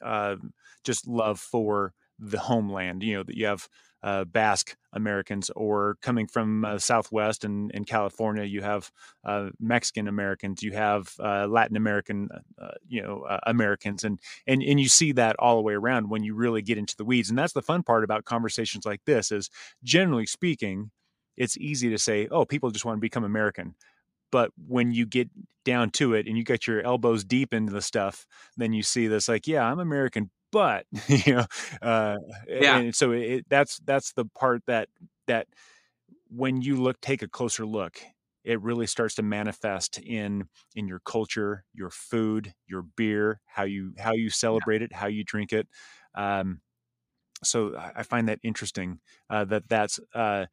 uh, 0.00 0.36
just 0.84 1.06
love 1.06 1.40
for 1.40 1.92
the 2.18 2.38
homeland. 2.38 3.02
You 3.02 3.16
know, 3.16 3.22
that 3.24 3.36
you 3.36 3.46
have 3.46 3.68
uh, 4.02 4.24
Basque 4.24 4.76
Americans, 4.92 5.50
or 5.54 5.96
coming 6.02 6.26
from 6.26 6.64
uh, 6.64 6.78
Southwest 6.78 7.44
and 7.44 7.70
in 7.70 7.84
California, 7.84 8.42
you 8.42 8.60
have 8.60 8.90
uh, 9.24 9.50
Mexican 9.60 10.08
Americans, 10.08 10.62
you 10.62 10.72
have 10.72 11.14
uh, 11.20 11.46
Latin 11.46 11.76
American, 11.76 12.28
uh, 12.60 12.72
you 12.88 13.00
know, 13.00 13.22
uh, 13.22 13.38
Americans, 13.46 14.02
and 14.02 14.18
and 14.46 14.62
and 14.62 14.80
you 14.80 14.88
see 14.88 15.12
that 15.12 15.36
all 15.38 15.56
the 15.56 15.62
way 15.62 15.74
around 15.74 16.10
when 16.10 16.24
you 16.24 16.34
really 16.34 16.62
get 16.62 16.78
into 16.78 16.96
the 16.96 17.04
weeds. 17.04 17.30
And 17.30 17.38
that's 17.38 17.52
the 17.52 17.62
fun 17.62 17.84
part 17.84 18.02
about 18.02 18.24
conversations 18.24 18.84
like 18.84 19.04
this 19.04 19.30
is, 19.30 19.50
generally 19.84 20.26
speaking, 20.26 20.90
it's 21.36 21.56
easy 21.56 21.88
to 21.90 21.98
say, 21.98 22.26
oh, 22.30 22.44
people 22.44 22.70
just 22.70 22.84
want 22.84 22.96
to 22.96 23.00
become 23.00 23.24
American. 23.24 23.74
But 24.32 24.50
when 24.66 24.92
you 24.92 25.06
get 25.06 25.28
down 25.64 25.90
to 25.90 26.14
it 26.14 26.26
and 26.26 26.36
you 26.36 26.42
get 26.44 26.66
your 26.66 26.84
elbows 26.84 27.22
deep 27.22 27.54
into 27.54 27.72
the 27.72 27.82
stuff, 27.82 28.26
then 28.56 28.72
you 28.72 28.82
see 28.82 29.06
this 29.06 29.28
like, 29.28 29.46
yeah, 29.46 29.62
I'm 29.64 29.78
American, 29.78 30.30
but 30.52 30.86
you 31.08 31.34
know, 31.34 31.46
uh, 31.80 32.16
yeah. 32.46 32.78
And 32.78 32.94
so 32.94 33.10
it, 33.10 33.46
that's 33.48 33.80
that's 33.84 34.12
the 34.12 34.26
part 34.26 34.62
that 34.66 34.88
that 35.26 35.48
when 36.28 36.62
you 36.62 36.76
look, 36.76 37.00
take 37.00 37.22
a 37.22 37.28
closer 37.28 37.66
look, 37.66 38.00
it 38.44 38.60
really 38.60 38.86
starts 38.86 39.16
to 39.16 39.22
manifest 39.22 39.98
in 39.98 40.48
in 40.76 40.86
your 40.86 41.00
culture, 41.00 41.64
your 41.74 41.90
food, 41.90 42.54
your 42.66 42.82
beer, 42.82 43.40
how 43.46 43.64
you 43.64 43.94
how 43.98 44.12
you 44.12 44.30
celebrate 44.30 44.80
yeah. 44.80 44.86
it, 44.86 44.92
how 44.92 45.06
you 45.06 45.24
drink 45.24 45.52
it. 45.52 45.66
Um, 46.14 46.60
so 47.42 47.76
I 47.76 48.04
find 48.04 48.28
that 48.28 48.38
interesting 48.42 49.00
uh, 49.28 49.44
that 49.46 49.68
that's 49.68 49.98
uh, 50.14 50.46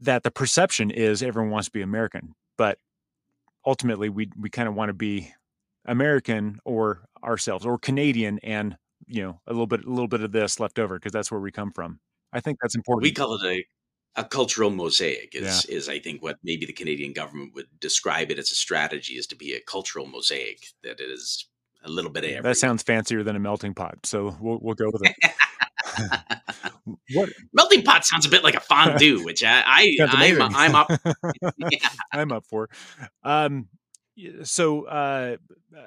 that 0.00 0.22
the 0.22 0.30
perception 0.30 0.90
is 0.90 1.22
everyone 1.22 1.50
wants 1.50 1.68
to 1.68 1.72
be 1.72 1.82
American, 1.82 2.34
but 2.56 2.78
ultimately 3.66 4.08
we 4.08 4.30
we 4.38 4.50
kind 4.50 4.68
of 4.68 4.74
want 4.74 4.88
to 4.90 4.94
be 4.94 5.32
American 5.86 6.60
or 6.64 7.04
ourselves 7.22 7.66
or 7.66 7.78
Canadian 7.78 8.38
and 8.42 8.76
you 9.06 9.22
know 9.22 9.40
a 9.46 9.52
little 9.52 9.66
bit 9.66 9.84
a 9.84 9.88
little 9.88 10.08
bit 10.08 10.22
of 10.22 10.32
this 10.32 10.60
left 10.60 10.78
over 10.78 10.98
because 10.98 11.12
that's 11.12 11.30
where 11.30 11.40
we 11.40 11.50
come 11.50 11.70
from. 11.70 12.00
I 12.32 12.40
think 12.40 12.58
that's 12.60 12.74
important. 12.74 13.02
We 13.02 13.12
call 13.12 13.34
it 13.34 13.44
a 13.44 13.64
a 14.16 14.24
cultural 14.24 14.70
mosaic 14.70 15.34
is 15.34 15.66
yeah. 15.68 15.76
is 15.76 15.88
I 15.88 15.98
think 15.98 16.22
what 16.22 16.36
maybe 16.42 16.66
the 16.66 16.72
Canadian 16.72 17.12
government 17.12 17.54
would 17.54 17.66
describe 17.80 18.30
it 18.30 18.38
as 18.38 18.50
a 18.50 18.54
strategy 18.54 19.14
is 19.14 19.26
to 19.28 19.36
be 19.36 19.54
a 19.54 19.60
cultural 19.60 20.06
mosaic 20.06 20.66
that 20.82 21.00
is 21.00 21.46
a 21.84 21.88
little 21.88 22.10
bit 22.10 22.24
of 22.24 22.30
everything. 22.30 22.42
That 22.42 22.56
sounds 22.56 22.82
fancier 22.82 23.22
than 23.22 23.36
a 23.36 23.40
melting 23.40 23.74
pot, 23.74 23.98
so 24.04 24.36
we'll 24.40 24.58
we'll 24.60 24.74
go 24.74 24.90
with 24.92 25.02
it. 25.04 25.32
what 27.14 27.30
melting 27.52 27.82
pot 27.82 28.04
sounds 28.04 28.26
a 28.26 28.28
bit 28.28 28.44
like 28.44 28.54
a 28.54 28.60
fondue, 28.60 29.24
which 29.24 29.42
I, 29.44 29.62
I 29.64 29.96
I'm, 30.10 30.56
I'm, 30.56 30.74
up. 30.74 30.90
yeah. 31.70 31.88
I'm 32.12 32.32
up 32.32 32.44
for. 32.46 32.68
Um, 33.22 33.68
so 34.42 34.84
uh, 34.84 35.36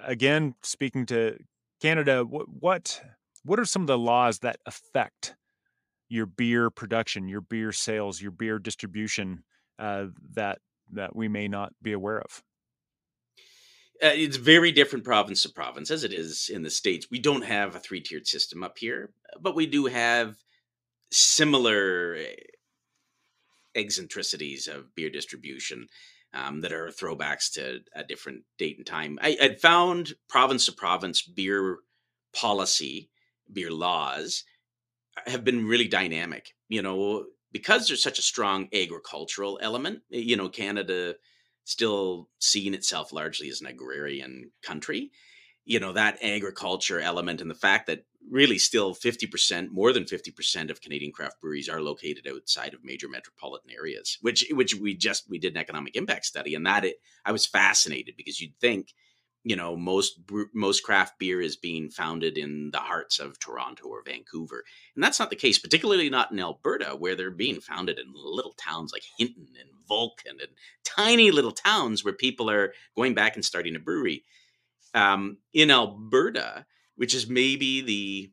again, 0.06 0.56
speaking 0.64 1.06
to 1.08 1.38
Canada, 1.82 2.24
what, 2.24 2.48
what 2.48 3.02
what 3.44 3.60
are 3.60 3.66
some 3.66 3.82
of 3.82 3.88
the 3.88 3.98
laws 3.98 4.40
that 4.40 4.58
affect 4.66 5.36
your 6.10 6.26
beer 6.26 6.70
production, 6.70 7.28
your 7.28 7.42
beer 7.42 7.72
sales, 7.72 8.22
your 8.22 8.32
beer 8.32 8.60
distribution 8.60 9.44
uh, 9.80 10.06
that 10.34 10.60
that 10.92 11.16
we 11.16 11.28
may 11.28 11.48
not 11.48 11.74
be 11.82 11.92
aware 11.92 12.22
of? 12.22 12.44
Uh, 14.02 14.12
it's 14.14 14.38
very 14.38 14.72
different 14.72 15.06
province 15.06 15.44
to 15.44 15.50
province, 15.50 15.92
as 15.92 16.04
it 16.04 16.14
is 16.14 16.50
in 16.54 16.64
the 16.64 16.70
states. 16.70 17.08
We 17.10 17.20
don't 17.20 17.46
have 17.46 17.76
a 17.76 17.80
three 17.80 18.02
tiered 18.02 18.28
system 18.28 18.64
up 18.64 18.78
here, 18.78 19.14
but 19.40 19.56
we 19.56 19.66
do 19.66 19.86
have 19.86 20.36
similar 21.12 22.16
eh, 22.16 22.36
eccentricities 23.76 24.68
of 24.68 24.94
beer 24.96 25.10
distribution 25.10 25.88
um, 26.34 26.62
that 26.62 26.74
are 26.74 26.88
throwbacks 26.88 27.52
to 27.54 27.80
a 27.96 28.04
different 28.04 28.44
date 28.58 28.78
and 28.78 28.86
time. 28.86 29.20
I 29.22 29.38
had 29.40 29.62
found 29.62 30.14
province 30.28 30.66
to 30.66 30.72
province 30.72 31.22
beer 31.22 31.78
policy, 32.34 33.10
beer 33.52 33.72
laws 33.72 34.44
have 35.28 35.44
been 35.44 35.68
really 35.68 35.88
dynamic. 35.88 36.56
You 36.70 36.82
know, 36.82 37.26
because 37.52 37.88
there's 37.88 38.04
such 38.04 38.20
a 38.20 38.24
strong 38.24 38.68
agricultural 38.74 39.60
element, 39.62 40.00
eh, 40.12 40.18
you 40.18 40.36
know, 40.36 40.50
Canada 40.50 41.16
still 41.66 42.30
seeing 42.40 42.74
itself 42.74 43.14
largely 43.14 43.50
as 43.50 43.62
an 43.62 43.68
agrarian 43.68 44.52
country 44.64 45.12
you 45.66 45.80
know 45.80 45.94
that 45.94 46.18
agriculture 46.22 47.00
element 47.00 47.42
and 47.42 47.50
the 47.50 47.56
fact 47.56 47.88
that 47.88 48.06
really 48.32 48.58
still 48.58 48.96
50% 48.96 49.70
more 49.70 49.92
than 49.92 50.06
50% 50.06 50.70
of 50.70 50.82
canadian 50.82 51.12
craft 51.12 51.42
breweries 51.42 51.70
are 51.70 51.82
located 51.82 52.28
outside 52.28 52.74
of 52.74 52.84
major 52.84 53.10
metropolitan 53.10 53.72
areas 53.72 54.18
which 54.22 54.46
which 54.52 54.76
we 54.76 54.96
just 54.96 55.30
we 55.30 55.40
did 55.40 55.54
an 55.54 55.62
economic 55.62 55.96
impact 55.96 56.26
study 56.26 56.56
and 56.56 56.66
that 56.66 56.86
it 56.86 56.96
i 57.26 57.32
was 57.32 57.46
fascinated 57.46 58.16
because 58.18 58.40
you'd 58.40 58.58
think 58.60 58.94
you 59.44 59.56
know 59.56 59.76
most 59.76 60.20
most 60.54 60.84
craft 60.84 61.20
beer 61.20 61.42
is 61.42 61.58
being 61.58 61.90
founded 61.90 62.38
in 62.38 62.72
the 62.72 62.80
hearts 62.80 63.20
of 63.20 63.38
toronto 63.40 63.88
or 63.88 64.04
vancouver 64.06 64.64
and 64.96 65.04
that's 65.04 65.20
not 65.20 65.30
the 65.30 65.36
case 65.36 65.60
particularly 65.60 66.10
not 66.10 66.32
in 66.32 66.40
alberta 66.40 66.96
where 66.98 67.16
they're 67.16 67.32
being 67.32 67.60
founded 67.60 68.00
in 68.00 68.06
little 68.16 68.54
towns 68.54 68.92
like 68.94 69.04
hinton 69.18 69.48
and 69.60 69.70
vulcan 69.88 70.38
and 70.40 70.52
tiny 70.86 71.30
little 71.30 71.52
towns 71.52 72.04
where 72.04 72.14
people 72.14 72.50
are 72.50 72.74
going 72.96 73.14
back 73.14 73.36
and 73.36 73.44
starting 73.44 73.76
a 73.76 73.80
brewery 73.80 74.24
um, 74.94 75.38
in 75.54 75.72
Alberta, 75.72 76.66
which 76.96 77.14
is 77.14 77.28
maybe 77.28 77.82
the 77.82 78.32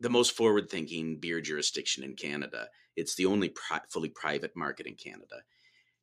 the 0.00 0.10
most 0.10 0.32
forward 0.32 0.68
thinking 0.68 1.18
beer 1.18 1.40
jurisdiction 1.40 2.04
in 2.04 2.14
Canada. 2.14 2.68
It's 2.96 3.14
the 3.14 3.26
only 3.26 3.48
pri- 3.48 3.80
fully 3.88 4.10
private 4.10 4.52
market 4.54 4.86
in 4.86 4.94
Canada. 4.96 5.42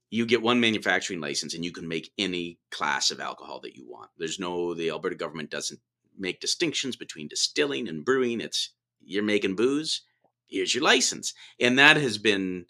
You 0.10 0.26
get 0.26 0.42
one 0.42 0.60
manufacturing 0.60 1.22
license 1.22 1.54
and 1.54 1.64
you 1.64 1.72
can 1.72 1.88
make 1.88 2.12
any 2.18 2.58
class 2.72 3.12
of 3.12 3.20
alcohol 3.20 3.60
that 3.62 3.76
you 3.76 3.88
want. 3.88 4.10
There's 4.18 4.40
no 4.40 4.74
the 4.74 4.90
Alberta 4.90 5.16
government 5.16 5.52
doesn't 5.52 5.80
make 6.18 6.42
distinctions 6.42 6.96
between 6.96 7.28
distilling 7.28 7.88
and 7.88 8.04
brewing. 8.04 8.42
It's 8.42 8.74
you're 9.02 9.24
making 9.24 9.56
booze, 9.56 10.02
here's 10.48 10.76
your 10.76 10.84
license. 10.84 11.34
And 11.60 11.80
that 11.80 11.98
has 11.98 12.18
been 12.18 12.66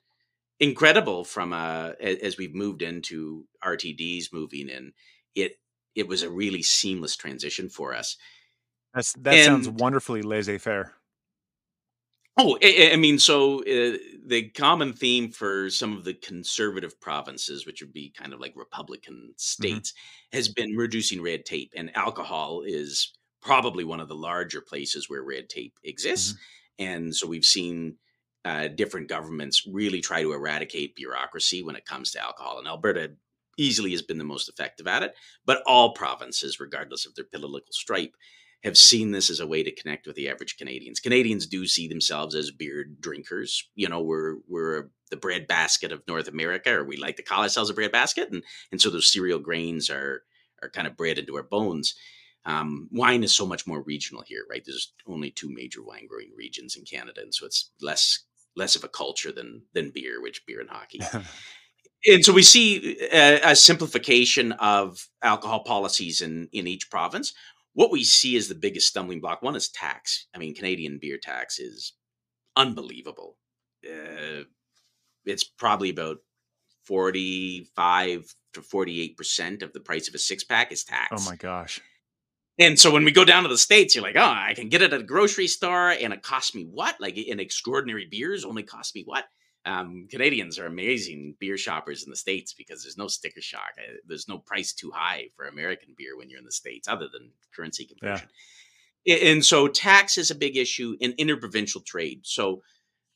incredible 0.60 1.24
from 1.24 1.54
uh 1.54 1.92
as 2.00 2.38
we've 2.38 2.54
moved 2.54 2.82
into 2.82 3.46
RTDs 3.64 4.34
moving 4.34 4.70
in. 4.70 4.94
It 5.34 5.61
it 5.96 6.08
was 6.08 6.24
a 6.24 6.30
really 6.30 6.64
seamless 6.64 7.16
transition 7.16 7.70
for 7.70 7.94
us. 7.94 8.18
That's, 8.94 9.14
that 9.14 9.34
and, 9.34 9.46
sounds 9.46 9.70
wonderfully 9.70 10.22
laissez 10.22 10.58
faire. 10.58 10.94
Oh, 12.38 12.58
I, 12.64 12.92
I 12.94 12.96
mean, 12.96 13.20
so 13.20 13.60
uh, 13.60 13.98
the 14.26 14.50
common 14.56 14.94
theme 14.94 15.32
for 15.32 15.70
some 15.70 15.98
of 15.98 16.06
the 16.06 16.14
conservative 16.14 17.00
provinces, 17.00 17.66
which 17.66 17.82
would 17.82 17.94
be 17.94 18.10
kind 18.10 18.34
of 18.34 18.40
like 18.40 18.54
Republican 18.56 19.16
mm-hmm. 19.16 19.32
states, 19.38 19.92
mm-hmm. 19.92 20.38
has 20.38 20.48
been 20.48 20.76
reducing 20.76 21.22
red 21.22 21.46
tape, 21.46 21.74
and 21.76 21.96
alcohol 21.96 22.64
is 22.66 23.14
probably 23.42 23.84
one 23.84 24.00
of 24.00 24.08
the 24.08 24.16
larger 24.16 24.62
places 24.62 25.10
where 25.10 25.24
red 25.24 25.50
tape 25.50 25.74
exists. 25.84 26.34
Mm-hmm. 26.34 26.86
and 26.86 27.16
so 27.16 27.28
we've 27.28 27.46
seen 27.46 27.98
uh, 28.46 28.68
different 28.70 29.08
governments 29.08 29.68
really 29.68 30.02
try 30.02 30.22
to 30.22 30.34
eradicate 30.34 30.96
bureaucracy 30.96 31.62
when 31.62 31.76
it 31.76 31.86
comes 31.86 32.12
to 32.12 32.24
alcohol. 32.24 32.58
And 32.58 32.68
Alberta 32.68 33.12
easily 33.62 33.92
has 33.92 34.02
been 34.02 34.18
the 34.18 34.24
most 34.24 34.50
effective 34.50 34.88
at 34.88 35.04
it, 35.04 35.16
but 35.46 35.62
all 35.66 35.94
provinces, 35.94 36.60
regardless 36.60 37.06
of 37.06 37.16
their 37.16 37.26
political 37.26 37.72
stripe, 37.72 38.16
have 38.64 38.78
seen 38.78 39.12
this 39.12 39.30
as 39.30 39.40
a 39.40 39.48
way 39.48 39.64
to 39.64 39.74
connect 39.74 40.06
with 40.06 40.16
the 40.16 40.30
average 40.30 40.58
Canadians. 40.58 41.00
Canadians 41.00 41.48
do 41.48 41.66
see 41.66 41.88
themselves 41.88 42.36
as 42.36 42.52
beer 42.52 42.86
drinkers. 43.00 43.68
You 43.76 43.90
know, 43.90 44.02
we're 44.02 44.36
we're 44.48 44.90
the 45.10 45.18
bread 45.18 45.48
basket 45.48 45.92
of 45.92 46.08
North 46.08 46.28
America, 46.28 46.72
or 46.72 46.84
we 46.84 46.98
like 46.98 47.16
to 47.18 47.24
call 47.24 47.42
ourselves 47.42 47.70
a 47.70 47.74
bread 47.74 47.92
basket, 47.92 48.30
and 48.32 48.44
and 48.72 48.82
so 48.82 48.90
those 48.90 49.12
cereal 49.12 49.40
grains 49.40 49.90
are 49.90 50.24
are 50.62 50.70
kind 50.70 50.88
of 50.88 50.98
bred 50.98 51.18
into 51.18 51.36
our 51.36 51.44
bones. 51.44 51.96
Um, 52.46 52.90
wine 52.92 53.24
is 53.24 53.36
so 53.36 53.46
much 53.46 53.68
more 53.68 53.82
regional 53.82 54.24
here, 54.26 54.46
right? 54.50 54.64
There's 54.66 54.94
only 55.08 55.30
two 55.32 55.52
major 55.52 55.84
wine 55.84 56.08
growing 56.08 56.32
regions 56.36 56.76
in 56.76 56.86
Canada, 56.86 57.22
and 57.22 57.34
so 57.34 57.46
it's 57.46 57.72
less 57.82 58.26
less 58.56 58.76
of 58.76 58.84
a 58.84 58.90
culture 58.90 59.32
than 59.32 59.64
than 59.74 59.92
beer, 59.92 60.22
which 60.22 60.46
beer 60.46 60.60
and 60.60 60.70
hockey. 60.70 61.02
and 62.06 62.26
so 62.26 62.34
we 62.34 62.44
see 62.44 62.98
a, 63.12 63.52
a, 63.52 63.56
simplification 63.56 64.52
of 64.54 65.08
alcohol 65.22 65.64
policies 65.64 66.22
in 66.22 66.50
in 66.52 66.68
each 66.68 66.90
province 66.90 67.34
what 67.74 67.92
we 67.92 68.04
see 68.04 68.36
as 68.36 68.48
the 68.48 68.56
biggest 68.56 68.88
stumbling 68.88 69.22
block 69.22 69.42
one 69.42 69.56
is 69.56 69.70
tax. 69.70 70.28
I 70.36 70.40
mean, 70.40 70.54
Canadian 70.54 71.00
beer 71.02 71.18
tax 71.18 71.60
is 71.60 71.94
unbelievable. 72.56 73.38
Uh, 73.86 74.44
it's 75.26 75.44
probably 75.44 75.90
about 75.90 76.18
45 76.86 78.36
to 78.54 78.62
48% 78.62 79.64
of 79.64 79.72
the 79.72 79.80
price 79.80 80.10
of 80.10 80.16
a 80.16 80.18
six 80.18 80.44
pack 80.44 80.72
is 80.72 80.84
tax. 80.84 81.12
Oh 81.12 81.30
my 81.30 81.36
gosh. 81.36 81.80
And 82.60 82.78
so 82.78 82.92
when 82.92 83.06
we 83.06 83.12
go 83.12 83.24
down 83.24 83.44
to 83.44 83.50
the 83.50 83.58
States, 83.58 83.96
you're 83.96 84.04
like, 84.04 84.18
oh, 84.18 84.22
I 84.22 84.54
can 84.56 84.70
get 84.70 84.82
it 84.82 84.94
at 84.94 85.00
a 85.00 85.04
grocery 85.04 85.48
store 85.48 85.92
and 85.92 86.12
it 86.12 86.22
costs 86.22 86.54
me 86.54 86.64
what? 86.64 87.00
Like 87.00 87.18
an 87.18 87.40
extraordinary 87.40 88.06
beers 88.06 88.44
only 88.44 88.64
cost 88.64 88.94
me 88.94 89.04
what? 89.06 89.26
Um, 89.66 90.08
Canadians 90.10 90.58
are 90.58 90.66
amazing 90.66 91.36
beer 91.40 91.58
shoppers 91.58 92.04
in 92.04 92.10
the 92.10 92.16
States 92.16 92.54
because 92.54 92.84
there's 92.84 92.98
no 92.98 93.08
sticker 93.08 93.42
shock. 93.42 93.74
Uh, 93.78 93.94
there's 94.08 94.28
no 94.28 94.40
price 94.40 94.74
too 94.74 94.92
high 94.94 95.28
for 95.36 95.46
American 95.46 95.94
beer 95.96 96.18
when 96.18 96.30
you're 96.30 96.40
in 96.40 96.46
the 96.46 96.52
States, 96.52 96.88
other 96.88 97.08
than 97.12 97.32
currency 97.56 97.86
conversion. 97.86 98.28
Yeah. 99.06 99.16
And 99.16 99.46
so 99.46 99.68
tax 99.68 100.18
is 100.18 100.32
a 100.32 100.36
big 100.36 100.58
issue 100.58 100.96
in 101.00 101.14
interprovincial 101.18 101.82
trade. 101.82 102.22
So 102.24 102.62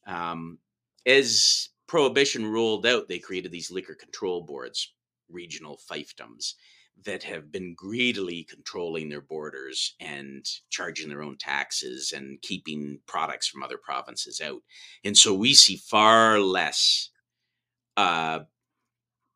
um, 0.07 0.59
as 1.05 1.69
prohibition 1.87 2.45
rolled 2.45 2.85
out, 2.85 3.07
they 3.07 3.19
created 3.19 3.51
these 3.51 3.71
liquor 3.71 3.95
control 3.95 4.43
boards, 4.43 4.93
regional 5.29 5.79
fiefdoms 5.91 6.53
that 7.03 7.23
have 7.23 7.51
been 7.51 7.75
greedily 7.75 8.43
controlling 8.43 9.09
their 9.09 9.21
borders 9.21 9.95
and 9.99 10.45
charging 10.69 11.09
their 11.09 11.21
own 11.21 11.37
taxes 11.37 12.13
and 12.15 12.41
keeping 12.41 12.99
products 13.05 13.47
from 13.47 13.63
other 13.63 13.77
provinces 13.77 14.41
out. 14.41 14.61
And 15.03 15.17
so 15.17 15.33
we 15.33 15.53
see 15.53 15.75
far 15.75 16.39
less 16.39 17.09
uh, 17.97 18.39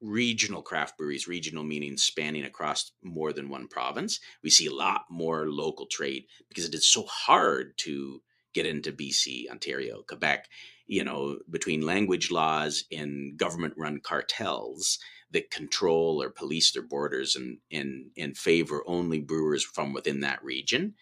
regional 0.01 0.61
craft 0.61 0.97
breweries, 0.97 1.27
regional 1.27 1.63
meaning 1.63 1.97
spanning 1.97 2.45
across 2.45 2.91
more 3.03 3.33
than 3.33 3.49
one 3.49 3.67
province. 3.67 4.19
We 4.43 4.49
see 4.49 4.67
a 4.67 4.73
lot 4.73 5.03
more 5.09 5.49
local 5.49 5.85
trade 5.85 6.25
because 6.47 6.65
it 6.65 6.73
is 6.73 6.87
so 6.87 7.03
hard 7.03 7.77
to 7.79 8.21
get 8.53 8.65
into 8.65 8.91
BC, 8.91 9.49
Ontario, 9.49 10.01
Quebec, 10.07 10.47
you 10.87 11.03
know, 11.03 11.37
between 11.49 11.81
language 11.81 12.31
laws 12.31 12.85
and 12.91 13.37
government 13.37 13.75
run 13.77 13.99
cartels 14.01 14.97
that 15.31 15.51
control 15.51 16.21
or 16.21 16.29
police 16.29 16.71
their 16.71 16.81
borders 16.83 17.35
and 17.35 17.57
and 17.71 18.11
and 18.17 18.37
favor 18.37 18.83
only 18.87 19.19
brewers 19.19 19.63
from 19.63 19.93
within 19.93 20.21
that 20.21 20.43
region. 20.43 20.95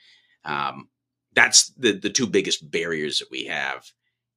Um, 0.43 0.89
that's 1.33 1.69
the 1.69 1.93
the 1.93 2.09
two 2.09 2.27
biggest 2.27 2.69
barriers 2.69 3.19
that 3.19 3.31
we 3.31 3.45
have. 3.45 3.91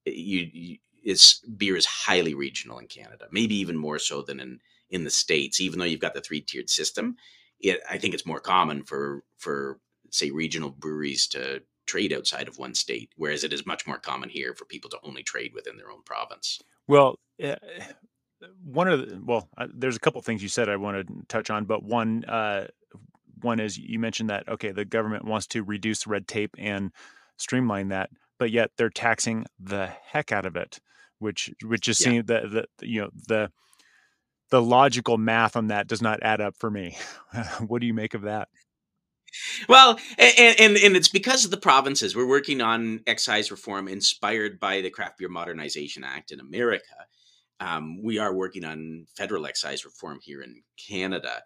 You, 0.05 0.49
you 0.51 0.77
it's 1.03 1.39
beer 1.39 1.75
is 1.75 1.85
highly 1.85 2.33
regional 2.33 2.77
in 2.77 2.87
Canada, 2.87 3.27
maybe 3.31 3.55
even 3.55 3.77
more 3.77 3.99
so 3.99 4.21
than 4.21 4.39
in 4.39 4.59
in 4.89 5.03
the 5.03 5.09
states. 5.09 5.59
Even 5.59 5.79
though 5.79 5.85
you've 5.85 5.99
got 5.99 6.13
the 6.13 6.21
three 6.21 6.41
tiered 6.41 6.69
system, 6.69 7.17
it 7.59 7.81
I 7.89 7.97
think 7.97 8.13
it's 8.13 8.25
more 8.25 8.39
common 8.39 8.83
for 8.83 9.23
for 9.37 9.79
say 10.09 10.31
regional 10.31 10.69
breweries 10.69 11.27
to 11.27 11.61
trade 11.85 12.13
outside 12.13 12.47
of 12.47 12.57
one 12.57 12.75
state, 12.75 13.09
whereas 13.17 13.43
it 13.43 13.51
is 13.51 13.65
much 13.65 13.87
more 13.87 13.97
common 13.97 14.29
here 14.29 14.53
for 14.53 14.65
people 14.65 14.89
to 14.89 14.99
only 15.03 15.23
trade 15.23 15.53
within 15.53 15.77
their 15.77 15.91
own 15.91 16.03
province. 16.03 16.59
Well, 16.87 17.15
uh, 17.43 17.55
one 18.63 18.87
of 18.87 19.09
the 19.09 19.21
well, 19.23 19.49
uh, 19.57 19.67
there's 19.73 19.95
a 19.95 19.99
couple 19.99 20.21
things 20.21 20.41
you 20.41 20.49
said 20.49 20.69
I 20.69 20.77
want 20.77 21.07
to 21.07 21.13
touch 21.27 21.49
on, 21.49 21.65
but 21.65 21.83
one 21.83 22.25
uh, 22.25 22.67
one 23.41 23.59
is 23.59 23.77
you 23.77 23.99
mentioned 23.99 24.29
that 24.29 24.47
okay, 24.47 24.71
the 24.71 24.85
government 24.85 25.25
wants 25.25 25.47
to 25.47 25.63
reduce 25.63 26.07
red 26.07 26.27
tape 26.27 26.55
and 26.57 26.91
streamline 27.37 27.89
that, 27.89 28.09
but 28.39 28.51
yet 28.51 28.71
they're 28.77 28.89
taxing 28.89 29.45
the 29.59 29.87
heck 29.87 30.31
out 30.31 30.45
of 30.45 30.55
it, 30.55 30.79
which 31.19 31.51
which 31.63 31.81
just 31.81 32.01
yeah. 32.01 32.09
seems 32.09 32.25
that 32.27 32.49
the 32.51 32.87
you 32.87 33.01
know 33.01 33.09
the 33.27 33.51
the 34.49 34.61
logical 34.61 35.17
math 35.17 35.55
on 35.55 35.67
that 35.67 35.87
does 35.87 36.01
not 36.01 36.19
add 36.21 36.41
up 36.41 36.55
for 36.57 36.69
me. 36.69 36.97
what 37.67 37.81
do 37.81 37.87
you 37.87 37.93
make 37.93 38.13
of 38.13 38.23
that? 38.23 38.49
Well, 39.69 39.97
and, 40.17 40.59
and, 40.59 40.77
and 40.77 40.95
it's 40.95 41.07
because 41.07 41.45
of 41.45 41.51
the 41.51 41.57
provinces. 41.57 42.15
We're 42.15 42.27
working 42.27 42.61
on 42.61 43.01
excise 43.07 43.49
reform 43.49 43.87
inspired 43.87 44.59
by 44.59 44.81
the 44.81 44.89
Craft 44.89 45.19
Beer 45.19 45.29
Modernization 45.29 46.03
Act 46.03 46.31
in 46.31 46.41
America, 46.41 46.83
um, 47.61 48.01
we 48.01 48.17
are 48.17 48.33
working 48.33 48.65
on 48.65 49.05
federal 49.15 49.45
excise 49.45 49.85
reform 49.85 50.19
here 50.21 50.41
in 50.41 50.63
Canada. 50.89 51.43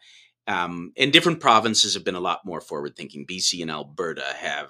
Um, 0.48 0.94
and 0.98 1.12
different 1.12 1.42
provinces 1.42 1.94
have 1.94 2.06
been 2.06 2.16
a 2.16 2.22
lot 2.22 2.46
more 2.46 2.62
forward 2.62 2.96
thinking. 2.96 3.28
BC 3.28 3.62
and 3.62 3.70
Alberta 3.70 4.24
have, 4.38 4.70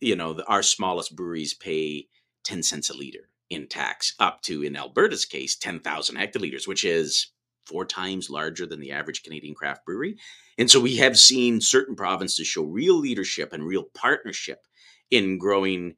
you 0.00 0.16
know, 0.16 0.32
the, 0.32 0.44
our 0.46 0.62
smallest 0.62 1.14
breweries 1.14 1.52
pay 1.52 2.08
10 2.44 2.62
cents 2.62 2.88
a 2.88 2.96
liter 2.96 3.28
in 3.50 3.68
tax, 3.68 4.14
up 4.18 4.40
to, 4.42 4.62
in 4.62 4.74
Alberta's 4.74 5.26
case, 5.26 5.54
10,000 5.54 6.16
hectoliters, 6.16 6.66
which 6.66 6.82
is 6.82 7.32
four 7.66 7.84
times 7.84 8.30
larger 8.30 8.64
than 8.64 8.80
the 8.80 8.92
average 8.92 9.22
Canadian 9.22 9.54
craft 9.54 9.84
brewery. 9.84 10.16
And 10.56 10.70
so 10.70 10.80
we 10.80 10.96
have 10.96 11.18
seen 11.18 11.60
certain 11.60 11.94
provinces 11.94 12.46
show 12.46 12.62
real 12.62 12.96
leadership 12.96 13.52
and 13.52 13.64
real 13.64 13.84
partnership 13.94 14.66
in 15.10 15.36
growing 15.36 15.96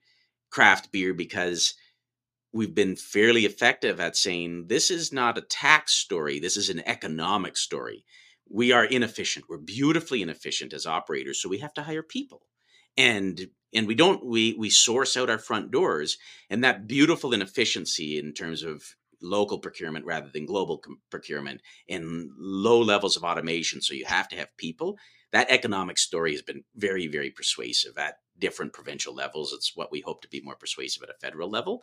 craft 0.51 0.91
beer 0.91 1.15
because 1.15 1.75
we've 2.57 2.75
been 2.75 2.97
fairly 2.97 3.45
effective 3.45 4.01
at 4.01 4.17
saying 4.17 4.67
this 4.67 4.91
is 4.91 5.13
not 5.13 5.39
a 5.39 5.43
tax 5.43 5.93
story, 5.93 6.39
this 6.39 6.57
is 6.57 6.71
an 6.71 6.83
economic 6.87 7.57
story. 7.57 8.05
We 8.49 8.73
are 8.73 8.85
inefficient. 8.85 9.47
We're 9.49 9.59
beautifully 9.59 10.23
inefficient 10.23 10.73
as 10.73 10.87
operators, 10.87 11.41
so 11.41 11.49
we 11.49 11.59
have 11.59 11.75
to 11.75 11.83
hire 11.83 12.03
people. 12.03 12.43
And 12.97 13.49
and 13.75 13.87
we 13.87 13.95
don't 13.95 14.25
we 14.25 14.55
we 14.55 14.71
source 14.71 15.17
out 15.17 15.31
our 15.31 15.39
front 15.39 15.71
doors 15.71 16.17
and 16.49 16.65
that 16.65 16.87
beautiful 16.87 17.33
inefficiency 17.33 18.19
in 18.19 18.33
terms 18.33 18.63
of 18.63 18.83
local 19.23 19.59
procurement 19.59 20.05
rather 20.05 20.29
than 20.33 20.47
global 20.47 20.79
com- 20.79 21.01
procurement 21.11 21.61
and 21.89 22.31
low 22.39 22.81
levels 22.81 23.17
of 23.17 23.25
automation 23.25 23.81
so 23.81 23.95
you 23.95 24.05
have 24.05 24.29
to 24.29 24.37
have 24.37 24.57
people 24.59 24.99
that 25.33 25.51
economic 25.51 25.97
story 25.97 26.33
has 26.33 26.43
been 26.43 26.63
very 26.75 27.07
very 27.07 27.31
persuasive 27.31 27.97
at 27.97 28.19
different 28.39 28.75
provincial 28.75 29.15
levels 29.15 29.55
it's 29.55 29.73
what 29.75 29.91
we 29.91 30.03
hope 30.03 30.21
to 30.21 30.29
be 30.29 30.43
more 30.43 30.55
persuasive 30.55 31.03
at 31.03 31.09
a 31.09 31.19
federal 31.19 31.51
level 31.51 31.81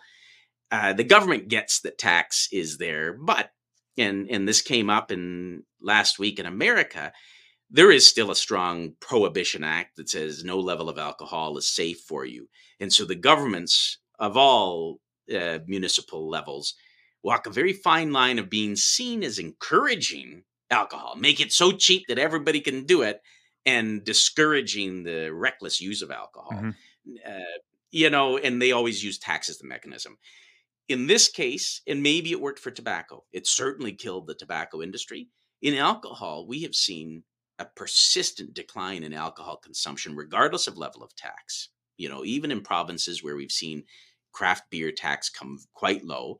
uh, 0.73 0.91
the 0.91 1.03
government 1.03 1.49
gets 1.49 1.81
that 1.81 1.99
tax 1.99 2.47
is 2.51 2.79
there, 2.79 3.13
but 3.13 3.51
and 3.95 4.27
and 4.31 4.47
this 4.47 4.63
came 4.63 4.89
up 4.89 5.11
in 5.11 5.63
last 5.79 6.17
week 6.17 6.39
in 6.39 6.47
America. 6.47 7.13
There 7.69 7.91
is 7.91 8.07
still 8.07 8.31
a 8.31 8.35
strong 8.35 8.95
prohibition 8.99 9.63
act 9.63 9.97
that 9.97 10.09
says 10.09 10.43
no 10.43 10.59
level 10.59 10.89
of 10.89 10.97
alcohol 10.97 11.59
is 11.59 11.67
safe 11.67 11.99
for 11.99 12.25
you, 12.25 12.49
and 12.79 12.91
so 12.91 13.05
the 13.05 13.13
governments 13.13 13.99
of 14.17 14.35
all 14.35 14.99
uh, 15.31 15.59
municipal 15.67 16.27
levels 16.27 16.73
walk 17.21 17.45
a 17.45 17.51
very 17.51 17.73
fine 17.73 18.11
line 18.11 18.39
of 18.39 18.49
being 18.49 18.75
seen 18.75 19.23
as 19.23 19.37
encouraging 19.37 20.43
alcohol, 20.71 21.15
make 21.15 21.39
it 21.39 21.51
so 21.51 21.71
cheap 21.71 22.03
that 22.07 22.17
everybody 22.17 22.59
can 22.59 22.83
do 22.85 23.03
it, 23.03 23.21
and 23.63 24.03
discouraging 24.03 25.03
the 25.03 25.31
reckless 25.31 25.79
use 25.79 26.01
of 26.01 26.09
alcohol. 26.09 26.51
Mm-hmm. 26.51 26.69
Uh, 27.27 27.57
you 27.91 28.09
know, 28.09 28.39
and 28.39 28.59
they 28.59 28.71
always 28.71 29.03
use 29.03 29.19
tax 29.19 29.49
as 29.49 29.59
the 29.59 29.67
mechanism 29.67 30.17
in 30.89 31.07
this 31.07 31.29
case, 31.29 31.81
and 31.87 32.03
maybe 32.03 32.31
it 32.31 32.41
worked 32.41 32.59
for 32.59 32.71
tobacco, 32.71 33.23
it 33.31 33.47
certainly 33.47 33.93
killed 33.93 34.27
the 34.27 34.35
tobacco 34.35 34.81
industry. 34.81 35.27
In 35.61 35.75
alcohol, 35.75 36.45
we 36.45 36.61
have 36.63 36.75
seen 36.75 37.23
a 37.59 37.65
persistent 37.65 38.53
decline 38.53 39.03
in 39.03 39.13
alcohol 39.13 39.57
consumption, 39.57 40.15
regardless 40.15 40.67
of 40.67 40.77
level 40.77 41.03
of 41.03 41.15
tax. 41.15 41.69
You 41.97 42.09
know, 42.09 42.25
even 42.25 42.51
in 42.51 42.61
provinces 42.61 43.23
where 43.23 43.35
we've 43.35 43.51
seen 43.51 43.83
craft 44.31 44.69
beer 44.69 44.91
tax 44.91 45.29
come 45.29 45.59
quite 45.73 46.03
low, 46.03 46.39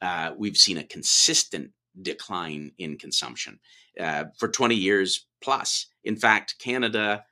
uh, 0.00 0.32
we've 0.36 0.56
seen 0.56 0.78
a 0.78 0.84
consistent 0.84 1.70
decline 2.02 2.72
in 2.78 2.98
consumption 2.98 3.60
uh, 4.00 4.24
for 4.38 4.48
20 4.48 4.74
years 4.74 5.26
plus. 5.40 5.86
In 6.02 6.16
fact, 6.16 6.56
Canada 6.58 7.24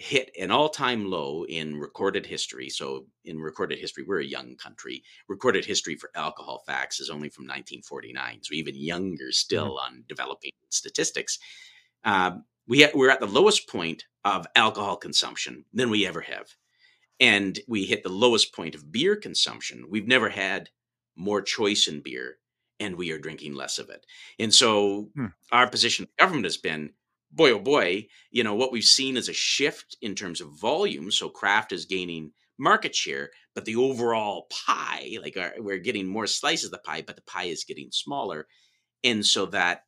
hit 0.00 0.30
an 0.38 0.52
all-time 0.52 1.10
low 1.10 1.44
in 1.46 1.76
recorded 1.76 2.24
history. 2.24 2.70
So 2.70 3.06
in 3.24 3.40
recorded 3.40 3.80
history, 3.80 4.04
we're 4.06 4.20
a 4.20 4.24
young 4.24 4.54
country. 4.56 5.02
Recorded 5.28 5.64
history 5.64 5.96
for 5.96 6.10
alcohol 6.14 6.62
facts 6.66 7.00
is 7.00 7.10
only 7.10 7.28
from 7.28 7.44
1949, 7.46 8.38
so 8.42 8.54
even 8.54 8.76
younger 8.76 9.24
mm-hmm. 9.24 9.32
still 9.32 9.76
mm-hmm. 9.76 9.96
on 9.96 10.04
developing 10.08 10.52
statistics. 10.70 11.38
Um, 12.04 12.44
we 12.68 12.82
ha- 12.82 12.92
we're 12.94 13.10
at 13.10 13.18
the 13.20 13.26
lowest 13.26 13.68
point 13.68 14.04
of 14.24 14.46
alcohol 14.54 14.96
consumption 14.96 15.64
than 15.72 15.90
we 15.90 16.06
ever 16.06 16.20
have. 16.20 16.46
and 17.20 17.58
we 17.66 17.84
hit 17.84 18.02
the 18.02 18.08
lowest 18.08 18.54
point 18.54 18.74
of 18.74 18.92
beer 18.92 19.16
consumption. 19.16 19.86
We've 19.90 20.06
never 20.06 20.28
had 20.28 20.70
more 21.16 21.42
choice 21.42 21.88
in 21.88 22.00
beer, 22.00 22.38
and 22.78 22.96
we 22.96 23.10
are 23.10 23.18
drinking 23.18 23.54
less 23.54 23.78
of 23.78 23.90
it. 23.90 24.06
And 24.38 24.54
so, 24.54 25.10
hmm. 25.14 25.26
our 25.50 25.68
position, 25.68 26.06
the 26.06 26.22
government 26.22 26.46
has 26.46 26.56
been, 26.56 26.90
boy, 27.30 27.52
oh 27.52 27.58
boy, 27.58 28.06
you 28.30 28.42
know, 28.42 28.54
what 28.54 28.72
we've 28.72 28.84
seen 28.84 29.16
is 29.16 29.28
a 29.28 29.34
shift 29.34 29.96
in 30.00 30.14
terms 30.14 30.40
of 30.40 30.58
volume. 30.60 31.10
So, 31.10 31.28
craft 31.28 31.72
is 31.72 31.84
gaining 31.84 32.32
market 32.58 32.94
share, 32.94 33.30
but 33.54 33.64
the 33.64 33.76
overall 33.76 34.46
pie, 34.50 35.18
like 35.22 35.36
our, 35.36 35.52
we're 35.58 35.78
getting 35.78 36.06
more 36.06 36.26
slices 36.26 36.66
of 36.66 36.70
the 36.72 36.78
pie, 36.78 37.02
but 37.06 37.16
the 37.16 37.22
pie 37.22 37.44
is 37.44 37.64
getting 37.64 37.90
smaller. 37.90 38.46
And 39.04 39.24
so, 39.24 39.46
that 39.46 39.84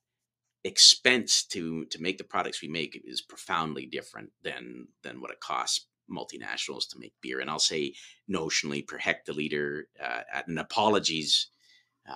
expense 0.65 1.45
to 1.45 1.87
to 1.87 2.03
make 2.03 2.19
the 2.19 2.25
products 2.25 2.61
we 2.61 2.69
make 2.69 3.01
is 3.05 3.23
profoundly 3.23 3.87
different 3.87 4.31
than 4.43 4.89
than 5.03 5.21
what 5.21 5.31
it 5.31 5.41
costs 5.41 5.87
multinationals 6.11 6.89
to 6.89 6.99
make 6.99 7.15
beer. 7.21 7.41
And 7.41 7.49
I'll 7.49 7.59
say 7.59 7.95
notionally 8.31 8.87
per 8.87 8.99
hectoliter, 8.99 9.83
uh, 10.03 10.23
and 10.47 10.59
apologies 10.59 11.49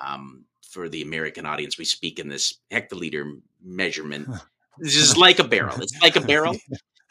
um, 0.03 0.45
for 0.69 0.89
the 0.89 1.03
American 1.03 1.47
audience. 1.47 1.79
We 1.79 1.85
speak 1.85 2.19
in 2.19 2.29
this 2.29 2.59
hectoliter 2.73 3.41
mealement. 3.63 4.29
This 4.79 4.97
is 4.97 5.17
like 5.17 5.39
a 5.39 5.45
barrel. 5.45 5.81
It's 5.81 6.01
like 6.03 6.17
a 6.17 6.21
barrel. 6.27 6.57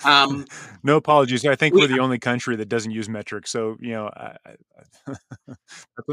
Um, 0.04 0.46
no 0.84 0.98
apologies. 0.98 1.46
I 1.46 1.56
think 1.56 1.76
we, 1.76 1.84
are 1.84 1.88
the 1.88 2.00
only 2.00 2.20
country 2.20 2.56
that 2.58 2.70
doesn't 2.70 2.92
use 2.92 3.08
metric. 3.08 3.48
So 3.48 3.78
you 3.80 3.92
know, 3.92 4.10
I, 4.14 4.36
I, 4.46 5.14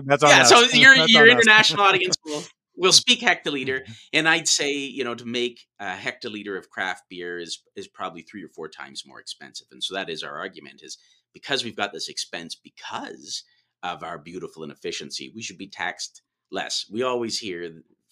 that's 0.05 0.23
on 0.23 0.31
yeah. 0.31 0.43
Us. 0.43 0.49
So 0.49 0.61
your 0.73 0.95
your 1.07 1.29
international 1.29 1.83
audience 1.83 2.17
will 2.25 2.43
we'll 2.77 2.93
speak 2.93 3.21
hectoliter 3.21 3.81
mm-hmm. 3.81 3.93
and 4.13 4.29
i'd 4.29 4.49
say 4.49 4.73
you 4.73 5.05
know 5.05 5.15
to 5.15 5.27
make 5.27 5.67
a 5.81 5.95
hectoliter 5.97 6.57
of 6.57 6.71
craft 6.71 7.03
beer 7.11 7.39
is 7.39 7.63
is 7.77 7.89
probably 7.89 8.23
three 8.23 8.43
or 8.43 8.49
four 8.49 8.69
times 8.69 9.05
more 9.07 9.21
expensive 9.21 9.67
and 9.71 9.83
so 9.83 9.95
that 9.95 10.09
is 10.09 10.23
our 10.23 10.39
argument 10.39 10.81
is 10.83 10.97
because 11.35 11.63
we've 11.63 11.77
got 11.77 11.93
this 11.93 12.09
expense 12.09 12.55
because 12.55 13.43
of 13.83 14.03
our 14.03 14.19
beautiful 14.19 14.63
inefficiency 14.63 15.33
we 15.35 15.43
should 15.43 15.59
be 15.59 15.69
taxed 15.69 16.23
less 16.51 16.87
we 16.91 17.03
always 17.03 17.39
hear 17.39 17.63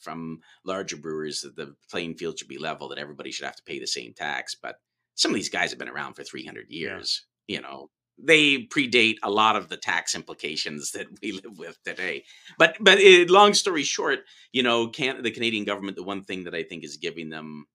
from 0.01 0.41
larger 0.65 0.97
brewers 0.97 1.41
that 1.41 1.57
the 1.57 1.75
playing 1.91 2.15
field 2.15 2.39
should 2.39 2.49
be 2.49 2.59
level 2.59 2.89
that 2.89 2.99
everybody 2.99 3.31
should 3.31 3.45
have 3.45 3.57
to 3.57 3.63
pay 3.65 3.79
the 3.79 3.87
same 3.87 4.13
tax 4.15 4.55
but 4.55 4.77
some 5.15 5.31
of 5.31 5.35
these 5.35 5.49
guys 5.49 5.71
have 5.71 5.79
been 5.79 5.89
around 5.89 6.15
for 6.15 6.25
300 6.25 6.67
years 6.69 7.27
yeah. 7.47 7.57
you 7.57 7.63
know 7.63 7.91
they 8.21 8.65
predate 8.65 9.17
a 9.23 9.31
lot 9.31 9.57
of 9.57 9.69
the 9.69 9.77
tax 9.77 10.15
implications 10.15 10.91
that 10.93 11.07
we 11.23 11.33
live 11.33 11.59
with 11.59 11.79
today. 11.85 12.25
But 12.59 12.77
but 12.81 12.99
it, 12.99 13.31
long 13.31 13.55
story 13.55 13.83
short, 13.83 14.21
you 14.53 14.63
know, 14.63 14.89
can 14.89 15.23
the 15.23 15.31
Canadian 15.31 15.65
government 15.65 15.97
the 15.97 16.03
one 16.03 16.25
thing 16.25 16.45
that 16.45 16.55
I 16.55 16.63
think 16.63 16.85
is 16.85 16.97
giving 16.97 17.31
them 17.31 17.67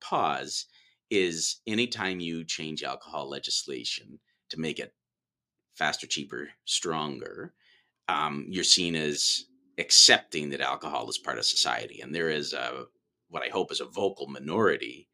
pause 0.00 0.66
is 1.10 1.60
anytime 1.66 2.20
you 2.20 2.44
change 2.44 2.82
alcohol 2.82 3.28
legislation 3.28 4.18
to 4.50 4.60
make 4.60 4.78
it 4.78 4.94
faster, 5.74 6.06
cheaper, 6.06 6.48
stronger, 6.64 7.52
um, 8.08 8.46
you're 8.48 8.64
seen 8.64 8.94
as 8.94 9.44
accepting 9.78 10.50
that 10.50 10.60
alcohol 10.60 11.08
is 11.08 11.18
part 11.18 11.38
of 11.38 11.44
society, 11.44 12.00
and 12.00 12.14
there 12.14 12.30
is 12.30 12.52
a 12.52 12.86
what 13.28 13.42
I 13.42 13.48
hope 13.48 13.72
is 13.72 13.80
a 13.80 13.86
vocal 13.86 14.26
minority, 14.26 15.08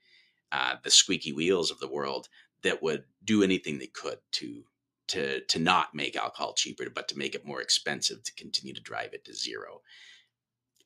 uh, 0.52 0.76
the 0.82 0.90
squeaky 0.90 1.32
wheels 1.32 1.70
of 1.70 1.78
the 1.78 1.88
world 1.88 2.28
that 2.62 2.82
would 2.82 3.04
do 3.24 3.42
anything 3.42 3.78
they 3.78 3.86
could 3.86 4.18
to 4.32 4.64
to 5.08 5.40
to 5.40 5.58
not 5.58 5.94
make 5.94 6.16
alcohol 6.16 6.54
cheaper, 6.54 6.88
but 6.90 7.08
to 7.08 7.18
make 7.18 7.34
it 7.34 7.46
more 7.46 7.60
expensive 7.60 8.22
to 8.22 8.34
continue 8.34 8.74
to 8.74 8.80
drive 8.80 9.12
it 9.12 9.24
to 9.24 9.34
zero. 9.34 9.80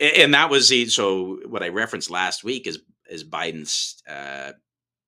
And 0.00 0.34
that 0.34 0.50
was 0.50 0.68
the 0.68 0.86
so 0.86 1.40
what 1.46 1.62
I 1.62 1.68
referenced 1.68 2.10
last 2.10 2.44
week 2.44 2.66
is 2.66 2.80
is 3.08 3.22
Biden's 3.22 4.02
uh, 4.08 4.52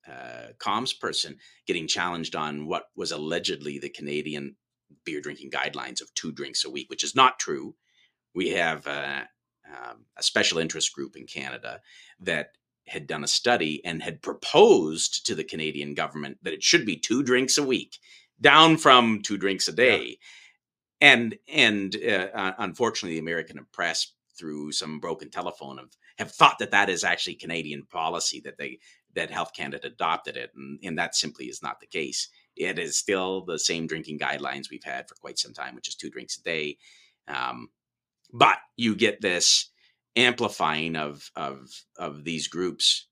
uh, 0.06 0.52
comms 0.58 0.98
person 0.98 1.38
getting 1.66 1.86
challenged 1.86 2.36
on 2.36 2.66
what 2.66 2.84
was 2.94 3.10
allegedly 3.10 3.78
the 3.78 3.88
Canadian 3.88 4.56
beer 5.04 5.20
drinking 5.20 5.50
guidelines 5.50 6.00
of 6.00 6.12
two 6.14 6.30
drinks 6.30 6.64
a 6.64 6.70
week, 6.70 6.88
which 6.90 7.04
is 7.04 7.14
not 7.14 7.38
true. 7.38 7.74
We 8.36 8.50
have 8.50 8.86
uh, 8.86 9.22
um, 9.66 10.04
a 10.16 10.22
special 10.22 10.58
interest 10.58 10.92
group 10.92 11.16
in 11.16 11.26
Canada 11.26 11.80
that 12.20 12.50
had 12.86 13.06
done 13.06 13.24
a 13.24 13.28
study 13.28 13.82
and 13.84 14.02
had 14.02 14.22
proposed 14.22 15.26
to 15.26 15.34
the 15.34 15.42
Canadian 15.42 15.94
government 15.94 16.38
that 16.42 16.52
it 16.52 16.62
should 16.62 16.84
be 16.84 16.96
two 16.96 17.22
drinks 17.22 17.58
a 17.58 17.64
week, 17.64 17.98
down 18.40 18.76
from 18.76 19.22
two 19.22 19.38
drinks 19.38 19.68
a 19.68 19.72
day. 19.72 20.18
Yeah. 21.00 21.08
And 21.12 21.38
and 21.52 21.96
uh, 21.96 22.52
unfortunately, 22.58 23.14
the 23.16 23.20
American 23.20 23.66
press, 23.72 24.12
through 24.38 24.72
some 24.72 25.00
broken 25.00 25.30
telephone, 25.30 25.78
have, 25.78 25.96
have 26.18 26.30
thought 26.30 26.58
that 26.58 26.70
that 26.72 26.90
is 26.90 27.04
actually 27.04 27.36
Canadian 27.36 27.84
policy 27.86 28.40
that 28.40 28.58
they 28.58 28.78
that 29.14 29.30
Health 29.30 29.52
Canada 29.54 29.86
adopted 29.86 30.36
it, 30.36 30.50
and, 30.54 30.78
and 30.82 30.98
that 30.98 31.14
simply 31.14 31.46
is 31.46 31.62
not 31.62 31.80
the 31.80 31.86
case. 31.86 32.28
It 32.54 32.78
is 32.78 32.98
still 32.98 33.44
the 33.46 33.58
same 33.58 33.86
drinking 33.86 34.18
guidelines 34.18 34.70
we've 34.70 34.84
had 34.84 35.08
for 35.08 35.14
quite 35.14 35.38
some 35.38 35.54
time, 35.54 35.74
which 35.74 35.88
is 35.88 35.94
two 35.94 36.10
drinks 36.10 36.38
a 36.38 36.42
day. 36.42 36.76
Um, 37.28 37.68
but 38.32 38.58
you 38.76 38.94
get 38.94 39.20
this 39.20 39.70
amplifying 40.16 40.96
of 40.96 41.30
of 41.36 41.68
of 41.98 42.24
these 42.24 42.48
groups 42.48 43.08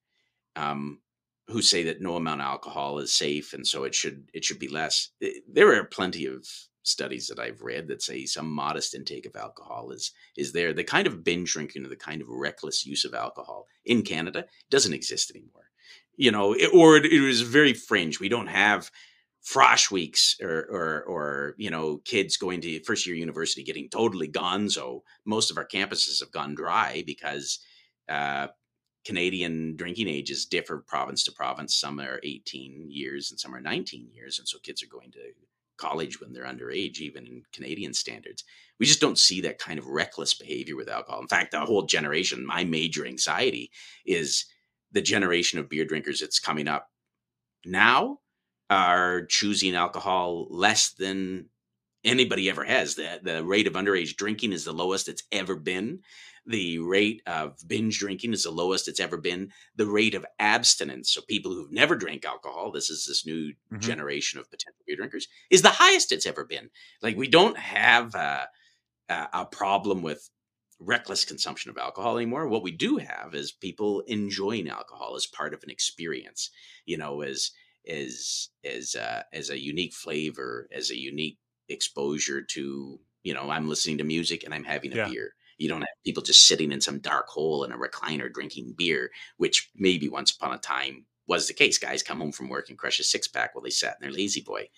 um, 0.56 1.00
who 1.48 1.60
say 1.60 1.84
that 1.84 2.00
no 2.00 2.16
amount 2.16 2.40
of 2.40 2.46
alcohol 2.46 2.98
is 2.98 3.12
safe 3.12 3.52
and 3.52 3.66
so 3.66 3.84
it 3.84 3.94
should 3.94 4.28
it 4.32 4.44
should 4.44 4.58
be 4.58 4.68
less. 4.68 5.10
There 5.48 5.74
are 5.74 5.84
plenty 5.84 6.26
of 6.26 6.46
studies 6.82 7.28
that 7.28 7.38
I've 7.38 7.62
read 7.62 7.88
that 7.88 8.02
say 8.02 8.26
some 8.26 8.50
modest 8.50 8.94
intake 8.94 9.26
of 9.26 9.36
alcohol 9.36 9.90
is 9.90 10.12
is 10.36 10.52
there. 10.52 10.72
The 10.72 10.84
kind 10.84 11.06
of 11.06 11.24
binge 11.24 11.52
drinking 11.52 11.84
or 11.84 11.88
the 11.88 11.96
kind 11.96 12.22
of 12.22 12.28
reckless 12.28 12.86
use 12.86 13.04
of 13.04 13.14
alcohol 13.14 13.66
in 13.84 14.02
Canada 14.02 14.46
doesn't 14.70 14.94
exist 14.94 15.30
anymore. 15.30 15.70
You 16.16 16.30
know, 16.30 16.52
it, 16.52 16.70
or 16.72 16.96
it, 16.96 17.06
it 17.06 17.20
was 17.20 17.40
very 17.40 17.72
fringe. 17.72 18.20
We 18.20 18.28
don't 18.28 18.46
have 18.46 18.90
frosh 19.44 19.90
weeks 19.90 20.36
or, 20.42 20.66
or, 20.70 21.04
or, 21.04 21.54
you 21.58 21.70
know, 21.70 21.98
kids 22.04 22.36
going 22.36 22.60
to 22.62 22.80
first 22.80 23.06
year 23.06 23.14
university 23.14 23.62
getting 23.62 23.88
totally 23.88 24.28
gonzo. 24.28 25.02
Most 25.24 25.50
of 25.50 25.58
our 25.58 25.66
campuses 25.66 26.20
have 26.20 26.32
gone 26.32 26.54
dry 26.54 27.02
because 27.06 27.58
uh, 28.08 28.48
Canadian 29.04 29.76
drinking 29.76 30.08
ages 30.08 30.46
differ 30.46 30.78
province 30.86 31.24
to 31.24 31.32
province. 31.32 31.76
Some 31.76 32.00
are 32.00 32.20
18 32.22 32.86
years 32.90 33.30
and 33.30 33.38
some 33.38 33.54
are 33.54 33.60
19 33.60 34.08
years. 34.12 34.38
And 34.38 34.48
so 34.48 34.58
kids 34.58 34.82
are 34.82 34.88
going 34.88 35.12
to 35.12 35.20
college 35.76 36.20
when 36.20 36.32
they're 36.32 36.44
underage, 36.44 37.00
even 37.00 37.26
in 37.26 37.42
Canadian 37.52 37.92
standards. 37.92 38.44
We 38.80 38.86
just 38.86 39.00
don't 39.00 39.18
see 39.18 39.42
that 39.42 39.58
kind 39.58 39.78
of 39.78 39.86
reckless 39.86 40.32
behavior 40.32 40.76
with 40.76 40.88
alcohol. 40.88 41.20
In 41.20 41.28
fact, 41.28 41.50
the 41.50 41.60
whole 41.60 41.82
generation, 41.82 42.46
my 42.46 42.64
major 42.64 43.04
anxiety 43.06 43.70
is 44.06 44.46
the 44.92 45.02
generation 45.02 45.58
of 45.58 45.68
beer 45.68 45.84
drinkers 45.84 46.20
that's 46.20 46.38
coming 46.38 46.68
up 46.68 46.88
now 47.66 48.20
are 48.70 49.26
choosing 49.26 49.74
alcohol 49.74 50.46
less 50.50 50.90
than 50.90 51.46
anybody 52.04 52.50
ever 52.50 52.64
has. 52.64 52.94
The, 52.94 53.20
the 53.22 53.44
rate 53.44 53.66
of 53.66 53.74
underage 53.74 54.16
drinking 54.16 54.52
is 54.52 54.64
the 54.64 54.72
lowest 54.72 55.08
it's 55.08 55.22
ever 55.32 55.56
been. 55.56 56.00
The 56.46 56.78
rate 56.78 57.22
of 57.26 57.56
binge 57.66 57.98
drinking 57.98 58.34
is 58.34 58.42
the 58.42 58.50
lowest 58.50 58.86
it's 58.86 59.00
ever 59.00 59.16
been. 59.16 59.50
The 59.76 59.86
rate 59.86 60.14
of 60.14 60.26
abstinence, 60.38 61.10
so 61.10 61.22
people 61.22 61.52
who've 61.52 61.72
never 61.72 61.96
drank 61.96 62.26
alcohol, 62.26 62.70
this 62.70 62.90
is 62.90 63.06
this 63.06 63.24
new 63.24 63.48
mm-hmm. 63.48 63.78
generation 63.78 64.38
of 64.38 64.50
potential 64.50 64.82
beer 64.86 64.96
drinkers, 64.96 65.26
is 65.50 65.62
the 65.62 65.70
highest 65.70 66.12
it's 66.12 66.26
ever 66.26 66.44
been. 66.44 66.68
Like 67.00 67.16
we 67.16 67.28
don't 67.28 67.56
have 67.56 68.14
a, 68.14 68.46
a 69.08 69.46
problem 69.50 70.02
with 70.02 70.28
reckless 70.78 71.24
consumption 71.24 71.70
of 71.70 71.78
alcohol 71.78 72.16
anymore. 72.16 72.46
What 72.46 72.62
we 72.62 72.72
do 72.72 72.98
have 72.98 73.34
is 73.34 73.52
people 73.52 74.02
enjoying 74.02 74.68
alcohol 74.68 75.14
as 75.16 75.26
part 75.26 75.54
of 75.54 75.62
an 75.62 75.70
experience, 75.70 76.50
you 76.84 76.98
know, 76.98 77.22
as 77.22 77.52
as 77.88 78.48
as 78.64 78.94
uh, 78.94 79.22
as 79.32 79.50
a 79.50 79.58
unique 79.58 79.94
flavor, 79.94 80.68
as 80.72 80.90
a 80.90 80.98
unique 80.98 81.38
exposure 81.68 82.42
to 82.42 83.00
you 83.22 83.34
know 83.34 83.50
I'm 83.50 83.68
listening 83.68 83.98
to 83.98 84.04
music 84.04 84.44
and 84.44 84.54
I'm 84.54 84.64
having 84.64 84.92
a 84.92 84.96
yeah. 84.96 85.08
beer. 85.08 85.34
You 85.58 85.68
don't 85.68 85.82
have 85.82 86.04
people 86.04 86.22
just 86.22 86.46
sitting 86.46 86.72
in 86.72 86.80
some 86.80 86.98
dark 86.98 87.28
hole 87.28 87.62
in 87.62 87.70
a 87.70 87.78
recliner 87.78 88.32
drinking 88.32 88.74
beer, 88.76 89.10
which 89.36 89.70
maybe 89.76 90.08
once 90.08 90.32
upon 90.32 90.52
a 90.52 90.58
time 90.58 91.06
was 91.28 91.46
the 91.46 91.54
case. 91.54 91.78
Guys 91.78 92.02
come 92.02 92.18
home 92.18 92.32
from 92.32 92.48
work 92.48 92.68
and 92.68 92.78
crush 92.78 92.98
a 92.98 93.04
six 93.04 93.28
pack 93.28 93.54
while 93.54 93.62
they 93.62 93.70
sat 93.70 93.96
in 94.00 94.02
their 94.02 94.12
lazy 94.12 94.40
boy. 94.40 94.68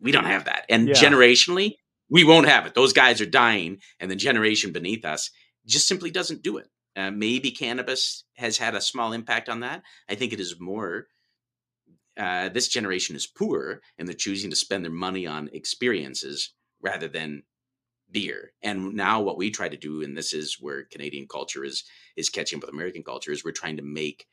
We 0.00 0.12
don't 0.12 0.24
have 0.24 0.46
that, 0.46 0.64
and 0.68 0.88
yeah. 0.88 0.94
generationally, 0.94 1.76
we 2.10 2.24
won't 2.24 2.48
have 2.48 2.66
it. 2.66 2.74
Those 2.74 2.92
guys 2.92 3.20
are 3.20 3.26
dying, 3.26 3.78
and 4.00 4.10
the 4.10 4.16
generation 4.16 4.72
beneath 4.72 5.04
us 5.04 5.30
just 5.66 5.86
simply 5.86 6.10
doesn't 6.10 6.42
do 6.42 6.58
it. 6.58 6.68
Uh, 6.96 7.10
maybe 7.10 7.50
cannabis 7.50 8.24
has 8.36 8.58
had 8.58 8.74
a 8.74 8.80
small 8.80 9.12
impact 9.12 9.48
on 9.48 9.60
that. 9.60 9.82
I 10.08 10.14
think 10.14 10.32
it 10.32 10.40
is 10.40 10.60
more 10.60 11.06
uh, 12.16 12.48
this 12.48 12.68
generation 12.68 13.16
is 13.16 13.26
poor 13.26 13.80
and 13.98 14.06
they're 14.06 14.14
choosing 14.14 14.50
to 14.50 14.56
spend 14.56 14.84
their 14.84 14.92
money 14.92 15.26
on 15.26 15.50
experiences 15.52 16.54
rather 16.80 17.08
than 17.08 17.42
beer. 18.10 18.52
And 18.62 18.94
now 18.94 19.20
what 19.20 19.36
we 19.36 19.50
try 19.50 19.68
to 19.68 19.76
do, 19.76 20.02
and 20.02 20.16
this 20.16 20.32
is 20.32 20.58
where 20.60 20.84
Canadian 20.84 21.26
culture 21.26 21.64
is 21.64 21.84
is 22.16 22.28
catching 22.28 22.58
up 22.58 22.62
with 22.62 22.72
American 22.72 23.02
culture, 23.02 23.32
is 23.32 23.44
we're 23.44 23.52
trying 23.52 23.76
to 23.76 23.82
make 23.82 24.26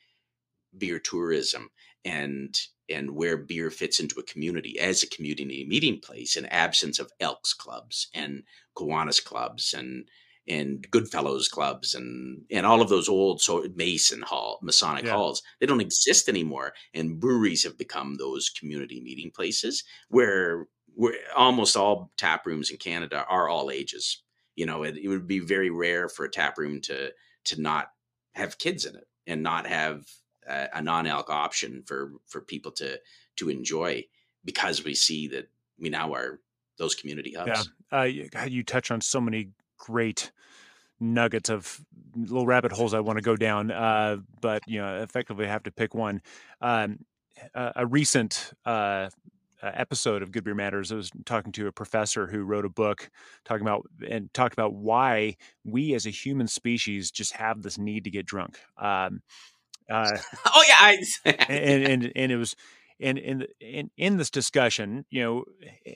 beer 0.77 0.99
tourism 0.99 1.69
and 2.05 2.57
and 2.89 3.11
where 3.11 3.37
beer 3.37 3.71
fits 3.71 3.99
into 3.99 4.19
a 4.19 4.23
community 4.23 4.77
as 4.79 5.01
a 5.01 5.09
community 5.09 5.65
meeting 5.67 5.99
place 5.99 6.35
in 6.35 6.45
absence 6.47 6.99
of 6.99 7.11
Elks 7.19 7.53
clubs 7.53 8.07
and 8.13 8.43
Kiwanis 8.75 9.23
clubs 9.23 9.73
and 9.73 10.07
and 10.47 10.85
Goodfellows 10.89 11.47
clubs 11.47 11.93
and 11.93 12.41
and 12.49 12.65
all 12.65 12.81
of 12.81 12.89
those 12.89 13.07
old 13.07 13.41
so 13.41 13.65
Mason 13.75 14.21
Hall 14.21 14.59
Masonic 14.61 15.05
yeah. 15.05 15.11
halls 15.11 15.43
they 15.59 15.65
don't 15.65 15.81
exist 15.81 16.27
anymore 16.27 16.73
and 16.93 17.19
breweries 17.19 17.63
have 17.63 17.77
become 17.77 18.15
those 18.15 18.49
community 18.49 19.01
meeting 19.01 19.31
places 19.31 19.83
where 20.09 20.67
we're 20.95 21.15
almost 21.35 21.77
all 21.77 22.11
tap 22.17 22.45
rooms 22.45 22.69
in 22.69 22.77
Canada 22.77 23.25
are 23.27 23.49
all 23.49 23.71
ages. 23.71 24.21
You 24.55 24.65
know, 24.65 24.83
it, 24.83 24.97
it 24.97 25.07
would 25.07 25.27
be 25.27 25.39
very 25.39 25.69
rare 25.69 26.09
for 26.09 26.25
a 26.25 26.29
tap 26.31 26.57
room 26.57 26.81
to 26.81 27.11
to 27.45 27.61
not 27.61 27.87
have 28.33 28.57
kids 28.57 28.85
in 28.85 28.95
it 28.95 29.07
and 29.25 29.41
not 29.41 29.65
have 29.65 30.05
a, 30.47 30.67
a 30.75 30.81
non-alc 30.81 31.29
option 31.29 31.83
for 31.85 32.13
for 32.27 32.41
people 32.41 32.71
to 32.73 32.99
to 33.37 33.49
enjoy 33.49 34.03
because 34.43 34.83
we 34.83 34.93
see 34.93 35.27
that 35.29 35.49
we 35.79 35.89
now 35.89 36.13
are 36.13 36.39
those 36.77 36.95
community 36.95 37.33
hubs. 37.33 37.69
Yeah, 37.91 37.99
uh, 37.99 38.03
you, 38.03 38.29
you 38.47 38.63
touch 38.63 38.91
on 38.91 39.01
so 39.01 39.21
many 39.21 39.49
great 39.81 40.31
nuggets 40.99 41.49
of 41.49 41.81
little 42.15 42.45
rabbit 42.45 42.71
holes 42.71 42.93
I 42.93 42.99
want 42.99 43.17
to 43.17 43.23
go 43.23 43.35
down, 43.35 43.71
uh, 43.71 44.17
but 44.39 44.61
you 44.67 44.79
know, 44.79 45.01
effectively, 45.01 45.45
I 45.45 45.49
have 45.49 45.63
to 45.63 45.71
pick 45.71 45.93
one. 45.95 46.21
Um, 46.61 46.99
a, 47.55 47.71
a 47.77 47.85
recent 47.87 48.53
uh, 48.65 49.09
episode 49.61 50.21
of 50.21 50.31
Good 50.31 50.43
Beer 50.43 50.55
Matters, 50.55 50.91
I 50.91 50.95
was 50.95 51.11
talking 51.25 51.51
to 51.53 51.67
a 51.67 51.71
professor 51.71 52.27
who 52.27 52.43
wrote 52.43 52.65
a 52.65 52.69
book 52.69 53.09
talking 53.45 53.61
about 53.61 53.87
and 54.07 54.31
talked 54.33 54.53
about 54.53 54.73
why 54.73 55.37
we 55.63 55.93
as 55.95 56.05
a 56.05 56.11
human 56.11 56.47
species 56.47 57.11
just 57.11 57.33
have 57.33 57.61
this 57.61 57.77
need 57.77 58.03
to 58.03 58.11
get 58.11 58.25
drunk. 58.25 58.59
Um, 58.77 59.21
uh, 59.89 60.17
oh 60.53 60.63
yeah, 60.67 60.75
I, 60.79 60.97
and, 61.25 61.83
and 61.83 62.11
and 62.15 62.31
it 62.31 62.37
was 62.37 62.55
and 62.99 63.17
in 63.17 63.47
in 63.59 63.89
in 63.97 64.17
this 64.17 64.29
discussion, 64.29 65.05
you 65.09 65.23
know, 65.23 65.43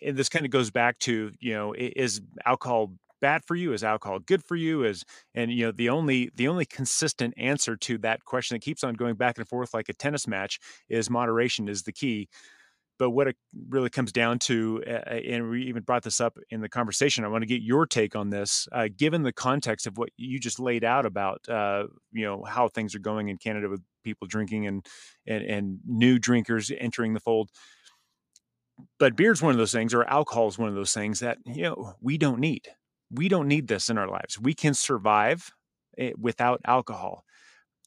and 0.01 0.17
this 0.17 0.29
kind 0.29 0.45
of 0.45 0.51
goes 0.51 0.71
back 0.71 0.97
to 0.99 1.31
you 1.39 1.53
know, 1.53 1.73
is 1.77 2.21
alcohol 2.45 2.93
bad 3.25 3.43
for 3.43 3.55
you? 3.55 3.73
Is 3.73 3.83
alcohol 3.83 4.19
good 4.19 4.43
for 4.43 4.55
you? 4.55 4.83
Is 4.83 5.03
and 5.33 5.51
you 5.51 5.65
know 5.65 5.71
the 5.71 5.89
only 5.89 6.29
the 6.35 6.47
only 6.47 6.65
consistent 6.65 7.33
answer 7.37 7.75
to 7.77 7.97
that 7.99 8.23
question 8.23 8.53
that 8.53 8.61
keeps 8.61 8.83
on 8.83 8.93
going 8.93 9.15
back 9.15 9.39
and 9.39 9.47
forth 9.47 9.73
like 9.73 9.89
a 9.89 9.93
tennis 9.93 10.27
match 10.27 10.59
is 10.89 11.09
moderation 11.09 11.67
is 11.67 11.83
the 11.83 11.91
key 11.91 12.27
but 12.97 13.09
what 13.09 13.27
it 13.27 13.35
really 13.69 13.89
comes 13.89 14.11
down 14.11 14.39
to, 14.39 14.81
and 14.83 15.49
we 15.49 15.63
even 15.63 15.83
brought 15.83 16.03
this 16.03 16.21
up 16.21 16.37
in 16.49 16.61
the 16.61 16.69
conversation, 16.69 17.25
I 17.25 17.27
want 17.27 17.41
to 17.41 17.47
get 17.47 17.61
your 17.61 17.85
take 17.85 18.15
on 18.15 18.29
this, 18.29 18.67
uh, 18.71 18.87
given 18.95 19.23
the 19.23 19.33
context 19.33 19.85
of 19.85 19.97
what 19.97 20.09
you 20.15 20.39
just 20.39 20.59
laid 20.59 20.83
out 20.83 21.05
about, 21.05 21.41
uh, 21.49 21.87
you 22.13 22.25
know, 22.25 22.43
how 22.43 22.69
things 22.69 22.95
are 22.95 22.99
going 22.99 23.27
in 23.27 23.37
Canada 23.37 23.67
with 23.67 23.81
people 24.03 24.27
drinking 24.27 24.67
and, 24.67 24.85
and 25.27 25.43
and 25.43 25.79
new 25.85 26.19
drinkers 26.19 26.71
entering 26.79 27.13
the 27.13 27.19
fold. 27.19 27.49
But 28.97 29.15
beer 29.15 29.31
is 29.31 29.41
one 29.41 29.51
of 29.51 29.57
those 29.57 29.71
things, 29.73 29.93
or 29.93 30.03
alcohol 30.05 30.47
is 30.47 30.57
one 30.57 30.69
of 30.69 30.75
those 30.75 30.93
things 30.93 31.19
that 31.19 31.39
you 31.45 31.63
know 31.63 31.95
we 32.01 32.17
don't 32.17 32.39
need. 32.39 32.69
We 33.15 33.29
don't 33.29 33.47
need 33.47 33.67
this 33.67 33.89
in 33.89 33.97
our 33.97 34.07
lives. 34.07 34.39
We 34.39 34.53
can 34.53 34.73
survive 34.73 35.51
eh, 35.97 36.11
without 36.17 36.61
alcohol, 36.65 37.23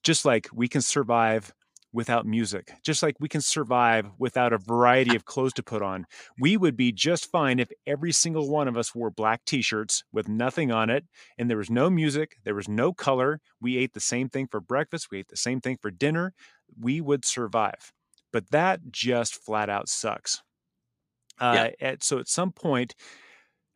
just 0.02 0.24
like 0.24 0.48
we 0.52 0.68
can 0.68 0.82
survive 0.82 1.52
without 1.92 2.26
music, 2.26 2.72
just 2.84 3.02
like 3.02 3.16
we 3.18 3.28
can 3.28 3.40
survive 3.40 4.10
without 4.18 4.52
a 4.52 4.58
variety 4.58 5.16
of 5.16 5.24
clothes 5.24 5.54
to 5.54 5.62
put 5.62 5.82
on. 5.82 6.06
We 6.38 6.56
would 6.56 6.76
be 6.76 6.92
just 6.92 7.30
fine 7.30 7.58
if 7.58 7.70
every 7.86 8.12
single 8.12 8.48
one 8.48 8.68
of 8.68 8.76
us 8.76 8.94
wore 8.94 9.10
black 9.10 9.44
t 9.46 9.62
shirts 9.62 10.04
with 10.12 10.28
nothing 10.28 10.70
on 10.70 10.90
it 10.90 11.04
and 11.38 11.48
there 11.48 11.56
was 11.56 11.70
no 11.70 11.88
music, 11.88 12.36
there 12.44 12.54
was 12.54 12.68
no 12.68 12.92
color. 12.92 13.40
We 13.60 13.78
ate 13.78 13.94
the 13.94 14.00
same 14.00 14.28
thing 14.28 14.48
for 14.50 14.60
breakfast, 14.60 15.08
we 15.10 15.20
ate 15.20 15.28
the 15.28 15.36
same 15.36 15.60
thing 15.60 15.78
for 15.80 15.90
dinner. 15.90 16.34
We 16.78 17.00
would 17.00 17.24
survive. 17.24 17.92
But 18.32 18.50
that 18.50 18.80
just 18.90 19.34
flat 19.34 19.70
out 19.70 19.88
sucks. 19.88 20.42
Uh, 21.40 21.70
yeah. 21.80 21.88
at, 21.88 22.02
so 22.02 22.18
at 22.18 22.28
some 22.28 22.52
point, 22.52 22.94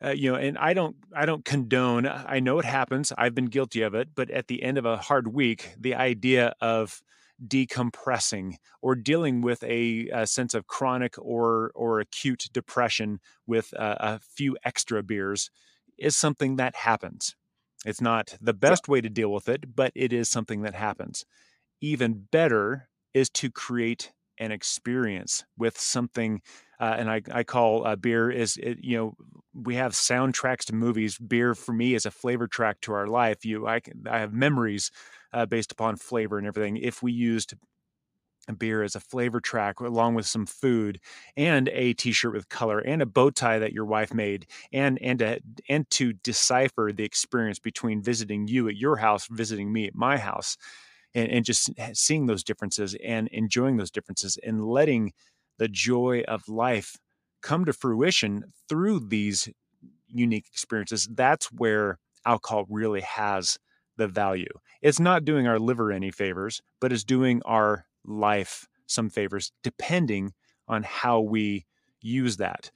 uh, 0.04 0.10
you 0.10 0.30
know 0.30 0.36
and 0.36 0.58
i 0.58 0.72
don't 0.74 0.96
i 1.14 1.24
don't 1.24 1.44
condone 1.44 2.06
i 2.06 2.40
know 2.40 2.58
it 2.58 2.64
happens 2.64 3.12
i've 3.18 3.34
been 3.34 3.46
guilty 3.46 3.82
of 3.82 3.94
it 3.94 4.08
but 4.14 4.30
at 4.30 4.48
the 4.48 4.62
end 4.62 4.78
of 4.78 4.84
a 4.84 4.96
hard 4.96 5.28
week 5.28 5.74
the 5.78 5.94
idea 5.94 6.54
of 6.60 7.02
decompressing 7.46 8.56
or 8.80 8.94
dealing 8.94 9.40
with 9.40 9.62
a, 9.64 10.08
a 10.12 10.26
sense 10.26 10.54
of 10.54 10.66
chronic 10.66 11.14
or 11.18 11.72
or 11.74 12.00
acute 12.00 12.48
depression 12.52 13.20
with 13.46 13.72
a, 13.72 13.96
a, 14.00 14.20
few 14.20 14.56
extra 14.64 15.02
beers 15.02 15.50
is 15.98 16.16
something 16.16 16.56
that 16.56 16.76
happens. 16.76 17.34
It's 17.84 18.00
not 18.00 18.36
the 18.40 18.54
best 18.54 18.88
way 18.88 19.00
to 19.00 19.08
deal 19.08 19.32
with 19.32 19.48
it, 19.48 19.74
but 19.74 19.92
it 19.94 20.12
is 20.12 20.28
something 20.28 20.62
that 20.62 20.74
happens. 20.74 21.24
Even 21.80 22.26
better 22.30 22.88
is 23.12 23.28
to 23.30 23.50
create 23.50 24.12
an 24.42 24.52
experience 24.52 25.44
with 25.56 25.78
something, 25.78 26.42
uh, 26.80 26.96
and 26.98 27.10
I, 27.10 27.22
I 27.32 27.44
call 27.44 27.86
uh, 27.86 27.96
beer 27.96 28.30
is 28.30 28.56
it, 28.58 28.78
you 28.82 28.96
know 28.96 29.14
we 29.54 29.74
have 29.76 29.92
soundtracks 29.92 30.64
to 30.66 30.74
movies. 30.74 31.18
Beer 31.18 31.54
for 31.54 31.72
me 31.72 31.94
is 31.94 32.06
a 32.06 32.10
flavor 32.10 32.46
track 32.48 32.80
to 32.82 32.92
our 32.92 33.06
life. 33.06 33.44
You 33.44 33.66
I 33.68 33.80
I 34.10 34.18
have 34.18 34.32
memories 34.32 34.90
uh, 35.32 35.46
based 35.46 35.72
upon 35.72 35.96
flavor 35.96 36.38
and 36.38 36.46
everything. 36.46 36.76
If 36.78 37.02
we 37.02 37.12
used 37.12 37.54
a 38.48 38.52
beer 38.52 38.82
as 38.82 38.96
a 38.96 39.00
flavor 39.00 39.40
track 39.40 39.78
along 39.78 40.14
with 40.16 40.26
some 40.26 40.46
food 40.46 40.98
and 41.36 41.68
a 41.68 41.92
t-shirt 41.94 42.32
with 42.32 42.48
color 42.48 42.80
and 42.80 43.00
a 43.00 43.06
bow 43.06 43.30
tie 43.30 43.60
that 43.60 43.72
your 43.72 43.84
wife 43.84 44.12
made 44.12 44.46
and 44.72 45.00
and 45.00 45.20
to, 45.20 45.40
and 45.68 45.88
to 45.90 46.12
decipher 46.12 46.90
the 46.92 47.04
experience 47.04 47.60
between 47.60 48.02
visiting 48.02 48.48
you 48.48 48.68
at 48.68 48.76
your 48.76 48.96
house 48.96 49.28
visiting 49.30 49.72
me 49.72 49.86
at 49.86 49.94
my 49.94 50.18
house 50.18 50.56
and, 51.14 51.30
and 51.30 51.44
just 51.44 51.70
seeing 51.94 52.26
those 52.26 52.44
differences 52.44 52.96
and 53.04 53.28
enjoying 53.28 53.76
those 53.76 53.90
differences 53.90 54.38
and 54.42 54.64
letting 54.64 55.12
the 55.58 55.68
joy 55.68 56.22
of 56.26 56.48
life 56.48 56.96
come 57.42 57.64
to 57.64 57.72
fruition 57.72 58.44
through 58.68 59.00
these 59.00 59.48
unique 60.08 60.46
experiences 60.52 61.08
that's 61.12 61.46
where 61.52 61.98
alcohol 62.26 62.66
really 62.68 63.00
has 63.00 63.58
the 63.96 64.08
value. 64.08 64.52
It's 64.80 65.00
not 65.00 65.24
doing 65.24 65.46
our 65.46 65.58
liver 65.58 65.92
any 65.92 66.10
favors, 66.10 66.60
but 66.80 66.92
it's 66.92 67.04
doing 67.04 67.42
our 67.44 67.86
life 68.04 68.66
some 68.86 69.10
favors, 69.10 69.52
depending 69.62 70.32
on 70.68 70.82
how 70.82 71.20
we 71.20 71.66
use 72.00 72.36
that. 72.38 72.70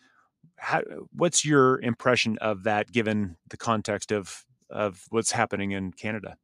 How, 0.56 0.82
what's 1.12 1.44
your 1.44 1.80
impression 1.80 2.38
of 2.38 2.64
that, 2.64 2.92
given 2.92 3.36
the 3.48 3.56
context 3.56 4.12
of 4.12 4.44
of 4.68 5.04
what's 5.10 5.30
happening 5.32 5.72
in 5.72 5.92
Canada? 5.92 6.36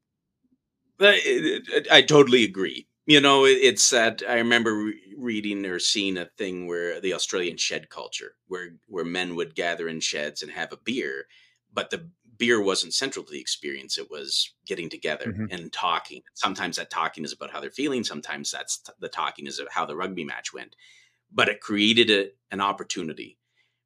I 1.02 2.02
totally 2.02 2.44
agree. 2.44 2.86
You 3.06 3.20
know, 3.20 3.44
it's 3.44 3.90
that 3.90 4.22
I 4.28 4.34
remember 4.34 4.92
reading 5.18 5.66
or 5.66 5.80
seeing 5.80 6.16
a 6.16 6.26
thing 6.38 6.66
where 6.66 7.00
the 7.00 7.14
Australian 7.14 7.56
shed 7.56 7.88
culture, 7.88 8.36
where 8.46 8.74
where 8.86 9.04
men 9.04 9.34
would 9.34 9.54
gather 9.54 9.88
in 9.88 10.00
sheds 10.00 10.42
and 10.42 10.52
have 10.52 10.72
a 10.72 10.76
beer, 10.76 11.26
but 11.72 11.90
the 11.90 12.08
beer 12.38 12.62
wasn't 12.62 12.94
central 12.94 13.24
to 13.24 13.32
the 13.32 13.40
experience. 13.40 13.98
It 13.98 14.10
was 14.10 14.52
getting 14.66 14.88
together 14.88 15.26
mm-hmm. 15.26 15.46
and 15.50 15.72
talking. 15.72 16.22
Sometimes 16.34 16.76
that 16.76 16.90
talking 16.90 17.24
is 17.24 17.32
about 17.32 17.50
how 17.50 17.60
they're 17.60 17.70
feeling. 17.70 18.04
Sometimes 18.04 18.50
that's 18.50 18.78
t- 18.78 18.92
the 19.00 19.08
talking 19.08 19.46
is 19.46 19.60
how 19.70 19.86
the 19.86 19.96
rugby 19.96 20.24
match 20.24 20.52
went. 20.52 20.74
But 21.30 21.48
it 21.48 21.60
created 21.60 22.10
a, 22.10 22.30
an 22.50 22.60
opportunity 22.60 23.38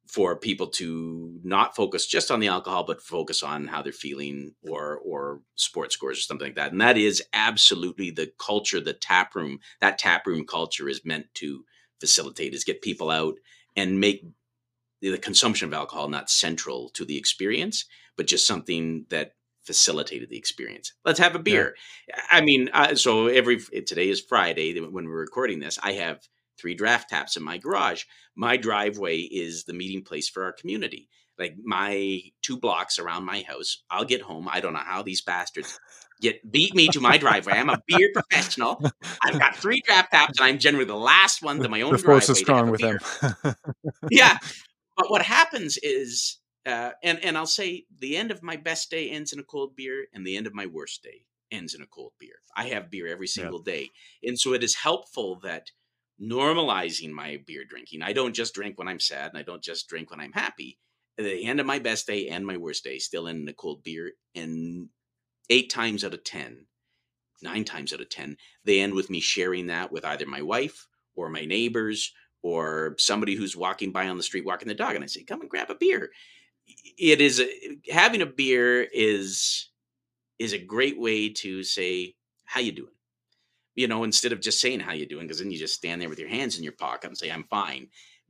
for 0.07 0.35
people 0.35 0.67
to 0.67 1.39
not 1.43 1.75
focus 1.75 2.07
just 2.07 2.31
on 2.31 2.39
the 2.39 2.47
alcohol, 2.47 2.83
but 2.83 3.01
focus 3.01 3.43
on 3.43 3.67
how 3.67 3.81
they're 3.81 3.91
feeling 3.91 4.53
or 4.67 4.97
or 4.97 5.41
sports 5.55 5.95
scores 5.95 6.17
or 6.17 6.21
something 6.21 6.47
like 6.47 6.55
that. 6.55 6.71
And 6.71 6.81
that 6.81 6.97
is 6.97 7.21
absolutely 7.33 8.11
the 8.11 8.31
culture, 8.39 8.79
the 8.79 8.93
tap 8.93 9.35
room, 9.35 9.59
that 9.81 9.97
tap 9.97 10.25
room 10.25 10.45
culture 10.45 10.87
is 10.89 11.05
meant 11.05 11.25
to 11.35 11.65
facilitate, 11.99 12.53
is 12.53 12.63
get 12.63 12.81
people 12.81 13.11
out 13.11 13.35
and 13.75 13.99
make 13.99 14.25
the 15.01 15.17
consumption 15.17 15.67
of 15.67 15.73
alcohol 15.73 16.09
not 16.09 16.29
central 16.29 16.89
to 16.89 17.05
the 17.05 17.17
experience, 17.17 17.85
but 18.15 18.27
just 18.27 18.47
something 18.47 19.05
that 19.09 19.33
facilitated 19.63 20.29
the 20.29 20.37
experience. 20.37 20.93
Let's 21.05 21.19
have 21.19 21.35
a 21.35 21.39
beer. 21.39 21.75
Yeah. 22.07 22.21
I 22.31 22.41
mean, 22.41 22.69
uh, 22.73 22.95
so 22.95 23.27
every 23.27 23.59
today 23.59 24.09
is 24.09 24.21
Friday 24.21 24.79
when 24.79 25.05
we're 25.05 25.19
recording 25.19 25.59
this. 25.59 25.77
I 25.83 25.93
have 25.93 26.21
three 26.59 26.75
draft 26.75 27.09
taps 27.09 27.37
in 27.37 27.43
my 27.43 27.57
garage. 27.57 28.03
My 28.35 28.57
driveway 28.57 29.19
is 29.19 29.63
the 29.63 29.73
meeting 29.73 30.03
place 30.03 30.29
for 30.29 30.43
our 30.43 30.53
community. 30.53 31.09
Like 31.37 31.55
my 31.63 32.21
two 32.41 32.59
blocks 32.59 32.97
around 32.97 33.25
my 33.25 33.41
house, 33.41 33.83
I'll 33.91 34.05
get 34.05 34.21
home. 34.21 34.47
I 34.49 34.59
don't 34.59 34.73
know 34.73 34.79
how 34.79 35.03
these 35.03 35.21
bastards 35.21 35.79
get 36.21 36.51
beat 36.51 36.73
me 36.73 36.87
to 36.89 36.99
my 36.99 37.17
driveway. 37.17 37.53
I'm 37.53 37.69
a 37.69 37.81
beer 37.87 38.09
professional. 38.13 38.81
I've 39.23 39.39
got 39.39 39.55
three 39.55 39.81
draft 39.81 40.11
taps, 40.11 40.39
and 40.39 40.47
I'm 40.47 40.57
generally 40.57 40.85
the 40.85 40.95
last 40.95 41.43
one 41.43 41.59
to 41.59 41.69
my 41.69 41.81
own 41.81 41.91
the 41.93 41.99
driveway. 41.99 42.19
The 42.19 42.25
force 42.25 42.29
is 42.29 42.39
strong 42.39 42.71
with 42.71 42.81
them. 42.81 42.97
yeah, 44.11 44.37
but 44.95 45.11
what 45.11 45.21
happens 45.21 45.77
is 45.81 46.39
uh, 46.65 46.91
and 47.03 47.23
and 47.23 47.37
I'll 47.37 47.45
say 47.45 47.85
the 47.99 48.17
end 48.17 48.31
of 48.31 48.43
my 48.43 48.57
best 48.57 48.91
day 48.91 49.09
ends 49.09 49.31
in 49.31 49.39
a 49.39 49.43
cold 49.43 49.75
beer, 49.75 50.07
and 50.13 50.25
the 50.25 50.37
end 50.37 50.47
of 50.47 50.53
my 50.53 50.65
worst 50.65 51.03
day 51.03 51.25
ends 51.51 51.73
in 51.73 51.81
a 51.81 51.87
cold 51.87 52.11
beer. 52.19 52.35
I 52.55 52.67
have 52.69 52.91
beer 52.91 53.07
every 53.07 53.27
single 53.27 53.63
yeah. 53.65 53.73
day, 53.73 53.89
and 54.23 54.39
so 54.39 54.53
it 54.53 54.63
is 54.63 54.75
helpful 54.75 55.39
that 55.43 55.71
normalizing 56.21 57.11
my 57.11 57.41
beer 57.45 57.63
drinking. 57.65 58.01
I 58.01 58.13
don't 58.13 58.33
just 58.33 58.53
drink 58.53 58.77
when 58.77 58.87
I'm 58.87 58.99
sad, 58.99 59.29
and 59.29 59.37
I 59.37 59.43
don't 59.43 59.63
just 59.63 59.87
drink 59.87 60.11
when 60.11 60.19
I'm 60.19 60.33
happy. 60.33 60.79
At 61.17 61.25
the 61.25 61.45
end 61.45 61.59
of 61.59 61.65
my 61.65 61.79
best 61.79 62.07
day 62.07 62.27
and 62.27 62.45
my 62.45 62.57
worst 62.57 62.83
day 62.83 62.99
still 62.99 63.27
in 63.27 63.47
a 63.47 63.53
cold 63.53 63.83
beer, 63.83 64.13
and 64.35 64.89
eight 65.49 65.69
times 65.69 66.03
out 66.03 66.13
of 66.13 66.23
ten, 66.23 66.65
nine 67.41 67.63
times 67.63 67.93
out 67.93 68.01
of 68.01 68.09
ten, 68.09 68.37
they 68.65 68.79
end 68.79 68.93
with 68.93 69.09
me 69.09 69.19
sharing 69.19 69.67
that 69.67 69.91
with 69.91 70.05
either 70.05 70.25
my 70.25 70.41
wife 70.41 70.87
or 71.15 71.29
my 71.29 71.45
neighbors 71.45 72.13
or 72.43 72.95
somebody 72.99 73.35
who's 73.35 73.55
walking 73.55 73.91
by 73.91 74.07
on 74.07 74.17
the 74.17 74.23
street 74.23 74.45
walking 74.45 74.67
the 74.67 74.75
dog, 74.75 74.95
and 74.95 75.03
I 75.03 75.07
say, 75.07 75.23
"Come 75.23 75.41
and 75.41 75.49
grab 75.49 75.69
a 75.69 75.75
beer." 75.75 76.11
it 76.97 77.21
is 77.21 77.41
having 77.89 78.21
a 78.21 78.25
beer 78.25 78.81
is 78.83 79.69
is 80.39 80.53
a 80.53 80.57
great 80.57 80.99
way 80.99 81.29
to 81.29 81.63
say 81.63 82.15
how 82.45 82.59
you 82.59 82.71
doing 82.71 82.91
you 83.77 83.87
know 83.87 84.03
instead 84.03 84.33
of 84.33 84.41
just 84.41 84.59
saying 84.59 84.81
how 84.81 84.91
you 84.91 85.05
doing 85.05 85.25
because 85.25 85.39
then 85.39 85.51
you 85.51 85.57
just 85.57 85.75
stand 85.75 86.01
there 86.01 86.09
with 86.09 86.19
your 86.19 86.27
hands 86.27 86.57
in 86.57 86.63
your 86.63 86.73
pocket 86.73 87.07
and 87.07 87.17
say 87.17 87.31
i'm 87.31 87.45
fine 87.45 87.87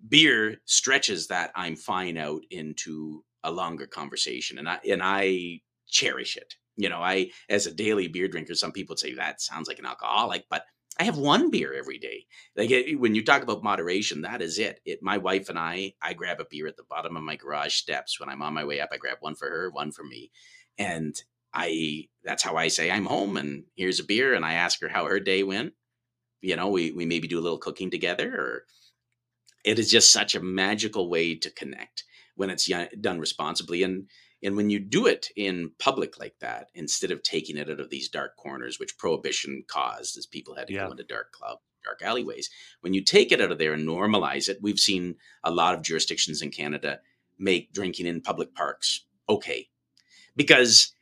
beer 0.07 0.57
stretches 0.65 1.27
that 1.27 1.51
I'm 1.55 1.75
fine 1.75 2.17
out 2.17 2.41
into 2.49 3.23
a 3.43 3.51
longer 3.51 3.87
conversation, 3.87 4.57
and 4.57 4.69
I 4.69 4.79
and 4.89 5.01
I 5.03 5.61
cherish 5.87 6.37
it. 6.37 6.55
You 6.75 6.89
know, 6.89 7.01
I 7.01 7.31
as 7.49 7.65
a 7.65 7.73
daily 7.73 8.07
beer 8.07 8.27
drinker, 8.27 8.55
some 8.55 8.71
people 8.71 8.97
say 8.97 9.13
that 9.13 9.41
sounds 9.41 9.67
like 9.67 9.79
an 9.79 9.85
alcoholic, 9.85 10.45
but 10.49 10.63
I 10.99 11.03
have 11.03 11.17
one 11.17 11.51
beer 11.51 11.73
every 11.73 11.99
day. 11.99 12.25
Like 12.55 12.71
it, 12.71 12.99
when 12.99 13.15
you 13.15 13.23
talk 13.23 13.43
about 13.43 13.63
moderation, 13.63 14.21
that 14.21 14.41
is 14.41 14.57
it. 14.59 14.79
It. 14.85 14.99
My 15.01 15.17
wife 15.17 15.49
and 15.49 15.59
I, 15.59 15.93
I 16.01 16.13
grab 16.13 16.39
a 16.39 16.45
beer 16.49 16.67
at 16.67 16.75
the 16.75 16.83
bottom 16.89 17.15
of 17.15 17.23
my 17.23 17.35
garage 17.35 17.75
steps 17.75 18.19
when 18.19 18.29
I'm 18.29 18.41
on 18.41 18.53
my 18.53 18.65
way 18.65 18.79
up. 18.81 18.89
I 18.91 18.97
grab 18.97 19.17
one 19.19 19.35
for 19.35 19.49
her, 19.49 19.69
one 19.71 19.91
for 19.91 20.03
me, 20.03 20.31
and 20.77 21.15
I. 21.57 22.07
That's 22.23 22.43
how 22.43 22.55
I 22.55 22.67
say 22.67 22.91
I'm 22.91 23.05
home. 23.05 23.37
And 23.37 23.63
here's 23.75 23.99
a 23.99 24.05
beer, 24.05 24.33
and 24.33 24.45
I 24.45 24.53
ask 24.53 24.79
her 24.81 24.89
how 24.89 25.05
her 25.05 25.19
day 25.19 25.43
went. 25.43 25.73
You 26.41 26.55
know, 26.55 26.69
we 26.69 26.91
we 26.91 27.05
maybe 27.05 27.27
do 27.27 27.39
a 27.39 27.41
little 27.41 27.57
cooking 27.57 27.89
together, 27.89 28.33
or 28.35 28.63
it 29.65 29.79
is 29.79 29.89
just 29.89 30.13
such 30.13 30.35
a 30.35 30.41
magical 30.41 31.09
way 31.09 31.35
to 31.35 31.49
connect 31.49 32.03
when 32.35 32.49
it's 32.49 32.69
done 33.01 33.19
responsibly 33.19 33.81
and 33.83 34.07
and 34.43 34.55
when 34.55 34.69
you 34.69 34.79
do 34.79 35.07
it 35.07 35.29
in 35.35 35.71
public 35.79 36.19
like 36.19 36.35
that, 36.41 36.69
instead 36.75 37.11
of 37.11 37.23
taking 37.23 37.57
it 37.57 37.69
out 37.69 37.79
of 37.79 37.89
these 37.89 38.07
dark 38.07 38.37
corners, 38.37 38.79
which 38.79 38.97
prohibition 38.97 39.63
caused 39.67 40.17
as 40.17 40.27
people 40.27 40.55
had 40.55 40.67
to 40.67 40.73
yeah. 40.73 40.85
go 40.85 40.91
into 40.91 41.03
dark 41.03 41.31
club, 41.31 41.57
dark 41.83 42.01
alleyways, 42.03 42.49
when 42.81 42.93
you 42.93 43.03
take 43.03 43.31
it 43.31 43.41
out 43.41 43.51
of 43.51 43.57
there 43.57 43.73
and 43.73 43.87
normalize 43.87 44.47
it, 44.47 44.59
we've 44.61 44.79
seen 44.79 45.15
a 45.43 45.51
lot 45.51 45.73
of 45.73 45.81
jurisdictions 45.81 46.41
in 46.41 46.51
Canada 46.51 46.99
make 47.39 47.73
drinking 47.73 48.05
in 48.05 48.21
public 48.21 48.53
parks 48.53 49.05
okay. 49.27 49.67
Because 50.35 50.93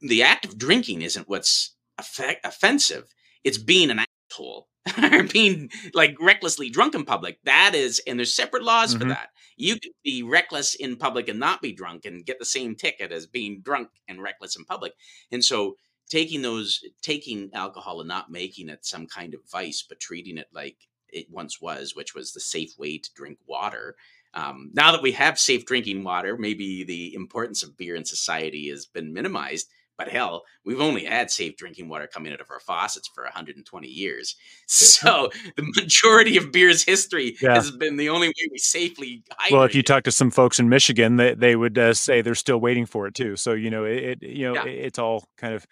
the 0.00 0.22
act 0.22 0.44
of 0.44 0.58
drinking 0.58 1.02
isn't 1.02 1.28
what's 1.28 1.74
effect- 1.98 2.46
offensive, 2.46 3.14
it's 3.44 3.58
being 3.58 3.90
an 3.90 4.04
asshole 4.30 4.68
or 5.12 5.24
being 5.24 5.70
like 5.94 6.16
recklessly 6.20 6.70
drunk 6.70 6.94
in 6.94 7.04
public. 7.04 7.38
That 7.44 7.74
is, 7.74 8.00
and 8.06 8.18
there's 8.18 8.34
separate 8.34 8.62
laws 8.62 8.90
mm-hmm. 8.90 9.02
for 9.02 9.08
that. 9.08 9.30
You 9.56 9.74
could 9.74 9.92
be 10.04 10.22
reckless 10.22 10.74
in 10.74 10.96
public 10.96 11.28
and 11.28 11.40
not 11.40 11.60
be 11.60 11.72
drunk 11.72 12.04
and 12.04 12.24
get 12.24 12.38
the 12.38 12.44
same 12.44 12.76
ticket 12.76 13.10
as 13.10 13.26
being 13.26 13.60
drunk 13.60 13.88
and 14.06 14.22
reckless 14.22 14.56
in 14.56 14.64
public. 14.64 14.92
And 15.32 15.44
so 15.44 15.74
taking 16.08 16.42
those, 16.42 16.80
taking 17.02 17.50
alcohol 17.52 18.00
and 18.00 18.08
not 18.08 18.30
making 18.30 18.68
it 18.68 18.86
some 18.86 19.06
kind 19.06 19.34
of 19.34 19.40
vice, 19.50 19.84
but 19.86 20.00
treating 20.00 20.38
it 20.38 20.46
like 20.52 20.76
it 21.10 21.26
once 21.30 21.60
was, 21.60 21.94
which 21.94 22.14
was 22.14 22.32
the 22.32 22.40
safe 22.40 22.78
way 22.78 22.98
to 22.98 23.10
drink 23.14 23.38
water. 23.46 23.96
Um, 24.38 24.70
now 24.72 24.92
that 24.92 25.02
we 25.02 25.12
have 25.12 25.38
safe 25.38 25.66
drinking 25.66 26.04
water, 26.04 26.36
maybe 26.38 26.84
the 26.84 27.14
importance 27.14 27.62
of 27.62 27.76
beer 27.76 27.94
in 27.94 28.04
society 28.04 28.68
has 28.70 28.86
been 28.86 29.12
minimized 29.12 29.68
but 29.98 30.08
hell, 30.08 30.44
we've 30.64 30.80
only 30.80 31.04
had 31.04 31.28
safe 31.28 31.56
drinking 31.56 31.88
water 31.88 32.06
coming 32.06 32.32
out 32.32 32.40
of 32.40 32.48
our 32.50 32.60
faucets 32.60 33.08
for 33.12 33.24
120 33.24 33.88
years. 33.88 34.36
So 34.68 35.30
the 35.56 35.62
majority 35.76 36.36
of 36.36 36.52
beer's 36.52 36.84
history 36.84 37.36
yeah. 37.40 37.54
has 37.54 37.70
been 37.70 37.96
the 37.96 38.10
only 38.10 38.28
way 38.28 38.48
we 38.50 38.58
safely. 38.58 39.22
Hydrate. 39.30 39.52
Well, 39.52 39.64
if 39.64 39.74
you 39.74 39.82
talk 39.82 40.04
to 40.04 40.12
some 40.12 40.30
folks 40.30 40.58
in 40.58 40.68
Michigan, 40.68 41.16
they 41.16 41.34
they 41.34 41.56
would 41.56 41.78
uh, 41.78 41.94
say 41.94 42.20
they're 42.20 42.34
still 42.34 42.58
waiting 42.58 42.84
for 42.84 43.06
it 43.06 43.14
too. 43.14 43.36
So 43.36 43.52
you 43.52 43.70
know, 43.70 43.84
it, 43.84 44.22
it 44.22 44.22
you 44.22 44.46
know 44.46 44.54
yeah. 44.54 44.66
it, 44.66 44.84
it's 44.86 44.98
all 44.98 45.24
kind 45.36 45.54
of 45.54 45.66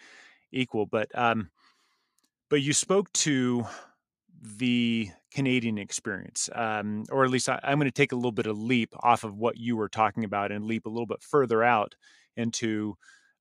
equal. 0.50 0.86
But 0.86 1.08
um, 1.16 1.50
but 2.48 2.62
you 2.62 2.72
spoke 2.72 3.12
to 3.14 3.66
the 4.42 5.10
Canadian 5.32 5.78
experience, 5.78 6.48
um, 6.54 7.04
or 7.10 7.24
at 7.24 7.30
least 7.30 7.48
I, 7.48 7.60
I'm 7.62 7.78
going 7.78 7.88
to 7.88 7.92
take 7.92 8.12
a 8.12 8.16
little 8.16 8.32
bit 8.32 8.46
of 8.46 8.58
leap 8.58 8.94
off 9.00 9.24
of 9.24 9.36
what 9.36 9.56
you 9.56 9.76
were 9.76 9.88
talking 9.88 10.24
about 10.24 10.52
and 10.52 10.64
leap 10.64 10.86
a 10.86 10.90
little 10.90 11.06
bit 11.06 11.22
further 11.22 11.62
out 11.62 11.94
into 12.36 12.96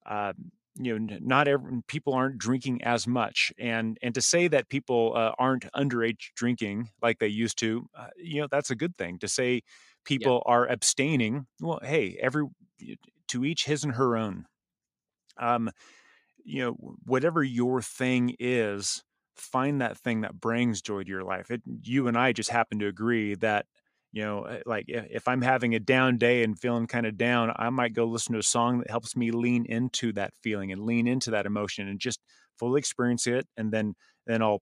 um, 0.06 0.52
you 0.78 0.98
know 1.00 1.18
not 1.22 1.48
every 1.48 1.82
people 1.88 2.14
aren't 2.14 2.38
drinking 2.38 2.84
as 2.84 3.08
much. 3.08 3.52
And 3.58 3.98
and 4.02 4.14
to 4.16 4.22
say 4.22 4.48
that 4.48 4.70
people 4.70 5.14
uh, 5.16 5.32
aren't 5.38 5.72
underage 5.74 6.34
drinking 6.36 6.90
like 7.02 7.20
they 7.20 7.28
used 7.28 7.58
to 7.60 7.88
uh, 7.98 8.08
you 8.18 8.42
know 8.42 8.48
that's 8.50 8.72
a 8.72 8.76
good 8.76 8.98
thing. 8.98 9.20
To 9.20 9.28
say 9.28 9.62
people 10.04 10.44
yeah. 10.46 10.54
are 10.54 10.68
abstaining 10.68 11.48
well 11.62 11.80
hey 11.84 12.18
every 12.22 12.46
to 13.30 13.46
each 13.46 13.66
his 13.66 13.84
and 13.84 13.94
her 13.94 14.18
own. 14.18 14.46
Um 15.38 15.70
you 16.44 16.62
know 16.62 16.72
whatever 17.06 17.44
your 17.44 17.82
thing 17.82 18.36
is 18.40 19.04
find 19.36 19.82
that 19.82 19.98
thing 19.98 20.22
that 20.22 20.40
brings 20.40 20.82
joy 20.82 21.04
to 21.04 21.10
your 21.10 21.24
life 21.24 21.52
it, 21.52 21.62
you 21.84 22.08
and 22.08 22.18
i 22.18 22.32
just 22.32 22.50
happen 22.50 22.80
to 22.80 22.88
agree 22.88 23.36
that 23.36 23.66
you 24.12 24.24
know 24.24 24.44
eh, 24.44 24.60
like 24.66 24.86
if 24.88 25.28
i'm 25.28 25.42
having 25.42 25.76
a 25.76 25.80
down 25.80 26.18
day 26.18 26.44
and 26.44 26.60
feeling 26.60 26.88
kind 26.88 27.06
of 27.06 27.18
down 27.18 27.52
i 27.58 27.70
might 27.70 27.94
go 27.94 28.06
listen 28.06 28.34
to 28.34 28.40
a 28.40 28.44
song 28.44 28.80
that 28.80 28.90
helps 28.90 29.16
me 29.16 29.32
lean 29.32 29.66
into 29.66 30.12
that 30.14 30.34
feeling 30.42 30.72
and 30.72 30.82
lean 30.86 31.08
into 31.08 31.32
that 31.32 31.46
emotion 31.46 31.88
and 31.88 32.00
just 32.00 32.20
fully 32.58 32.80
experience 32.80 33.28
it 33.28 33.48
and 33.58 33.72
then 33.72 33.94
then 34.26 34.42
i'll 34.42 34.62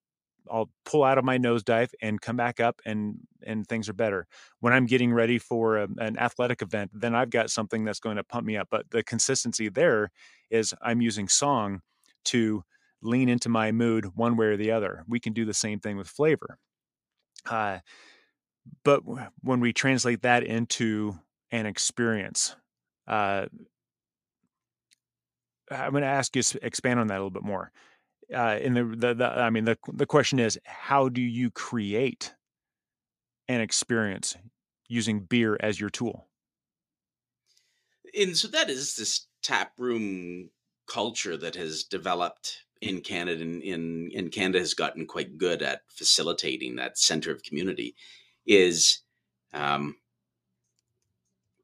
i'll 0.52 0.70
pull 0.86 1.04
out 1.04 1.18
of 1.18 1.24
my 1.24 1.38
nosedive 1.38 1.90
and 2.02 2.20
come 2.22 2.36
back 2.36 2.60
up 2.60 2.82
and 2.86 3.16
and 3.46 3.68
things 3.68 3.88
are 3.90 3.94
better. 3.94 4.26
When 4.60 4.74
i'm 4.74 4.86
getting 4.86 5.14
ready 5.14 5.38
for 5.38 5.78
a, 5.78 5.88
an 6.00 6.18
athletic 6.18 6.62
event 6.62 6.92
then 6.94 7.16
i've 7.16 7.30
got 7.30 7.50
something 7.50 7.86
that's 7.86 8.00
going 8.00 8.18
to 8.18 8.24
pump 8.24 8.46
me 8.46 8.58
up 8.58 8.68
but 8.72 8.90
the 8.92 9.04
consistency 9.04 9.70
there 9.70 10.10
is 10.50 10.74
i'm 10.82 11.02
using 11.02 11.28
song 11.28 11.82
to 12.26 12.64
lean 13.04 13.30
into 13.30 13.50
my 13.50 13.72
mood 13.72 14.16
one 14.16 14.36
way 14.38 14.48
or 14.48 14.58
the 14.58 14.72
other 14.72 15.04
we 15.08 15.20
can 15.20 15.34
do 15.34 15.46
the 15.46 15.54
same 15.54 15.80
thing 15.80 15.98
with 15.98 16.08
flavor 16.08 16.58
uh, 17.50 17.80
but 18.84 19.02
when 19.42 19.60
we 19.60 19.74
translate 19.74 20.22
that 20.22 20.44
into 20.44 21.20
an 21.52 21.66
experience, 21.66 22.56
uh, 23.08 23.46
I'm 25.70 25.92
going 25.92 26.04
to 26.04 26.08
ask 26.08 26.36
you 26.36 26.44
to 26.44 26.66
expand 26.66 27.00
on 27.00 27.08
that 27.08 27.16
a 27.16 27.20
little 27.20 27.30
bit 27.30 27.44
more. 27.44 27.72
Uh, 28.34 28.58
in 28.62 28.74
the, 28.74 28.84
the, 28.84 29.14
the, 29.14 29.28
I 29.28 29.50
mean, 29.50 29.66
the 29.66 29.78
the 29.92 30.06
question 30.06 30.40
is, 30.40 30.58
how 30.64 31.10
do 31.10 31.22
you 31.22 31.52
create 31.52 32.34
an 33.48 33.60
experience 33.60 34.36
using 34.88 35.22
beer 35.22 35.58
as 35.60 35.80
your 35.80 35.90
tool? 35.90 36.28
And 38.18 38.38
so 38.38 38.48
that 38.50 38.70
is 38.70 38.96
this 38.96 39.28
tap 39.42 39.74
room 39.78 40.52
culture 40.88 41.36
that 41.38 41.56
has 41.56 41.84
developed 41.84 42.63
in 42.84 43.02
Canada, 43.02 43.42
and 43.42 43.64
in, 43.64 44.10
in 44.12 44.30
Canada 44.30 44.60
has 44.60 44.74
gotten 44.74 45.06
quite 45.06 45.38
good 45.38 45.62
at 45.62 45.82
facilitating 45.90 46.76
that 46.76 46.98
center 46.98 47.32
of 47.32 47.44
community 47.44 47.96
is 48.46 49.00
um, 49.54 49.96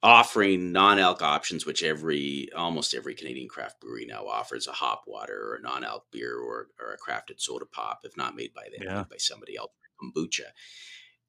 offering 0.02 0.72
non-alc 0.72 1.22
options, 1.22 1.66
which 1.66 1.84
every 1.84 2.50
almost 2.56 2.94
every 2.94 3.14
Canadian 3.14 3.50
craft 3.50 3.82
brewery 3.82 4.06
now 4.06 4.26
offers 4.26 4.68
a 4.68 4.72
hop 4.72 5.04
water 5.08 5.50
or 5.50 5.56
a 5.56 5.62
non-alc 5.62 6.06
beer 6.12 6.38
or, 6.38 6.68
or 6.80 6.94
a 6.94 6.98
crafted 6.98 7.40
soda 7.40 7.66
pop, 7.66 8.00
if 8.04 8.16
not 8.16 8.36
made 8.36 8.54
by 8.54 8.64
them, 8.72 8.88
yeah. 8.88 9.04
by 9.10 9.18
somebody 9.18 9.58
else, 9.58 9.72
kombucha. 10.02 10.48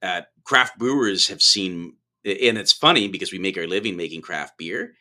Uh, 0.02 0.22
craft 0.44 0.78
brewers 0.78 1.28
have 1.28 1.42
seen, 1.42 1.96
and 2.24 2.56
it's 2.56 2.72
funny 2.72 3.08
because 3.08 3.32
we 3.32 3.38
make 3.38 3.58
our 3.58 3.66
living 3.66 3.96
making 3.96 4.22
craft 4.22 4.56
beer, 4.56 4.94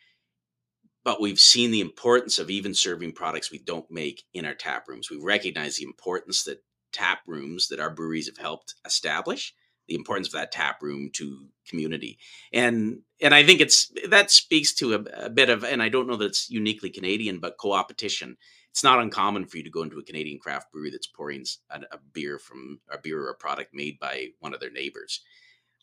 but 1.10 1.20
we've 1.20 1.40
seen 1.40 1.72
the 1.72 1.80
importance 1.80 2.38
of 2.38 2.50
even 2.50 2.72
serving 2.72 3.10
products 3.10 3.50
we 3.50 3.58
don't 3.58 3.90
make 3.90 4.22
in 4.32 4.44
our 4.44 4.54
tap 4.54 4.86
rooms. 4.86 5.10
We 5.10 5.16
recognize 5.20 5.76
the 5.76 5.82
importance 5.82 6.44
that 6.44 6.62
tap 6.92 7.22
rooms 7.26 7.66
that 7.66 7.80
our 7.80 7.90
breweries 7.90 8.28
have 8.28 8.36
helped 8.36 8.76
establish 8.86 9.52
the 9.88 9.96
importance 9.96 10.28
of 10.28 10.34
that 10.34 10.52
tap 10.52 10.80
room 10.80 11.10
to 11.14 11.48
community. 11.66 12.16
And 12.52 13.00
and 13.20 13.34
i 13.34 13.44
think 13.44 13.60
it's 13.60 13.92
that 14.08 14.30
speaks 14.30 14.72
to 14.74 14.94
a, 14.94 15.24
a, 15.24 15.30
bit 15.30 15.50
of 15.50 15.64
and 15.64 15.82
i 15.82 15.88
don't 15.88 16.06
know 16.06 16.14
that 16.14 16.26
it's 16.26 16.48
uniquely 16.48 16.90
canadian 16.90 17.40
but 17.40 17.58
co-opetition. 17.58 18.36
It's 18.70 18.84
not 18.84 19.00
uncommon 19.00 19.46
for 19.46 19.56
you 19.56 19.64
to 19.64 19.70
go 19.70 19.82
into 19.82 19.98
a 19.98 20.04
canadian 20.04 20.38
craft 20.38 20.70
brewery 20.70 20.92
that's 20.92 21.08
pouring 21.08 21.44
a, 21.70 21.80
a 21.90 21.98
beer 22.12 22.38
from 22.38 22.78
a 22.88 22.98
beer 22.98 23.20
or 23.20 23.30
a 23.30 23.34
product 23.34 23.74
made 23.74 23.98
by 23.98 24.28
one 24.38 24.54
of 24.54 24.60
their 24.60 24.70
neighbors. 24.70 25.22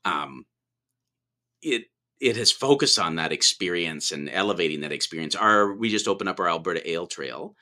Um 0.05 0.45
it 1.61 1.87
it 2.19 2.35
has 2.35 2.51
focused 2.51 2.97
on 2.97 3.15
that 3.15 3.31
experience 3.31 4.11
and 4.11 4.29
elevating 4.29 4.81
that 4.81 4.91
experience 4.91 5.35
our 5.35 5.73
we 5.73 5.89
just 5.89 6.07
opened 6.07 6.29
up 6.29 6.39
our 6.39 6.49
alberta 6.49 6.89
ale 6.89 7.07
trail 7.07 7.55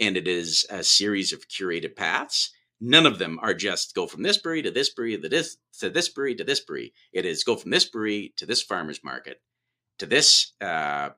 and 0.00 0.16
it 0.16 0.28
is 0.28 0.66
a 0.70 0.82
series 0.82 1.32
of 1.32 1.48
curated 1.48 1.94
paths 1.96 2.52
none 2.80 3.06
of 3.06 3.18
them 3.18 3.38
are 3.42 3.54
just 3.54 3.94
go 3.94 4.06
from 4.06 4.22
this 4.22 4.38
brewery 4.38 4.62
to 4.62 4.70
this 4.70 4.90
brewery 4.90 5.18
to 5.18 5.28
this 5.28 5.56
to 5.78 5.90
this 5.90 6.08
brewery 6.08 6.34
to 6.36 6.44
this 6.44 6.60
brewery. 6.60 6.92
It 7.12 7.24
is 7.24 7.44
go 7.44 7.56
from 7.56 7.70
this 7.70 7.84
brewery 7.84 8.32
to 8.36 8.46
this 8.46 8.62
farmer's 8.62 9.02
market 9.02 9.40
to 9.98 10.06
this 10.06 10.52
uh, 10.60 11.10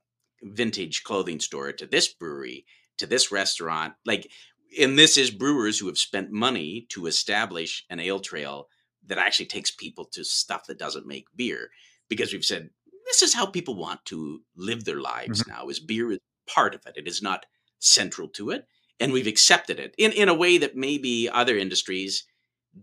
vintage 0.43 1.03
clothing 1.03 1.41
store 1.41 1.73
to 1.73 1.87
this 1.87 2.09
brewery 2.09 2.65
to 2.99 3.07
this 3.07 3.31
restaurant. 3.33 3.95
Like, 4.05 4.31
and 4.79 4.99
this 4.99 5.17
is 5.17 5.31
brewers 5.31 5.79
who 5.79 5.87
have 5.87 5.99
spent 5.99 6.31
money 6.31 6.87
to 6.91 7.07
establish 7.07 7.85
an 7.91 8.01
ale 8.01 8.21
trail 8.21 8.69
that 9.07 9.19
actually 9.19 9.47
takes 9.47 9.71
people 9.71 10.05
to 10.13 10.25
stuff 10.25 10.67
that 10.67 10.79
doesn't 10.79 11.07
make 11.07 11.27
beer 11.35 11.71
because 12.09 12.33
we've 12.33 12.45
said 12.45 12.71
this 13.11 13.23
is 13.23 13.35
how 13.35 13.47
people 13.47 13.75
want 13.75 14.05
to 14.05 14.41
live 14.57 14.85
their 14.85 15.01
lives 15.01 15.43
mm-hmm. 15.43 15.51
now 15.51 15.69
is 15.69 15.81
beer 15.81 16.13
is 16.13 16.19
part 16.47 16.75
of 16.75 16.81
it 16.87 16.95
it 16.97 17.09
is 17.09 17.21
not 17.21 17.47
central 17.79 18.29
to 18.29 18.51
it 18.51 18.67
and 18.99 19.13
we've 19.13 19.27
accepted 19.27 19.79
it 19.79 19.95
in, 19.99 20.13
in 20.13 20.29
a 20.29 20.35
way 20.35 20.59
that 20.59 20.77
maybe 20.77 21.29
other 21.29 21.57
industries 21.57 22.25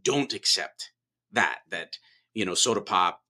don't 0.03 0.33
accept 0.33 0.91
that 1.31 1.59
that 1.69 1.97
you 2.33 2.45
know 2.45 2.53
soda 2.53 2.81
pop 2.81 3.21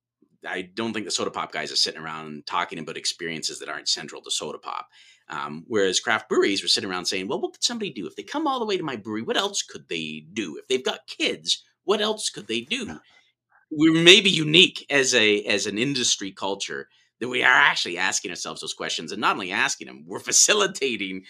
i 0.48 0.62
don't 0.62 0.94
think 0.94 1.06
the 1.06 1.12
soda 1.12 1.32
pop 1.32 1.52
guys 1.52 1.72
are 1.72 1.78
sitting 1.78 2.02
around 2.02 2.46
talking 2.46 2.80
about 2.80 2.98
experiences 2.98 3.60
that 3.60 3.70
aren't 3.70 3.88
central 3.88 4.22
to 4.22 4.32
soda 4.32 4.58
pop 4.58 4.88
um, 5.30 5.66
whereas 5.68 6.00
craft 6.00 6.30
breweries 6.30 6.62
were 6.62 6.70
sitting 6.70 6.90
around 6.90 7.06
saying 7.06 7.28
well 7.28 7.42
what 7.42 7.54
could 7.54 7.64
somebody 7.64 7.92
do? 7.92 8.08
If 8.08 8.16
they 8.16 8.24
come 8.24 8.48
all 8.48 8.60
the 8.60 8.66
way 8.66 8.78
to 8.78 8.84
my 8.84 8.96
brewery 8.96 9.24
what 9.24 9.38
else 9.38 9.62
could 9.62 9.90
they 9.90 10.26
do? 10.32 10.58
If 10.58 10.68
they've 10.68 10.84
got 10.84 11.08
kids 11.08 11.64
what 11.84 12.02
else 12.02 12.30
could 12.30 12.48
they 12.48 12.62
do 12.62 13.00
we 13.76 13.92
may 13.92 14.22
be 14.22 14.30
unique 14.30 14.86
as 14.90 15.14
a 15.14 15.44
as 15.44 15.66
an 15.66 15.78
industry 15.78 16.32
culture 16.32 16.88
that 17.20 17.28
we 17.28 17.44
are 17.44 17.52
actually 17.52 17.98
asking 17.98 18.32
ourselves 18.32 18.62
those 18.62 18.74
questions 18.74 19.12
and 19.12 19.20
not 19.20 19.36
only 19.36 19.52
asking 19.52 19.88
them, 19.88 20.04
we're 20.06 20.20
facilitating 20.20 21.24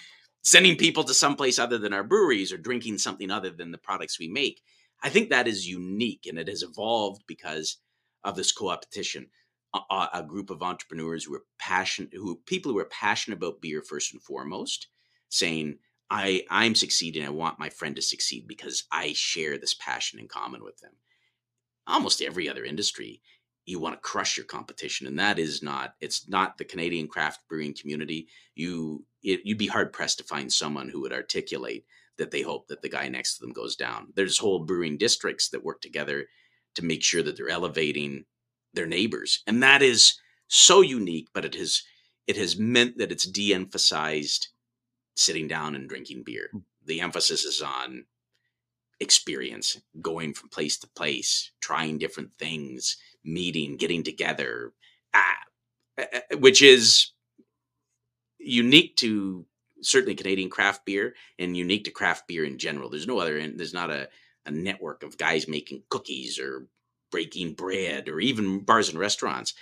sending 0.44 0.78
people 0.78 1.04
to 1.04 1.14
someplace 1.14 1.60
other 1.60 1.78
than 1.78 1.94
our 1.94 2.04
breweries 2.04 2.54
or 2.54 2.58
drinking 2.58 2.98
something 2.98 3.32
other 3.32 3.50
than 3.50 3.72
the 3.72 3.78
products 3.78 4.20
we 4.20 4.28
make. 4.28 4.62
I 5.04 5.10
think 5.10 5.30
that 5.30 5.48
is 5.48 5.68
unique 5.68 6.26
and 6.28 6.38
it 6.40 6.48
has 6.48 6.64
evolved 6.64 7.24
because 7.28 7.78
of 8.24 8.36
this 8.36 8.52
co-opetition. 8.52 9.28
A, 9.92 10.08
a, 10.14 10.24
group 10.24 10.50
of 10.50 10.64
entrepreneurs 10.64 11.26
who 11.26 11.36
are 11.36 11.44
passionate, 11.60 12.14
who 12.14 12.40
people 12.46 12.72
who 12.72 12.80
are 12.80 12.86
passionate 12.86 13.36
about 13.36 13.62
beer 13.62 13.82
first 13.82 14.14
and 14.14 14.24
foremost, 14.24 14.88
saying, 15.30 15.78
"I 16.10 16.46
I'm 16.50 16.74
succeeding. 16.74 17.24
I 17.26 17.30
want 17.30 17.60
my 17.60 17.70
friend 17.70 17.96
to 17.98 18.02
succeed 18.02 18.48
because 18.48 18.86
I 18.92 19.12
share 19.14 19.58
this 19.58 19.76
passion 19.76 20.20
in 20.20 20.30
common 20.30 20.64
with 20.64 20.80
them." 20.80 20.94
Almost 21.88 22.22
every 22.22 22.50
other 22.50 22.66
industry, 22.66 23.22
you 23.66 23.80
want 23.80 23.96
to 23.96 24.02
crush 24.02 24.38
your 24.38 24.46
competition, 24.46 25.08
and 25.08 25.20
that 25.20 25.40
is 25.40 25.62
not. 25.64 25.96
It's 26.00 26.28
not 26.28 26.58
the 26.58 26.66
Canadian 26.66 27.08
craft 27.08 27.42
brewing 27.50 27.74
community. 27.74 28.28
You 28.56 29.06
it, 29.24 29.42
you'd 29.44 29.58
be 29.58 29.68
hard 29.68 29.94
pressed 29.94 30.20
to 30.20 30.24
find 30.24 30.52
someone 30.52 30.90
who 30.90 31.02
would 31.02 31.14
articulate 31.14 31.86
that 32.18 32.32
they 32.32 32.42
hope 32.42 32.68
that 32.68 32.82
the 32.82 32.90
guy 32.90 33.08
next 33.08 33.38
to 33.38 33.42
them 33.42 33.54
goes 33.54 33.76
down. 33.76 34.08
There's 34.16 34.38
whole 34.38 34.60
brewing 34.60 34.98
districts 34.98 35.50
that 35.50 35.64
work 35.64 35.82
together 35.82 36.26
to 36.76 36.86
make 36.86 37.04
sure 37.04 37.24
that 37.24 37.38
they're 37.38 37.50
elevating 37.50 38.26
their 38.74 38.86
neighbors. 38.86 39.44
And 39.48 39.62
that 39.64 39.82
is 39.82 40.16
so 40.48 40.82
unique, 40.82 41.28
but 41.34 41.46
it 41.46 41.56
has 41.56 41.84
it 42.28 42.38
has 42.38 42.58
meant 42.58 42.98
that 42.98 43.12
it's 43.12 43.26
de-emphasized 43.26 44.50
sitting 45.16 45.48
down 45.48 45.76
and 45.76 45.90
drinking 45.90 46.24
beer. 46.24 46.50
Hmm. 46.52 46.60
The 46.86 47.02
emphasis 47.02 47.44
is 47.44 47.62
on 47.62 48.06
experience, 49.00 49.80
going 50.02 50.34
from 50.34 50.50
place 50.50 50.78
to 50.80 50.88
place, 50.88 51.52
trying 51.62 51.98
different 51.98 52.34
things, 52.36 52.98
meeting, 53.24 53.78
getting 53.78 54.04
together, 54.04 54.74
ah, 55.14 55.38
which 56.38 56.62
is 56.62 57.12
unique 58.39 58.95
to 58.98 59.45
certainly 59.82 60.16
Canadian 60.16 60.50
craft 60.50 60.86
beer 60.86 61.16
and 61.38 61.56
unique 61.56 61.84
to 61.86 61.91
craft 61.91 62.28
beer 62.28 62.43
in 62.43 62.58
general. 62.58 62.89
There's 62.89 63.08
no 63.08 63.20
other, 63.20 63.39
there's 63.56 63.74
not 63.74 63.91
a, 63.91 64.10
a 64.45 64.52
network 64.52 65.04
of 65.04 65.18
guys 65.18 65.48
making 65.48 65.84
cookies 65.89 66.39
or 66.39 66.68
breaking 67.12 67.54
bread 67.54 68.10
or 68.10 68.20
even 68.20 68.62
bars 68.62 68.89
and 68.89 69.00
restaurants 69.00 69.54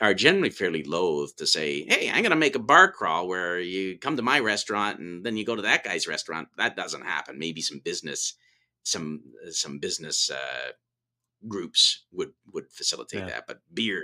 are 0.00 0.14
generally 0.14 0.50
fairly 0.50 0.82
loath 0.82 1.36
to 1.36 1.46
say, 1.46 1.84
"Hey, 1.88 2.08
I'm 2.10 2.22
going 2.22 2.30
to 2.30 2.36
make 2.36 2.56
a 2.56 2.60
bar 2.60 2.90
crawl 2.90 3.28
where 3.28 3.58
you 3.60 3.98
come 3.98 4.16
to 4.16 4.22
my 4.22 4.40
restaurant 4.40 4.98
and 4.98 5.24
then 5.24 5.36
you 5.36 5.44
go 5.44 5.56
to 5.56 5.62
that 5.62 5.84
guy's 5.84 6.08
restaurant." 6.08 6.48
That 6.56 6.76
doesn't 6.76 7.04
happen. 7.04 7.38
Maybe 7.38 7.60
some 7.60 7.78
business, 7.78 8.34
some 8.84 9.22
some 9.50 9.78
business 9.78 10.30
uh, 10.30 10.72
groups 11.48 12.04
would 12.12 12.32
would 12.52 12.70
facilitate 12.70 13.20
yeah. 13.20 13.26
that, 13.26 13.44
but 13.46 13.58
beer 13.72 14.02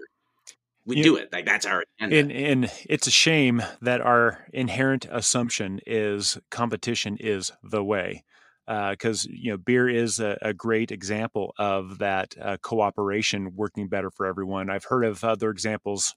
we 0.85 0.97
you 0.97 1.03
do 1.03 1.16
it 1.16 1.33
like 1.33 1.47
that's 1.47 1.66
our 1.66 1.85
agenda. 2.01 2.18
And, 2.18 2.33
and 2.33 2.72
it's 2.89 3.07
a 3.07 3.11
shame 3.11 3.62
that 3.83 4.01
our 4.01 4.47
inherent 4.53 5.07
assumption 5.11 5.81
is 5.87 6.39
competition 6.51 7.16
is 7.20 7.53
the 7.62 7.85
way 7.85 8.24
because 8.66 9.26
uh, 9.26 9.31
you 9.33 9.51
know 9.51 9.57
beer 9.57 9.89
is 9.89 10.20
a, 10.20 10.39
a, 10.43 10.55
great 10.55 10.93
example 10.93 11.53
of 11.59 11.99
that 11.99 12.35
uh, 12.41 12.57
cooperation 12.62 13.53
working 13.57 13.89
better 13.89 14.11
for 14.11 14.26
everyone 14.26 14.70
i've 14.70 14.85
heard 14.85 15.05
of 15.05 15.24
other 15.24 15.51
examples 15.51 16.14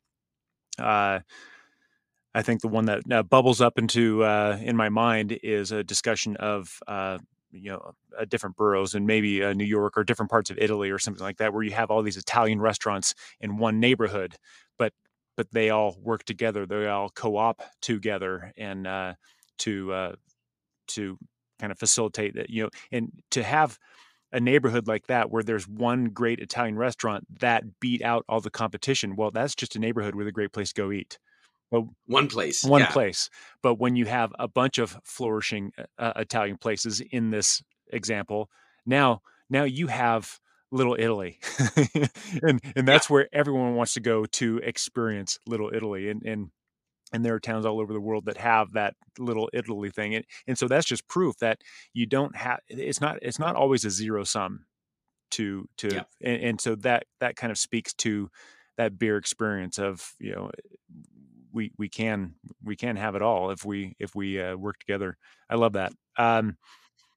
uh, 0.78 1.20
i 2.36 2.42
think 2.42 2.62
the 2.62 2.68
one 2.68 2.86
that 2.86 3.02
uh, 3.12 3.24
bubbles 3.24 3.60
up 3.60 3.80
into 3.80 4.24
uh, 4.24 4.58
in 4.62 4.78
my 4.78 4.90
mind 4.90 5.40
is 5.42 5.72
a 5.72 5.84
discussion 5.84 6.36
of 6.38 6.78
uh, 6.88 7.18
you 7.54 7.72
know 7.72 7.94
uh, 8.18 8.26
different 8.26 8.56
boroughs 8.56 8.96
and 8.96 9.08
maybe 9.08 9.44
uh, 9.44 9.54
new 9.54 9.64
york 9.64 9.98
or 9.98 10.04
different 10.04 10.30
parts 10.30 10.50
of 10.50 10.58
italy 10.58 10.90
or 10.90 11.00
something 11.00 11.24
like 11.24 11.38
that 11.38 11.54
where 11.54 11.64
you 11.64 11.72
have 11.72 11.92
all 11.92 12.02
these 12.02 12.18
italian 12.18 12.60
restaurants 12.60 13.14
in 13.40 13.58
one 13.58 13.80
neighborhood 13.80 14.36
but 14.78 14.94
but 15.38 15.52
they 15.52 15.70
all 15.70 15.96
work 16.02 16.24
together 16.26 16.66
they 16.66 16.88
all 16.88 17.10
co-op 17.10 17.62
together 17.82 18.52
and 18.58 18.88
uh, 18.88 19.14
to 19.58 20.14
to 20.88 21.18
kind 21.60 21.72
of 21.72 21.80
facilitate 21.80 22.36
that, 22.36 22.50
you 22.50 22.64
know, 22.64 22.70
and 22.92 23.12
to 23.32 23.44
have 23.44 23.78
a 24.32 24.40
neighborhood 24.40 24.88
like 24.88 25.08
that 25.08 25.30
where 25.30 25.44
there's 25.44 25.68
one 25.68 26.06
great 26.06 26.40
Italian 26.40 26.78
restaurant 26.78 27.26
that 27.40 27.80
beat 27.80 28.02
out 28.02 28.26
all 28.28 28.42
the 28.42 28.50
competition, 28.50 29.16
well, 29.16 29.32
that's 29.32 29.56
just 29.56 29.76
a 29.76 29.80
neighborhood 29.80 30.16
with 30.16 30.28
a 30.28 30.32
great 30.32 30.52
place 30.52 30.74
to 30.74 30.82
go 30.82 30.92
eat. 30.92 31.20
But 31.74 31.86
one 32.06 32.28
place, 32.28 32.64
one 32.64 32.82
yeah. 32.82 32.92
place. 32.92 33.32
But 33.64 33.80
when 33.80 33.96
you 33.96 34.06
have 34.06 34.32
a 34.38 34.48
bunch 34.48 34.78
of 34.78 34.96
flourishing 35.04 35.72
uh, 35.76 35.86
uh, 35.98 36.14
Italian 36.18 36.60
places 36.60 37.02
in 37.02 37.32
this 37.32 37.64
example, 37.92 38.52
now 38.86 39.24
now 39.50 39.64
you 39.64 39.88
have 39.88 40.40
Little 40.72 40.96
Italy, 41.00 41.40
and 42.44 42.62
and 42.76 42.88
that's 42.88 43.10
yeah. 43.10 43.14
where 43.14 43.28
everyone 43.34 43.74
wants 43.74 43.96
to 43.96 44.02
go 44.02 44.26
to 44.26 44.58
experience 44.60 45.40
Little 45.48 45.72
Italy, 45.74 46.12
and 46.12 46.22
and 46.24 46.52
and 47.12 47.26
there 47.26 47.34
are 47.34 47.40
towns 47.40 47.66
all 47.66 47.80
over 47.80 47.92
the 47.92 48.00
world 48.00 48.26
that 48.26 48.38
have 48.38 48.74
that 48.74 48.94
little 49.20 49.48
italy 49.54 49.92
thing 49.92 50.16
and, 50.16 50.26
and 50.48 50.58
so 50.58 50.68
that's 50.68 50.88
just 50.88 51.08
proof 51.08 51.38
that 51.38 51.62
you 51.94 52.08
don't 52.08 52.36
have 52.36 52.60
it's 52.68 53.00
not 53.00 53.20
it's 53.22 53.38
not 53.38 53.56
always 53.56 53.86
a 53.86 53.92
zero 53.92 54.24
sum 54.24 54.66
to 55.30 55.70
to 55.78 55.90
yeah. 55.94 56.04
and, 56.24 56.42
and, 56.42 56.62
so 56.62 56.74
that 56.74 57.04
that 57.20 57.36
kind 57.36 57.52
of 57.52 57.58
speaks 57.60 57.94
to 57.94 58.32
that 58.78 58.98
beer 58.98 59.18
experience 59.18 59.78
of 59.78 60.14
you 60.20 60.32
know 60.32 60.50
we 61.54 61.72
we 61.78 61.88
can 61.88 62.36
we 62.64 62.76
can 62.76 62.96
have 62.96 63.16
it 63.16 63.22
all 63.22 63.52
if 63.52 63.64
we 63.64 63.96
if 64.00 64.16
we 64.16 64.42
uh, 64.42 64.56
work 64.56 64.80
together. 64.80 65.18
I 65.50 65.56
love 65.56 65.74
that. 65.74 65.94
Um 66.18 66.58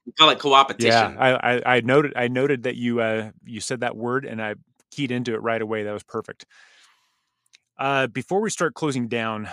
we 0.05 0.13
call 0.13 0.31
it 0.31 0.39
co-opetition. 0.39 1.17
Yeah 1.17 1.17
I, 1.19 1.55
I 1.55 1.77
i 1.77 1.81
noted 1.81 2.13
i 2.15 2.29
noted 2.29 2.63
that 2.65 2.77
you 2.77 3.01
uh 3.01 3.31
you 3.45 3.61
said 3.61 3.81
that 3.81 3.97
word 3.97 4.25
and 4.25 4.41
i 4.41 4.55
keyed 4.91 5.11
into 5.11 5.35
it 5.35 5.43
right 5.43 5.61
away. 5.61 5.85
That 5.85 5.93
was 5.93 6.03
perfect. 6.03 6.47
Uh, 7.79 8.07
before 8.07 8.41
we 8.41 8.51
start 8.51 8.75
closing 8.75 9.09
down, 9.09 9.49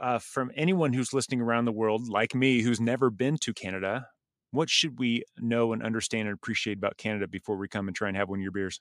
uh, 0.00 0.18
from 0.18 0.50
anyone 0.54 0.92
who's 0.92 1.12
listening 1.12 1.40
around 1.40 1.64
the 1.64 1.72
world, 1.72 2.08
like 2.08 2.34
me, 2.34 2.62
who's 2.62 2.80
never 2.80 3.10
been 3.10 3.36
to 3.38 3.54
Canada, 3.54 4.06
what 4.50 4.68
should 4.68 4.98
we 4.98 5.24
know 5.38 5.72
and 5.72 5.82
understand 5.82 6.28
and 6.28 6.34
appreciate 6.34 6.76
about 6.76 6.96
Canada 6.98 7.26
before 7.26 7.56
we 7.56 7.68
come 7.68 7.88
and 7.88 7.96
try 7.96 8.08
and 8.08 8.16
have 8.16 8.28
one 8.28 8.38
of 8.38 8.42
your 8.42 8.52
beers? 8.52 8.80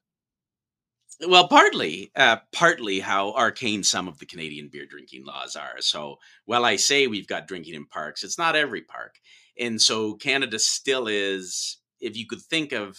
Well, 1.28 1.48
partly, 1.48 2.12
uh, 2.16 2.38
partly 2.52 3.00
how 3.00 3.34
arcane 3.34 3.84
some 3.84 4.08
of 4.08 4.18
the 4.18 4.26
Canadian 4.26 4.70
beer 4.70 4.86
drinking 4.88 5.26
laws 5.26 5.56
are. 5.56 5.80
So, 5.80 6.18
while 6.46 6.66
I 6.66 6.78
say 6.78 7.06
we've 7.06 7.28
got 7.28 7.48
drinking 7.48 7.76
in 7.76 7.86
parks, 7.86 8.24
it's 8.24 8.40
not 8.40 8.56
every 8.56 8.82
park, 8.82 9.20
and 9.60 9.80
so 9.82 10.16
Canada 10.16 10.58
still 10.58 11.08
is. 11.08 11.78
If 12.00 12.18
you 12.18 12.26
could 12.26 12.42
think 12.42 12.72
of 12.72 12.98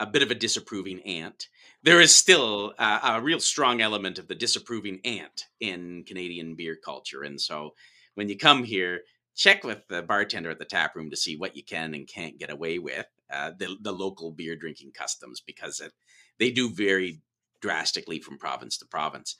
a 0.00 0.06
bit 0.06 0.22
of 0.22 0.30
a 0.30 0.34
disapproving 0.34 1.00
ant, 1.00 1.48
there 1.82 2.00
is 2.00 2.14
still 2.14 2.74
a, 2.78 3.00
a, 3.04 3.20
real 3.20 3.40
strong 3.40 3.80
element 3.80 4.18
of 4.18 4.28
the 4.28 4.34
disapproving 4.34 5.00
ant 5.04 5.44
in 5.60 6.04
Canadian 6.04 6.54
beer 6.54 6.76
culture. 6.82 7.22
And 7.22 7.40
so 7.40 7.74
when 8.14 8.28
you 8.28 8.36
come 8.36 8.64
here, 8.64 9.02
check 9.36 9.64
with 9.64 9.86
the 9.88 10.02
bartender 10.02 10.50
at 10.50 10.58
the 10.58 10.64
tap 10.64 10.96
room 10.96 11.10
to 11.10 11.16
see 11.16 11.36
what 11.36 11.56
you 11.56 11.62
can 11.62 11.94
and 11.94 12.08
can't 12.08 12.38
get 12.38 12.50
away 12.50 12.78
with, 12.78 13.06
uh, 13.32 13.52
the, 13.58 13.76
the 13.82 13.92
local 13.92 14.32
beer 14.32 14.56
drinking 14.56 14.92
customs, 14.92 15.42
because 15.44 15.80
it, 15.80 15.92
they 16.38 16.50
do 16.50 16.70
vary 16.70 17.20
drastically 17.60 18.20
from 18.20 18.38
province 18.38 18.78
to 18.78 18.86
province. 18.86 19.36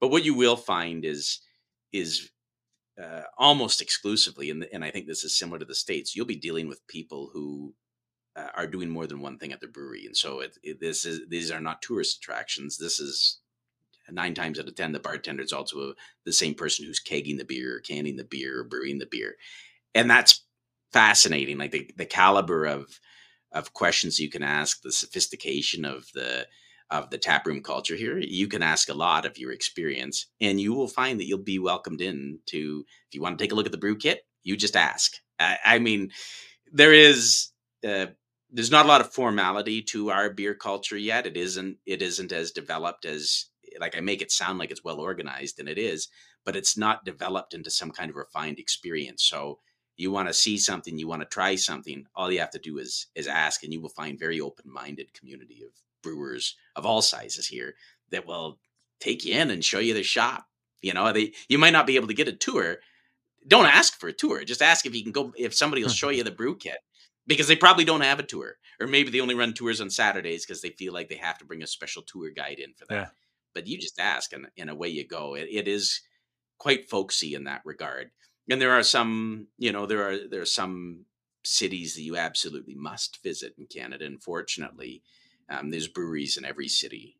But 0.00 0.10
what 0.10 0.24
you 0.24 0.34
will 0.34 0.56
find 0.56 1.04
is, 1.04 1.40
is 1.92 2.30
uh, 3.02 3.22
almost 3.38 3.80
exclusively, 3.80 4.50
and, 4.50 4.66
and 4.72 4.84
I 4.84 4.90
think 4.90 5.06
this 5.06 5.24
is 5.24 5.36
similar 5.36 5.58
to 5.58 5.64
the 5.64 5.74
States, 5.74 6.14
you'll 6.14 6.26
be 6.26 6.36
dealing 6.36 6.68
with 6.68 6.86
people 6.86 7.30
who 7.32 7.74
uh, 8.36 8.48
are 8.56 8.66
doing 8.66 8.90
more 8.90 9.06
than 9.06 9.20
one 9.20 9.38
thing 9.38 9.52
at 9.52 9.60
the 9.60 9.66
brewery, 9.66 10.06
and 10.06 10.16
so 10.16 10.40
it, 10.40 10.56
it, 10.62 10.80
this 10.80 11.04
is 11.04 11.20
these 11.28 11.50
are 11.50 11.60
not 11.60 11.82
tourist 11.82 12.18
attractions. 12.18 12.76
This 12.76 13.00
is 13.00 13.38
nine 14.10 14.34
times 14.34 14.58
out 14.58 14.68
of 14.68 14.74
ten 14.74 14.92
the 14.92 15.00
bartender 15.00 15.42
is 15.42 15.52
also 15.52 15.90
a, 15.90 15.94
the 16.24 16.32
same 16.32 16.54
person 16.54 16.84
who's 16.84 17.02
kegging 17.02 17.38
the 17.38 17.44
beer, 17.44 17.76
or 17.76 17.80
canning 17.80 18.16
the 18.16 18.24
beer, 18.24 18.60
or 18.60 18.64
brewing 18.64 18.98
the 18.98 19.06
beer, 19.06 19.36
and 19.94 20.10
that's 20.10 20.44
fascinating. 20.92 21.58
Like 21.58 21.70
the 21.70 21.90
the 21.96 22.06
caliber 22.06 22.64
of 22.64 22.98
of 23.54 23.72
questions 23.72 24.18
you 24.18 24.28
can 24.28 24.42
ask, 24.42 24.82
the 24.82 24.92
sophistication 24.92 25.84
of 25.84 26.06
the 26.14 26.46
of 26.90 27.08
the 27.10 27.18
taproom 27.18 27.62
culture 27.62 27.96
here. 27.96 28.18
You 28.18 28.46
can 28.46 28.62
ask 28.62 28.88
a 28.88 28.94
lot 28.94 29.24
of 29.24 29.38
your 29.38 29.52
experience, 29.52 30.26
and 30.40 30.60
you 30.60 30.74
will 30.74 30.88
find 30.88 31.18
that 31.18 31.26
you'll 31.26 31.38
be 31.38 31.58
welcomed 31.58 32.00
in 32.00 32.40
to. 32.46 32.84
If 33.08 33.14
you 33.14 33.22
want 33.22 33.38
to 33.38 33.42
take 33.42 33.52
a 33.52 33.54
look 33.54 33.66
at 33.66 33.72
the 33.72 33.78
brew 33.78 33.96
kit, 33.96 34.26
you 34.42 34.56
just 34.56 34.76
ask. 34.76 35.12
I, 35.38 35.58
I 35.64 35.78
mean, 35.78 36.10
there 36.72 36.92
is. 36.92 37.48
Uh, 37.86 38.06
there's 38.50 38.70
not 38.70 38.84
a 38.84 38.88
lot 38.88 39.00
of 39.00 39.12
formality 39.12 39.82
to 39.82 40.10
our 40.10 40.30
beer 40.30 40.54
culture 40.54 40.96
yet. 40.96 41.26
It 41.26 41.36
isn't 41.36 41.78
it 41.86 42.02
isn't 42.02 42.32
as 42.32 42.52
developed 42.52 43.04
as 43.04 43.46
like 43.80 43.96
I 43.96 44.00
make 44.00 44.22
it 44.22 44.30
sound 44.30 44.58
like 44.58 44.70
it's 44.70 44.84
well 44.84 45.00
organized 45.00 45.58
and 45.58 45.68
it 45.68 45.78
is, 45.78 46.08
but 46.44 46.56
it's 46.56 46.76
not 46.76 47.04
developed 47.04 47.54
into 47.54 47.70
some 47.70 47.90
kind 47.90 48.10
of 48.10 48.16
refined 48.16 48.58
experience. 48.58 49.24
So 49.24 49.58
you 49.96 50.10
want 50.10 50.28
to 50.28 50.34
see 50.34 50.58
something, 50.58 50.98
you 50.98 51.06
want 51.06 51.22
to 51.22 51.28
try 51.28 51.54
something, 51.54 52.06
all 52.14 52.30
you 52.30 52.40
have 52.40 52.50
to 52.50 52.58
do 52.58 52.78
is 52.78 53.06
is 53.14 53.26
ask 53.26 53.62
and 53.62 53.72
you 53.72 53.80
will 53.80 53.88
find 53.88 54.18
very 54.18 54.40
open-minded 54.40 55.12
community 55.14 55.62
of 55.62 55.70
brewers 56.02 56.56
of 56.76 56.84
all 56.84 57.02
sizes 57.02 57.46
here 57.46 57.74
that 58.10 58.26
will 58.26 58.58
take 59.00 59.24
you 59.24 59.34
in 59.34 59.50
and 59.50 59.64
show 59.64 59.78
you 59.78 59.94
the 59.94 60.02
shop. 60.02 60.46
You 60.82 60.92
know, 60.94 61.12
they 61.12 61.32
you 61.48 61.58
might 61.58 61.72
not 61.72 61.86
be 61.86 61.96
able 61.96 62.08
to 62.08 62.14
get 62.14 62.28
a 62.28 62.32
tour. 62.32 62.78
Don't 63.46 63.66
ask 63.66 63.98
for 63.98 64.08
a 64.08 64.12
tour. 64.12 64.44
Just 64.44 64.62
ask 64.62 64.86
if 64.86 64.94
you 64.94 65.02
can 65.02 65.12
go 65.12 65.32
if 65.36 65.54
somebody 65.54 65.82
will 65.82 65.90
show 65.90 66.08
you 66.08 66.24
the 66.24 66.30
brew 66.30 66.56
kit 66.56 66.78
because 67.26 67.48
they 67.48 67.56
probably 67.56 67.84
don't 67.84 68.02
have 68.02 68.18
a 68.18 68.24
tour, 68.24 68.56
or 68.80 68.86
maybe 68.86 69.10
they 69.10 69.20
only 69.20 69.34
run 69.34 69.54
tours 69.54 69.80
on 69.80 69.90
Saturdays 69.90 70.44
because 70.44 70.60
they 70.60 70.70
feel 70.70 70.92
like 70.92 71.08
they 71.08 71.16
have 71.16 71.38
to 71.38 71.44
bring 71.44 71.62
a 71.62 71.66
special 71.66 72.02
tour 72.02 72.30
guide 72.30 72.58
in 72.58 72.74
for 72.74 72.84
that. 72.88 72.94
Yeah. 72.94 73.06
But 73.54 73.66
you 73.66 73.78
just 73.78 74.00
ask, 74.00 74.32
and, 74.32 74.48
and 74.58 74.68
away 74.68 74.88
you 74.88 75.06
go. 75.06 75.34
It, 75.34 75.48
it 75.50 75.68
is 75.68 76.00
quite 76.58 76.88
folksy 76.88 77.34
in 77.34 77.44
that 77.44 77.62
regard. 77.64 78.10
And 78.50 78.60
there 78.60 78.72
are 78.72 78.82
some, 78.82 79.48
you 79.58 79.72
know, 79.72 79.86
there 79.86 80.08
are 80.08 80.28
there 80.28 80.42
are 80.42 80.46
some 80.46 81.06
cities 81.42 81.94
that 81.94 82.02
you 82.02 82.16
absolutely 82.16 82.74
must 82.74 83.22
visit 83.22 83.54
in 83.58 83.66
Canada. 83.66 84.04
Unfortunately, 84.04 85.02
um, 85.48 85.70
there's 85.70 85.88
breweries 85.88 86.36
in 86.36 86.44
every 86.44 86.68
city 86.68 87.16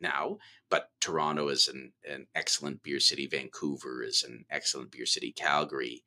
now, 0.00 0.38
but 0.68 0.90
Toronto 1.00 1.48
is 1.48 1.68
an, 1.68 1.92
an 2.08 2.26
excellent 2.34 2.82
beer 2.82 3.00
city. 3.00 3.26
Vancouver 3.26 4.02
is 4.02 4.24
an 4.24 4.44
excellent 4.50 4.90
beer 4.90 5.06
city. 5.06 5.32
Calgary 5.32 6.04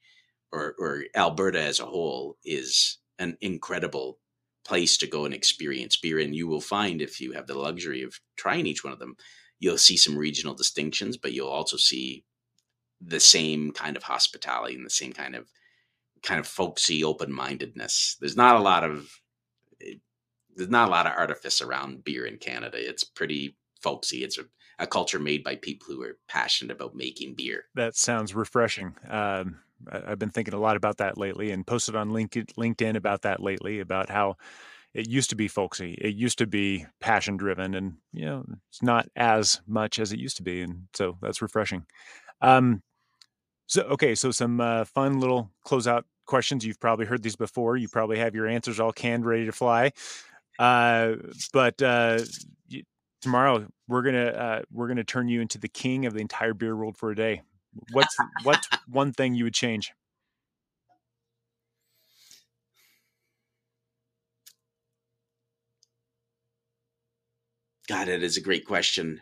or, 0.52 0.76
or 0.80 1.04
Alberta 1.16 1.62
as 1.62 1.80
a 1.80 1.86
whole 1.86 2.38
is 2.44 2.98
an 3.20 3.38
incredible 3.42 4.20
place 4.64 4.98
to 4.98 5.08
go 5.08 5.26
and 5.26 5.34
experience 5.34 5.98
beer. 5.98 6.20
And 6.20 6.36
you 6.36 6.48
will 6.48 6.62
find 6.62 7.02
if 7.02 7.22
you 7.22 7.34
have 7.34 7.48
the 7.48 7.58
luxury 7.58 8.02
of 8.04 8.20
trying 8.36 8.66
each 8.66 8.84
one 8.84 8.94
of 8.94 9.00
them, 9.00 9.16
you'll 9.60 9.78
see 9.78 9.98
some 9.98 10.18
regional 10.18 10.56
distinctions, 10.56 11.18
but 11.18 11.34
you'll 11.34 11.48
also 11.48 11.78
see 11.78 12.24
the 13.08 13.20
same 13.20 13.72
kind 13.72 13.96
of 13.96 14.04
hospitality 14.04 14.76
and 14.76 14.86
the 14.86 14.90
same 14.90 15.14
kind 15.14 15.36
of 15.36 15.48
kind 16.24 16.40
of 16.40 16.48
folksy 16.48 17.04
open-mindedness. 17.04 18.18
There's 18.20 18.36
not 18.36 18.56
a 18.56 18.64
lot 18.64 18.84
of 18.84 19.10
there's 20.56 20.70
not 20.70 20.88
a 20.88 20.92
lot 20.92 21.06
of 21.06 21.14
artifice 21.18 21.62
around 21.62 22.04
beer 22.04 22.26
in 22.26 22.38
Canada. 22.38 22.78
It's 22.80 23.04
pretty 23.04 23.58
folksy. 23.82 24.24
It's 24.24 24.38
a, 24.38 24.44
a 24.80 24.88
culture 24.88 25.20
made 25.20 25.44
by 25.44 25.56
people 25.58 25.88
who 25.88 26.02
are 26.02 26.18
passionate 26.28 26.74
about 26.74 26.96
making 26.96 27.36
beer. 27.36 27.66
That 27.76 27.96
sounds 27.96 28.34
refreshing. 28.34 28.96
Um, 29.10 29.60
I've 29.92 30.18
been 30.18 30.30
thinking 30.30 30.54
a 30.54 30.60
lot 30.60 30.78
about 30.78 30.98
that 30.98 31.18
lately 31.18 31.52
and 31.52 31.68
posted 31.68 31.96
on 31.96 32.12
LinkedIn 32.12 32.96
about 32.96 33.24
that 33.24 33.42
lately 33.42 33.82
about 33.82 34.10
how 34.10 34.38
it 34.94 35.10
used 35.10 35.30
to 35.32 35.36
be 35.36 35.50
folksy. 35.50 35.98
It 36.02 36.16
used 36.16 36.38
to 36.38 36.48
be 36.48 36.86
passion 37.02 37.36
driven 37.36 37.76
and, 37.76 37.98
you 38.14 38.26
know, 38.26 38.46
it's 38.70 38.82
not 38.82 39.10
as 39.18 39.60
much 39.68 40.00
as 40.00 40.14
it 40.14 40.20
used 40.20 40.38
to 40.38 40.44
be. 40.44 40.62
And 40.62 40.88
so 40.94 41.18
that's 41.22 41.42
refreshing. 41.42 41.86
Um, 42.42 42.82
so, 43.68 43.82
okay. 43.84 44.16
So 44.16 44.32
some 44.32 44.60
uh, 44.60 44.86
fun 44.86 45.20
little 45.20 45.52
closeout 45.66 46.04
questions. 46.26 46.66
You've 46.66 46.80
probably 46.80 47.06
heard 47.06 47.24
these 47.24 47.36
before. 47.36 47.78
You 47.78 47.88
probably 47.88 48.18
have 48.20 48.36
your 48.36 48.48
answers 48.48 48.80
all 48.80 48.92
canned, 48.92 49.26
ready 49.26 49.46
to 49.46 49.52
fly. 49.52 49.92
Uh, 50.58 51.16
but 51.54 51.82
uh, 51.82 52.20
tomorrow 53.22 53.66
we're 53.88 54.04
gonna 54.04 54.26
uh, 54.26 54.62
we're 54.72 54.88
gonna 54.88 55.04
turn 55.04 55.28
you 55.28 55.42
into 55.42 55.58
the 55.58 55.68
king 55.68 56.06
of 56.06 56.14
the 56.14 56.20
entire 56.22 56.54
beer 56.54 56.76
world 56.76 56.98
for 56.98 57.12
a 57.12 57.16
day. 57.16 57.42
What's 57.92 58.16
what's 58.44 58.68
one 58.88 59.12
thing 59.12 59.36
you 59.36 59.44
would 59.46 59.54
change? 59.54 59.92
God, 67.88 68.08
it 68.08 68.24
is 68.24 68.38
a 68.38 68.42
great 68.42 68.66
question. 68.66 69.22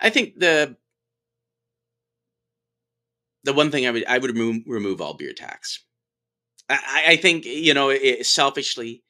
I 0.00 0.10
think 0.10 0.38
the 0.38 0.76
the 3.48 3.54
one 3.54 3.70
thing 3.70 3.86
I 3.86 3.90
would 3.90 4.04
I 4.06 4.18
would 4.18 4.36
remove, 4.36 4.62
remove 4.66 5.00
all 5.00 5.14
beer 5.14 5.32
tax. 5.32 5.82
I, 6.68 7.04
I 7.08 7.16
think 7.16 7.46
you 7.46 7.72
know 7.72 7.88
it, 7.88 8.26
selfishly 8.26 9.02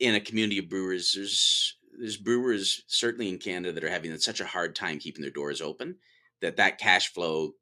in 0.00 0.16
a 0.16 0.20
community 0.20 0.58
of 0.58 0.68
brewers, 0.68 1.12
there's 1.14 1.76
there's 1.96 2.16
brewers 2.16 2.82
certainly 2.88 3.28
in 3.28 3.38
Canada 3.38 3.70
that 3.70 3.84
are 3.84 3.88
having 3.88 4.18
such 4.18 4.40
a 4.40 4.44
hard 4.44 4.74
time 4.74 4.98
keeping 4.98 5.22
their 5.22 5.30
doors 5.30 5.60
open 5.60 5.94
that 6.40 6.56
that 6.56 6.78
cash 6.78 7.12
flow 7.12 7.52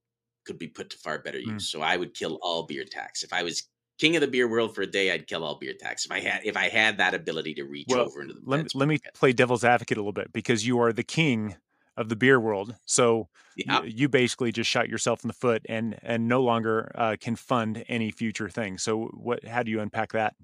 could 0.47 0.59
be 0.59 0.69
put 0.69 0.89
to 0.89 0.97
far 0.97 1.19
better 1.19 1.39
use. 1.39 1.69
Mm. 1.69 1.71
So 1.71 1.83
I 1.83 1.99
would 1.99 2.15
kill 2.15 2.39
all 2.41 2.63
beer 2.63 2.85
tax. 2.91 3.23
If 3.23 3.35
I 3.35 3.43
was 3.43 3.69
king 3.99 4.17
of 4.17 4.23
the 4.23 4.29
beer 4.29 4.49
world 4.49 4.75
for 4.75 4.81
a 4.81 4.87
day, 4.87 5.13
I'd 5.13 5.27
kill 5.27 5.45
all 5.45 5.59
beer 5.59 5.75
tax. 5.79 6.07
If 6.07 6.13
I 6.13 6.21
had 6.21 6.41
if 6.45 6.57
I 6.57 6.71
had 6.71 6.97
that 6.97 7.13
ability 7.13 7.53
to 7.57 7.65
reach 7.65 7.89
well, 7.91 8.07
over 8.07 8.23
into 8.23 8.33
the 8.33 8.41
let, 8.47 8.75
let 8.75 8.89
me 8.89 9.01
play 9.13 9.35
devil's 9.35 9.65
advocate 9.65 9.99
a 9.99 10.01
little 10.01 10.15
bit 10.15 10.33
because 10.33 10.67
you 10.67 10.81
are 10.81 10.95
the 10.95 11.05
king 11.05 11.57
of 11.97 12.09
the 12.09 12.17
beer 12.17 12.41
world. 12.41 12.75
So 12.87 13.29
yeah. 13.57 13.83
you, 13.83 14.09
basically 14.09 14.53
just 14.53 14.71
shot 14.71 14.89
yourself 14.89 15.25
in 15.25 15.29
the 15.29 15.35
foot 15.35 15.63
and 15.69 15.99
and 16.03 16.27
no 16.29 16.43
longer 16.43 16.91
uh, 16.95 17.17
can 17.21 17.37
fund 17.37 17.85
any 17.89 18.11
future 18.11 18.49
thing. 18.49 18.79
So 18.79 19.07
what 19.09 19.45
how 19.45 19.63
do 19.63 19.71
you 19.71 19.81
unpack 19.81 20.13
that? 20.13 20.35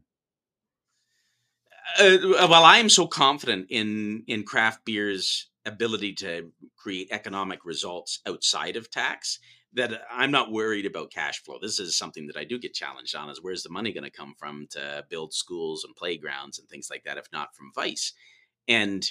Uh, 1.99 2.19
well, 2.23 2.65
I 2.65 2.79
am 2.79 2.89
so 2.89 3.07
confident 3.07 3.67
in 3.71 4.25
in 4.27 4.45
craft 4.45 4.85
beer's 4.85 5.49
ability 5.65 6.15
to 6.15 6.51
create 6.77 7.09
economic 7.11 7.65
results 7.65 8.21
outside 8.27 8.77
of 8.77 8.91
tax 8.91 9.39
that 9.75 10.03
I'm 10.11 10.31
not 10.31 10.51
worried 10.51 10.87
about 10.87 11.13
cash 11.13 11.43
flow. 11.43 11.59
This 11.61 11.79
is 11.79 11.97
something 11.97 12.27
that 12.27 12.37
I 12.37 12.45
do 12.45 12.59
get 12.59 12.73
challenged 12.75 13.15
on 13.15 13.29
is 13.29 13.43
where's 13.43 13.63
the 13.63 13.69
money 13.69 13.93
going 13.93 14.05
to 14.05 14.11
come 14.11 14.35
from 14.39 14.67
to 14.71 15.05
build 15.11 15.35
schools 15.35 15.85
and 15.85 15.95
playgrounds 15.95 16.59
and 16.59 16.69
things 16.69 16.89
like 16.91 17.05
that 17.05 17.19
if 17.19 17.29
not 17.33 17.55
from 17.55 17.73
vice. 17.75 18.13
And 18.67 19.09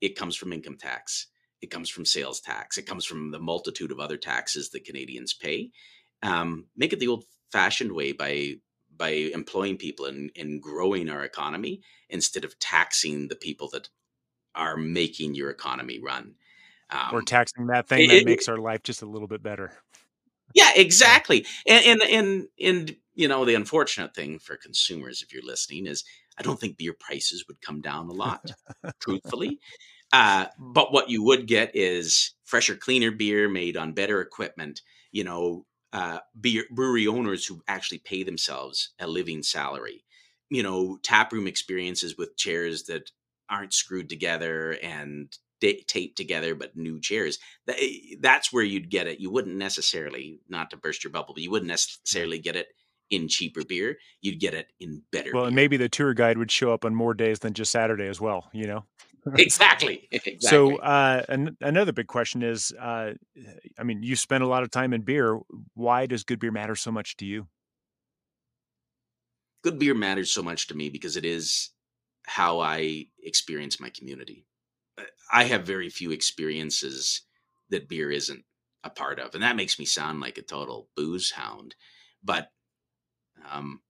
it 0.00 0.16
comes 0.16 0.36
from 0.36 0.52
income 0.52 0.76
tax. 0.76 1.26
It 1.60 1.70
comes 1.70 1.88
from 1.90 2.04
sales 2.04 2.40
tax. 2.40 2.78
It 2.78 2.86
comes 2.86 3.04
from 3.04 3.30
the 3.30 3.38
multitude 3.38 3.90
of 3.90 4.00
other 4.00 4.16
taxes 4.16 4.70
that 4.70 4.84
Canadians 4.84 5.34
pay. 5.34 5.70
Um, 6.22 6.66
make 6.76 6.92
it 6.92 7.00
the 7.00 7.08
old 7.08 7.24
fashioned 7.50 7.92
way 7.92 8.12
by 8.12 8.56
by 8.96 9.10
employing 9.10 9.76
people 9.76 10.06
and, 10.06 10.30
and 10.36 10.60
growing 10.60 11.08
our 11.08 11.22
economy 11.24 11.80
instead 12.10 12.44
of 12.44 12.58
taxing 12.58 13.28
the 13.28 13.36
people 13.36 13.68
that 13.72 13.88
are 14.56 14.76
making 14.76 15.36
your 15.36 15.50
economy 15.50 16.00
run. 16.00 16.34
Um, 16.90 17.10
or 17.12 17.22
taxing 17.22 17.66
that 17.68 17.86
thing 17.86 18.08
that 18.08 18.24
makes 18.24 18.48
our 18.48 18.56
life 18.56 18.82
just 18.82 19.02
a 19.02 19.06
little 19.06 19.28
bit 19.28 19.42
better. 19.42 19.72
Yeah, 20.54 20.70
exactly. 20.74 21.46
And, 21.66 21.84
and 21.84 22.02
and 22.10 22.48
and 22.60 22.96
you 23.14 23.28
know 23.28 23.44
the 23.44 23.54
unfortunate 23.54 24.14
thing 24.14 24.38
for 24.38 24.56
consumers, 24.56 25.22
if 25.22 25.32
you're 25.32 25.42
listening, 25.44 25.86
is 25.86 26.04
I 26.38 26.42
don't 26.42 26.58
think 26.58 26.76
beer 26.78 26.94
prices 26.98 27.44
would 27.48 27.60
come 27.60 27.80
down 27.80 28.08
a 28.08 28.12
lot, 28.12 28.50
truthfully. 29.00 29.60
Uh, 30.12 30.46
but 30.58 30.92
what 30.92 31.10
you 31.10 31.22
would 31.24 31.46
get 31.46 31.72
is 31.74 32.34
fresher, 32.44 32.76
cleaner 32.76 33.10
beer 33.12 33.48
made 33.48 33.76
on 33.76 33.92
better 33.92 34.20
equipment. 34.20 34.82
You 35.12 35.24
know, 35.24 35.66
uh, 35.92 36.20
beer, 36.40 36.64
brewery 36.70 37.06
owners 37.06 37.46
who 37.46 37.62
actually 37.68 37.98
pay 37.98 38.22
themselves 38.22 38.90
a 39.00 39.06
living 39.06 39.42
salary. 39.42 40.04
You 40.50 40.62
know, 40.62 40.98
taproom 41.02 41.46
experiences 41.46 42.16
with 42.18 42.36
chairs 42.36 42.84
that 42.84 43.10
aren't 43.50 43.74
screwed 43.74 44.08
together 44.08 44.78
and 44.82 45.36
taped 45.60 46.16
together, 46.16 46.54
but 46.54 46.76
new 46.76 47.00
chairs. 47.00 47.38
Eh, 47.68 48.16
that's 48.20 48.52
where 48.52 48.64
you'd 48.64 48.90
get 48.90 49.06
it. 49.06 49.20
You 49.20 49.30
wouldn't 49.30 49.56
necessarily, 49.56 50.40
not 50.48 50.70
to 50.70 50.76
burst 50.76 51.04
your 51.04 51.12
bubble, 51.12 51.34
but 51.34 51.42
you 51.42 51.50
wouldn't 51.50 51.68
necessarily 51.68 52.38
get 52.38 52.56
it 52.56 52.68
in 53.10 53.28
cheaper 53.28 53.64
beer. 53.64 53.96
You'd 54.20 54.40
get 54.40 54.54
it 54.54 54.68
in 54.80 55.02
better. 55.12 55.30
Well, 55.32 55.42
beer. 55.42 55.48
and 55.48 55.56
maybe 55.56 55.76
the 55.76 55.88
tour 55.88 56.14
guide 56.14 56.38
would 56.38 56.50
show 56.50 56.72
up 56.72 56.84
on 56.84 56.94
more 56.94 57.14
days 57.14 57.40
than 57.40 57.54
just 57.54 57.72
Saturday 57.72 58.06
as 58.06 58.20
well. 58.20 58.48
You 58.52 58.66
know. 58.66 58.84
exactly. 59.36 60.08
exactly. 60.12 60.38
So, 60.40 60.76
uh, 60.76 61.22
an- 61.28 61.56
another 61.60 61.92
big 61.92 62.06
question 62.06 62.42
is, 62.42 62.72
uh, 62.80 63.12
I 63.78 63.82
mean, 63.82 64.02
you 64.02 64.16
spend 64.16 64.44
a 64.44 64.46
lot 64.46 64.62
of 64.62 64.70
time 64.70 64.92
in 64.92 65.02
beer. 65.02 65.38
Why 65.74 66.06
does 66.06 66.24
good 66.24 66.38
beer 66.38 66.52
matter 66.52 66.76
so 66.76 66.90
much 66.90 67.16
to 67.18 67.26
you? 67.26 67.48
Good 69.62 69.78
beer 69.78 69.94
matters 69.94 70.30
so 70.30 70.42
much 70.42 70.68
to 70.68 70.76
me 70.76 70.88
because 70.88 71.16
it 71.16 71.24
is 71.24 71.70
how 72.26 72.60
I 72.60 73.06
experience 73.22 73.80
my 73.80 73.90
community. 73.90 74.46
I 75.32 75.44
have 75.44 75.66
very 75.66 75.88
few 75.88 76.10
experiences 76.10 77.22
that 77.70 77.88
beer 77.88 78.10
isn't 78.10 78.44
a 78.84 78.90
part 78.90 79.18
of, 79.18 79.34
and 79.34 79.42
that 79.42 79.56
makes 79.56 79.78
me 79.78 79.84
sound 79.84 80.20
like 80.20 80.38
a 80.38 80.42
total 80.42 80.88
booze 80.96 81.30
hound. 81.32 81.74
But 82.22 82.50
um, 83.50 83.80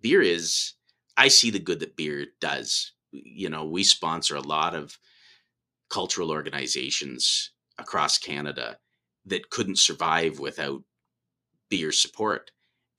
beer 0.00 0.22
is, 0.22 0.74
I 1.16 1.28
see 1.28 1.50
the 1.50 1.58
good 1.58 1.80
that 1.80 1.96
beer 1.96 2.26
does. 2.40 2.92
You 3.12 3.48
know, 3.50 3.64
we 3.64 3.82
sponsor 3.82 4.36
a 4.36 4.40
lot 4.40 4.74
of 4.74 4.98
cultural 5.90 6.30
organizations 6.30 7.50
across 7.78 8.18
Canada 8.18 8.78
that 9.26 9.50
couldn't 9.50 9.78
survive 9.78 10.38
without 10.38 10.82
beer 11.68 11.92
support. 11.92 12.50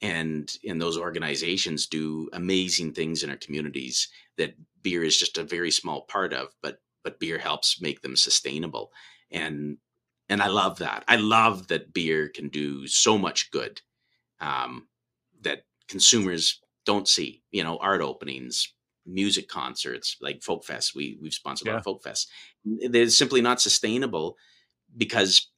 And 0.01 0.51
and 0.67 0.81
those 0.81 0.97
organizations 0.97 1.87
do 1.87 2.29
amazing 2.33 2.93
things 2.93 3.23
in 3.23 3.29
our 3.29 3.37
communities 3.37 4.09
that 4.37 4.55
beer 4.81 5.03
is 5.03 5.17
just 5.17 5.37
a 5.37 5.43
very 5.43 5.71
small 5.71 6.01
part 6.01 6.33
of, 6.33 6.49
but 6.61 6.79
but 7.03 7.19
beer 7.19 7.37
helps 7.37 7.81
make 7.81 8.01
them 8.01 8.15
sustainable. 8.15 8.91
And 9.31 9.77
and 10.29 10.41
I 10.41 10.47
love 10.47 10.79
that. 10.79 11.03
I 11.07 11.17
love 11.17 11.67
that 11.67 11.93
beer 11.93 12.29
can 12.29 12.49
do 12.49 12.87
so 12.87 13.17
much 13.17 13.51
good 13.51 13.81
um, 14.39 14.87
that 15.41 15.63
consumers 15.87 16.61
don't 16.85 17.07
see. 17.07 17.43
You 17.51 17.63
know, 17.63 17.77
art 17.77 18.01
openings, 18.01 18.73
music 19.05 19.47
concerts, 19.47 20.17
like 20.21 20.43
folk 20.43 20.65
fest. 20.65 20.95
We 20.95 21.17
we've 21.21 21.33
sponsored 21.33 21.67
yeah. 21.67 21.73
a 21.73 21.75
lot 21.75 21.79
of 21.79 21.85
folk 21.85 22.03
fest. 22.03 22.29
They're 22.65 23.09
simply 23.09 23.41
not 23.41 23.61
sustainable 23.61 24.37
because 24.95 25.51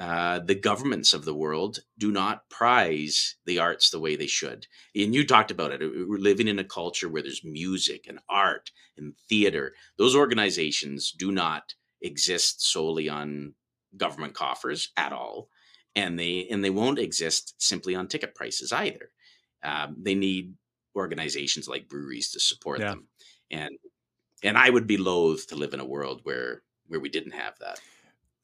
uh, 0.00 0.38
the 0.38 0.54
governments 0.54 1.12
of 1.12 1.26
the 1.26 1.34
world 1.34 1.80
do 1.98 2.10
not 2.10 2.48
prize 2.48 3.36
the 3.44 3.58
arts 3.58 3.90
the 3.90 4.00
way 4.00 4.16
they 4.16 4.26
should. 4.26 4.66
And 4.96 5.14
you 5.14 5.26
talked 5.26 5.50
about 5.50 5.72
it. 5.72 5.80
We're 6.08 6.16
living 6.18 6.48
in 6.48 6.58
a 6.58 6.64
culture 6.64 7.06
where 7.08 7.22
there's 7.22 7.44
music 7.44 8.06
and 8.08 8.18
art 8.26 8.70
and 8.96 9.14
theater. 9.28 9.74
Those 9.98 10.16
organizations 10.16 11.12
do 11.12 11.30
not 11.30 11.74
exist 12.00 12.66
solely 12.66 13.10
on 13.10 13.54
government 13.94 14.32
coffers 14.32 14.90
at 14.96 15.12
all, 15.12 15.50
and 15.94 16.18
they 16.18 16.46
and 16.50 16.64
they 16.64 16.70
won't 16.70 16.98
exist 16.98 17.54
simply 17.58 17.94
on 17.94 18.08
ticket 18.08 18.34
prices 18.34 18.72
either. 18.72 19.10
Um, 19.62 19.96
they 20.00 20.14
need 20.14 20.54
organizations 20.96 21.68
like 21.68 21.88
breweries 21.90 22.30
to 22.30 22.40
support 22.40 22.80
Yeah. 22.80 22.90
them. 22.90 23.08
And 23.50 23.76
and 24.42 24.56
I 24.56 24.70
would 24.70 24.86
be 24.86 24.96
loath 24.96 25.48
to 25.48 25.56
live 25.56 25.74
in 25.74 25.80
a 25.80 25.84
world 25.84 26.20
where 26.22 26.62
where 26.86 27.00
we 27.00 27.10
didn't 27.10 27.32
have 27.32 27.58
that. 27.58 27.80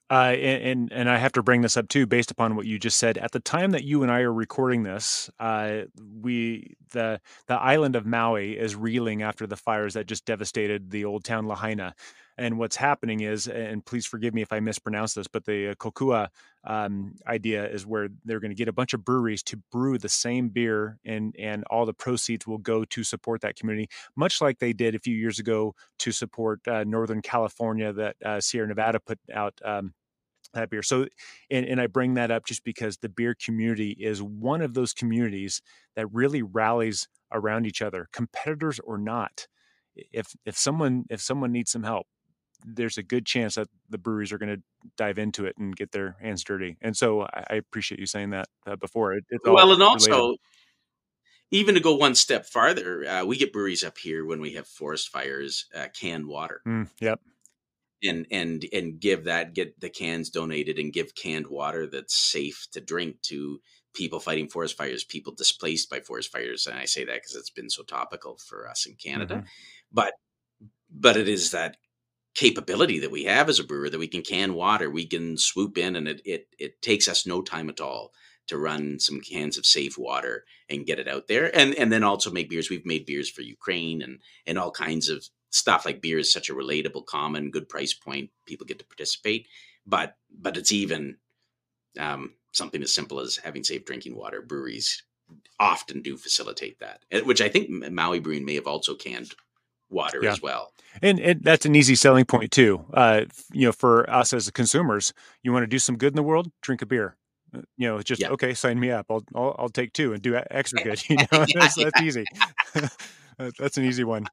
Uh, 0.08 0.34
and, 0.38 0.92
and 0.92 1.10
I 1.10 1.16
have 1.18 1.32
to 1.32 1.42
bring 1.42 1.62
this 1.62 1.76
up 1.76 1.88
too, 1.88 2.06
based 2.06 2.30
upon 2.30 2.54
what 2.54 2.64
you 2.64 2.78
just 2.78 2.98
said. 2.98 3.18
At 3.18 3.32
the 3.32 3.40
time 3.40 3.72
that 3.72 3.82
you 3.82 4.04
and 4.04 4.12
I 4.12 4.20
are 4.20 4.32
recording 4.32 4.84
this, 4.84 5.28
uh, 5.40 5.82
we 6.20 6.76
the 6.90 7.20
the 7.48 7.54
island 7.54 7.96
of 7.96 8.06
Maui 8.06 8.56
is 8.56 8.76
reeling 8.76 9.22
after 9.22 9.48
the 9.48 9.56
fires 9.56 9.94
that 9.94 10.06
just 10.06 10.24
devastated 10.24 10.90
the 10.90 11.04
old 11.04 11.24
town 11.24 11.46
Lahaina. 11.46 11.94
And 12.38 12.58
what's 12.58 12.76
happening 12.76 13.20
is, 13.20 13.48
and 13.48 13.84
please 13.84 14.04
forgive 14.06 14.34
me 14.34 14.42
if 14.42 14.52
I 14.52 14.60
mispronounce 14.60 15.14
this, 15.14 15.26
but 15.26 15.46
the 15.46 15.70
uh, 15.70 15.74
Kokua 15.74 16.28
um, 16.64 17.14
idea 17.26 17.66
is 17.66 17.86
where 17.86 18.08
they're 18.24 18.40
going 18.40 18.50
to 18.50 18.56
get 18.56 18.68
a 18.68 18.72
bunch 18.72 18.92
of 18.92 19.04
breweries 19.04 19.42
to 19.44 19.56
brew 19.72 19.96
the 19.96 20.08
same 20.08 20.48
beer, 20.50 20.98
and 21.04 21.34
and 21.38 21.64
all 21.70 21.86
the 21.86 21.94
proceeds 21.94 22.46
will 22.46 22.58
go 22.58 22.84
to 22.84 23.04
support 23.04 23.40
that 23.40 23.56
community, 23.56 23.88
much 24.16 24.40
like 24.40 24.58
they 24.58 24.72
did 24.72 24.94
a 24.94 24.98
few 24.98 25.16
years 25.16 25.38
ago 25.38 25.74
to 25.98 26.12
support 26.12 26.66
uh, 26.68 26.84
Northern 26.84 27.22
California 27.22 27.92
that 27.92 28.16
uh, 28.24 28.40
Sierra 28.40 28.68
Nevada 28.68 29.00
put 29.00 29.18
out. 29.32 29.58
Um, 29.64 29.94
that 30.54 30.70
beer. 30.70 30.82
So, 30.82 31.06
and, 31.50 31.66
and 31.66 31.80
I 31.80 31.86
bring 31.86 32.14
that 32.14 32.30
up 32.30 32.46
just 32.46 32.64
because 32.64 32.96
the 32.98 33.08
beer 33.08 33.34
community 33.34 33.90
is 33.98 34.22
one 34.22 34.62
of 34.62 34.74
those 34.74 34.92
communities 34.92 35.60
that 35.96 36.06
really 36.12 36.42
rallies 36.42 37.08
around 37.32 37.66
each 37.66 37.82
other, 37.82 38.08
competitors 38.12 38.80
or 38.80 38.98
not. 38.98 39.46
If 39.94 40.34
if 40.44 40.56
someone 40.56 41.04
if 41.08 41.20
someone 41.20 41.52
needs 41.52 41.70
some 41.70 41.82
help, 41.82 42.06
there's 42.64 42.98
a 42.98 43.02
good 43.02 43.26
chance 43.26 43.54
that 43.56 43.68
the 43.88 43.98
breweries 43.98 44.32
are 44.32 44.38
going 44.38 44.56
to 44.56 44.62
dive 44.96 45.18
into 45.18 45.46
it 45.46 45.56
and 45.58 45.76
get 45.76 45.92
their 45.92 46.16
hands 46.20 46.44
dirty. 46.44 46.76
And 46.80 46.96
so 46.96 47.22
I, 47.22 47.44
I 47.50 47.54
appreciate 47.56 48.00
you 48.00 48.06
saying 48.06 48.30
that 48.30 48.48
uh, 48.66 48.76
before. 48.76 49.14
It, 49.14 49.24
it's 49.30 49.44
Well, 49.44 49.72
and 49.72 49.82
related. 49.82 50.12
also, 50.12 50.36
even 51.50 51.74
to 51.74 51.80
go 51.80 51.94
one 51.94 52.14
step 52.14 52.46
farther, 52.46 53.04
uh, 53.06 53.24
we 53.24 53.36
get 53.36 53.52
breweries 53.52 53.84
up 53.84 53.98
here 53.98 54.24
when 54.24 54.40
we 54.40 54.52
have 54.52 54.66
forest 54.66 55.08
fires, 55.08 55.66
uh, 55.74 55.88
canned 55.98 56.26
water, 56.26 56.64
Mm, 56.66 56.88
yep. 57.00 57.20
and 58.02 58.26
and 58.30 58.64
and 58.72 59.00
give 59.00 59.24
that 59.24 59.54
get 59.54 59.78
the 59.80 59.88
cans 59.88 60.30
donated 60.30 60.78
and 60.78 60.92
give 60.92 61.14
canned 61.14 61.46
water 61.46 61.86
that's 61.86 62.14
safe 62.14 62.66
to 62.72 62.80
drink 62.80 63.20
to 63.22 63.60
people 63.94 64.20
fighting 64.20 64.48
forest 64.48 64.76
fires, 64.76 65.04
people 65.04 65.34
displaced 65.34 65.88
by 65.88 66.00
forest 66.00 66.30
fires. 66.30 66.66
And 66.66 66.78
I 66.78 66.84
say 66.84 67.04
that 67.04 67.14
because 67.14 67.34
it's 67.34 67.50
been 67.50 67.70
so 67.70 67.82
topical 67.82 68.36
for 68.36 68.68
us 68.68 68.86
in 68.86 68.94
Canada, 68.96 69.36
Mhm. 69.36 69.46
but 69.92 70.14
but 70.90 71.16
it 71.16 71.28
is 71.28 71.50
that 71.52 71.76
capability 72.36 72.98
that 73.00 73.10
we 73.10 73.24
have 73.24 73.48
as 73.48 73.58
a 73.58 73.64
brewer 73.64 73.88
that 73.88 73.98
we 73.98 74.06
can 74.06 74.22
can 74.22 74.52
water, 74.54 74.90
we 74.90 75.06
can 75.06 75.38
swoop 75.38 75.76
in, 75.78 75.96
and 75.96 76.06
it 76.06 76.20
it 76.24 76.48
it 76.58 76.82
takes 76.82 77.08
us 77.08 77.26
no 77.26 77.42
time 77.42 77.68
at 77.68 77.80
all 77.80 78.12
to 78.46 78.58
run 78.58 79.00
some 79.00 79.20
cans 79.20 79.58
of 79.58 79.66
safe 79.66 79.98
water 79.98 80.44
and 80.68 80.86
get 80.86 81.00
it 81.00 81.08
out 81.08 81.26
there. 81.26 81.50
And 81.56 81.74
and 81.74 81.90
then 81.90 82.04
also 82.04 82.30
make 82.30 82.50
beers. 82.50 82.70
We've 82.70 82.86
made 82.86 83.06
beers 83.06 83.30
for 83.30 83.42
ukraine 83.42 84.02
and 84.02 84.20
and 84.46 84.58
all 84.58 84.70
kinds 84.70 85.08
of 85.08 85.26
stuff 85.50 85.86
like 85.86 86.02
beer 86.02 86.18
is 86.18 86.30
such 86.30 86.50
a 86.50 86.54
relatable 86.54 87.06
common 87.06 87.50
good 87.50 87.68
price 87.68 87.94
point. 87.94 88.30
People 88.44 88.66
get 88.66 88.78
to 88.78 88.84
participate. 88.84 89.48
But 89.86 90.16
but 90.30 90.56
it's 90.58 90.72
even 90.72 91.16
um, 91.98 92.34
something 92.52 92.82
as 92.82 92.94
simple 92.94 93.18
as 93.18 93.38
having 93.38 93.64
safe 93.64 93.86
drinking 93.86 94.14
water. 94.14 94.42
Breweries 94.42 95.02
often 95.58 96.02
do 96.02 96.16
facilitate 96.16 96.78
that 96.78 97.00
eh, 97.10 97.20
which 97.22 97.40
i 97.40 97.48
think 97.48 97.68
maui 97.90 98.20
brewing 98.20 98.44
may 98.44 98.54
have 98.54 98.68
also 98.68 98.94
canned 98.94 99.34
water 99.90 100.20
Yeah. 100.22 100.32
as 100.32 100.42
well 100.42 100.72
And, 101.02 101.18
and 101.20 101.42
that's 101.42 101.66
an 101.66 101.74
easy 101.74 101.94
selling 101.94 102.24
point 102.24 102.50
too. 102.50 102.84
Uh, 102.94 103.22
you 103.52 103.66
know, 103.66 103.72
for 103.72 104.08
us 104.10 104.32
as 104.32 104.50
consumers, 104.50 105.12
you 105.42 105.52
want 105.52 105.62
to 105.64 105.66
do 105.66 105.78
some 105.78 105.96
good 105.96 106.12
in 106.12 106.16
the 106.16 106.22
world, 106.22 106.50
drink 106.62 106.80
a 106.82 106.86
beer. 106.86 107.16
Uh, 107.54 107.60
You 107.76 107.88
know, 107.88 108.00
just 108.02 108.20
Yeah. 108.22 108.30
okay, 108.30 108.54
sign 108.54 108.80
me 108.80 108.90
up. 108.90 109.06
I'll, 109.10 109.22
I'll 109.34 109.54
I'll 109.58 109.68
take 109.68 109.92
two 109.92 110.12
and 110.14 110.22
do 110.22 110.34
extra 110.50 110.82
good. 110.82 111.02
You 111.10 111.16
know, 111.32 111.44
that's, 111.54 111.74
that's 111.74 112.00
easy. 112.00 112.24
That's 113.58 113.76
an 113.76 113.84
easy 113.84 114.02
one. 114.04 114.26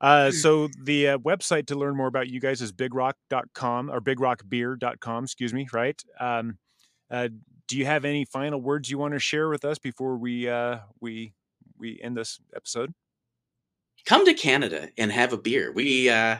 Uh, 0.00 0.32
so 0.32 0.68
the 0.82 1.08
uh, 1.10 1.18
website 1.18 1.66
to 1.68 1.76
learn 1.76 1.96
more 1.96 2.08
about 2.08 2.28
you 2.28 2.40
guys 2.40 2.60
is 2.60 2.72
bigrock.com 2.72 3.90
or 3.90 4.00
bigrockbeer.com, 4.00 5.24
excuse 5.24 5.54
me, 5.54 5.68
right? 5.72 6.02
Um, 6.18 6.58
uh, 7.10 7.28
do 7.68 7.78
you 7.78 7.86
have 7.86 8.04
any 8.04 8.24
final 8.24 8.60
words 8.60 8.90
you 8.90 8.98
want 8.98 9.14
to 9.14 9.20
share 9.20 9.48
with 9.48 9.64
us 9.64 9.78
before 9.78 10.16
we 10.16 10.48
uh, 10.48 10.78
we 11.00 11.32
we 11.78 12.00
end 12.02 12.16
this 12.16 12.40
episode? 12.56 12.92
Come 14.06 14.24
to 14.26 14.34
Canada 14.34 14.90
and 14.98 15.10
have 15.10 15.32
a 15.32 15.38
beer. 15.38 15.72
We 15.72 16.08
uh 16.08 16.38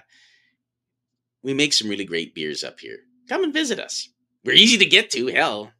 we 1.42 1.54
make 1.54 1.72
some 1.72 1.88
really 1.88 2.04
great 2.04 2.34
beers 2.34 2.64
up 2.64 2.80
here. 2.80 2.98
Come 3.28 3.44
and 3.44 3.52
visit 3.52 3.78
us. 3.78 4.08
We're 4.44 4.54
easy 4.54 4.78
to 4.78 4.86
get 4.86 5.10
to. 5.10 5.26
Hell, 5.26 5.72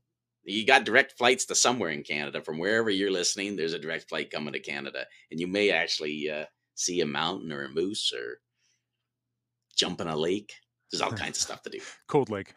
you 0.44 0.66
got 0.66 0.84
direct 0.84 1.16
flights 1.16 1.46
to 1.46 1.54
somewhere 1.54 1.90
in 1.90 2.02
Canada 2.02 2.42
from 2.42 2.58
wherever 2.58 2.90
you're 2.90 3.10
listening. 3.10 3.56
There's 3.56 3.72
a 3.72 3.78
direct 3.78 4.08
flight 4.08 4.30
coming 4.30 4.52
to 4.52 4.60
Canada, 4.60 5.06
and 5.30 5.40
you 5.40 5.46
may 5.46 5.70
actually 5.70 6.30
uh, 6.30 6.44
see 6.74 7.00
a 7.00 7.06
mountain 7.06 7.52
or 7.52 7.64
a 7.64 7.68
moose 7.68 8.12
or 8.12 8.40
jump 9.74 10.00
in 10.00 10.08
a 10.08 10.16
lake. 10.16 10.54
There's 10.94 11.10
all 11.10 11.16
kinds 11.16 11.38
of 11.38 11.42
stuff 11.42 11.62
to 11.62 11.70
do. 11.70 11.80
Cold 12.06 12.30
Lake. 12.30 12.54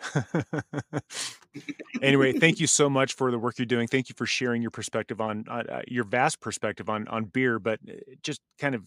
anyway, 2.01 2.33
thank 2.33 2.59
you 2.59 2.67
so 2.67 2.89
much 2.89 3.13
for 3.13 3.31
the 3.31 3.39
work 3.39 3.57
you're 3.57 3.65
doing. 3.65 3.87
Thank 3.87 4.09
you 4.09 4.15
for 4.17 4.25
sharing 4.25 4.61
your 4.61 4.71
perspective 4.71 5.19
on 5.19 5.45
uh, 5.49 5.63
uh, 5.69 5.81
your 5.87 6.03
vast 6.03 6.39
perspective 6.39 6.89
on 6.89 7.07
on 7.07 7.25
beer, 7.25 7.59
but 7.59 7.79
uh, 7.87 7.93
just 8.21 8.41
kind 8.59 8.75
of 8.75 8.83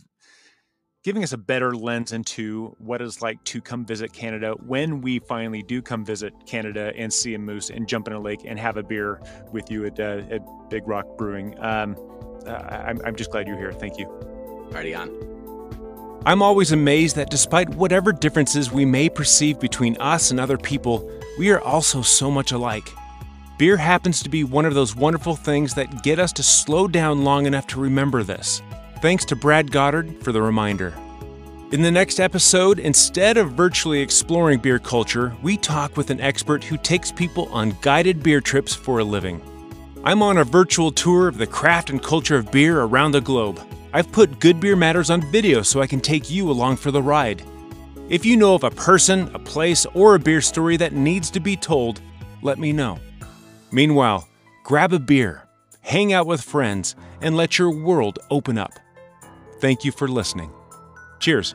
giving 1.03 1.23
us 1.23 1.33
a 1.33 1.39
better 1.39 1.75
lens 1.75 2.13
into 2.13 2.75
what 2.79 3.01
it's 3.01 3.23
like 3.23 3.43
to 3.45 3.61
come 3.61 3.87
visit 3.87 4.13
Canada 4.13 4.53
when 4.67 5.01
we 5.01 5.19
finally 5.19 5.63
do 5.63 5.81
come 5.81 6.05
visit 6.05 6.35
Canada 6.47 6.93
and 6.95 7.13
see 7.13 7.35
a 7.35 7.39
moose 7.39 7.71
and 7.71 7.89
jump 7.89 8.07
in 8.07 8.13
a 8.13 8.21
lake 8.21 8.41
and 8.45 8.59
have 8.59 8.77
a 8.77 8.83
beer 8.83 9.21
with 9.51 9.71
you 9.71 9.87
at 9.87 9.99
uh, 9.99 10.23
at 10.31 10.43
Big 10.69 10.87
Rock 10.87 11.07
Brewing. 11.17 11.59
Um, 11.59 11.97
uh, 12.47 12.53
I'm 12.53 13.01
I'm 13.05 13.17
just 13.17 13.31
glad 13.31 13.47
you're 13.47 13.59
here. 13.59 13.73
Thank 13.73 13.99
you. 13.99 14.07
Party 14.71 14.95
on. 14.95 15.30
I'm 16.27 16.43
always 16.43 16.73
amazed 16.73 17.17
that 17.17 17.31
despite 17.31 17.71
whatever 17.71 18.13
differences 18.13 18.71
we 18.71 18.85
may 18.85 19.09
perceive 19.09 19.59
between 19.59 19.97
us 19.97 20.31
and 20.31 20.39
other 20.39 20.59
people, 20.59 21.11
we 21.39 21.51
are 21.51 21.63
also 21.63 22.03
so 22.03 22.31
much 22.31 22.53
alike. 22.53 22.91
Beer 23.57 23.79
happens 23.79 24.23
to 24.23 24.29
be 24.29 24.45
one 24.45 24.67
of 24.67 24.75
those 24.75 24.95
wonderful 24.95 25.35
things 25.35 25.73
that 25.75 26.03
get 26.03 26.19
us 26.19 26.31
to 26.35 26.43
slow 26.43 26.87
down 26.87 27.25
long 27.25 27.47
enough 27.47 27.67
to 27.69 27.81
remember 27.81 28.23
this. 28.23 28.61
Thanks 29.01 29.25
to 29.27 29.37
Brad 29.37 29.73
Goddard 29.73 30.23
for 30.23 30.31
the 30.31 30.43
reminder. 30.43 30.93
In 31.73 31.81
the 31.81 31.91
next 31.91 32.21
episode, 32.21 32.79
instead 32.79 33.39
of 33.39 33.53
virtually 33.53 34.01
exploring 34.01 34.59
beer 34.59 34.79
culture, 34.79 35.35
we 35.43 35.57
talk 35.57 35.97
with 35.97 36.11
an 36.11 36.21
expert 36.21 36.63
who 36.63 36.77
takes 36.77 37.11
people 37.11 37.49
on 37.51 37.77
guided 37.81 38.23
beer 38.23 38.43
trips 38.43 38.75
for 38.75 38.99
a 38.99 39.05
living. 39.05 39.41
I'm 40.05 40.23
on 40.23 40.37
a 40.37 40.45
virtual 40.45 40.93
tour 40.93 41.29
of 41.29 41.39
the 41.39 41.47
craft 41.47 41.89
and 41.89 42.03
culture 42.03 42.37
of 42.37 42.53
beer 42.53 42.83
around 42.83 43.13
the 43.13 43.23
globe. 43.23 43.59
I've 43.93 44.13
put 44.13 44.39
Good 44.39 44.61
Beer 44.61 44.77
Matters 44.77 45.11
on 45.11 45.21
video 45.21 45.63
so 45.63 45.81
I 45.81 45.87
can 45.87 46.01
take 46.01 46.31
you 46.31 46.51
along 46.51 46.77
for 46.77 46.91
the 46.93 47.03
ride. 47.03 47.43
If 48.09 48.25
you 48.25 48.37
know 48.37 48.55
of 48.55 48.63
a 48.63 48.71
person, 48.71 49.31
a 49.35 49.39
place, 49.39 49.85
or 49.95 50.15
a 50.15 50.19
beer 50.19 50.41
story 50.41 50.77
that 50.77 50.93
needs 50.93 51.31
to 51.31 51.41
be 51.41 51.57
told, 51.57 52.01
let 52.43 52.59
me 52.59 52.73
know. 52.73 52.99
Meanwhile, 53.73 54.29
grab 54.63 54.93
a 54.93 54.99
beer, 54.99 55.49
hang 55.81 56.13
out 56.13 56.27
with 56.27 56.41
friends, 56.41 56.95
and 57.21 57.37
let 57.37 57.59
your 57.59 57.71
world 57.71 58.21
open 58.31 58.59
up. 58.59 58.73
Thank 59.61 59.85
you 59.85 59.91
for 59.93 60.09
listening. 60.09 60.53
Cheers. 61.19 61.55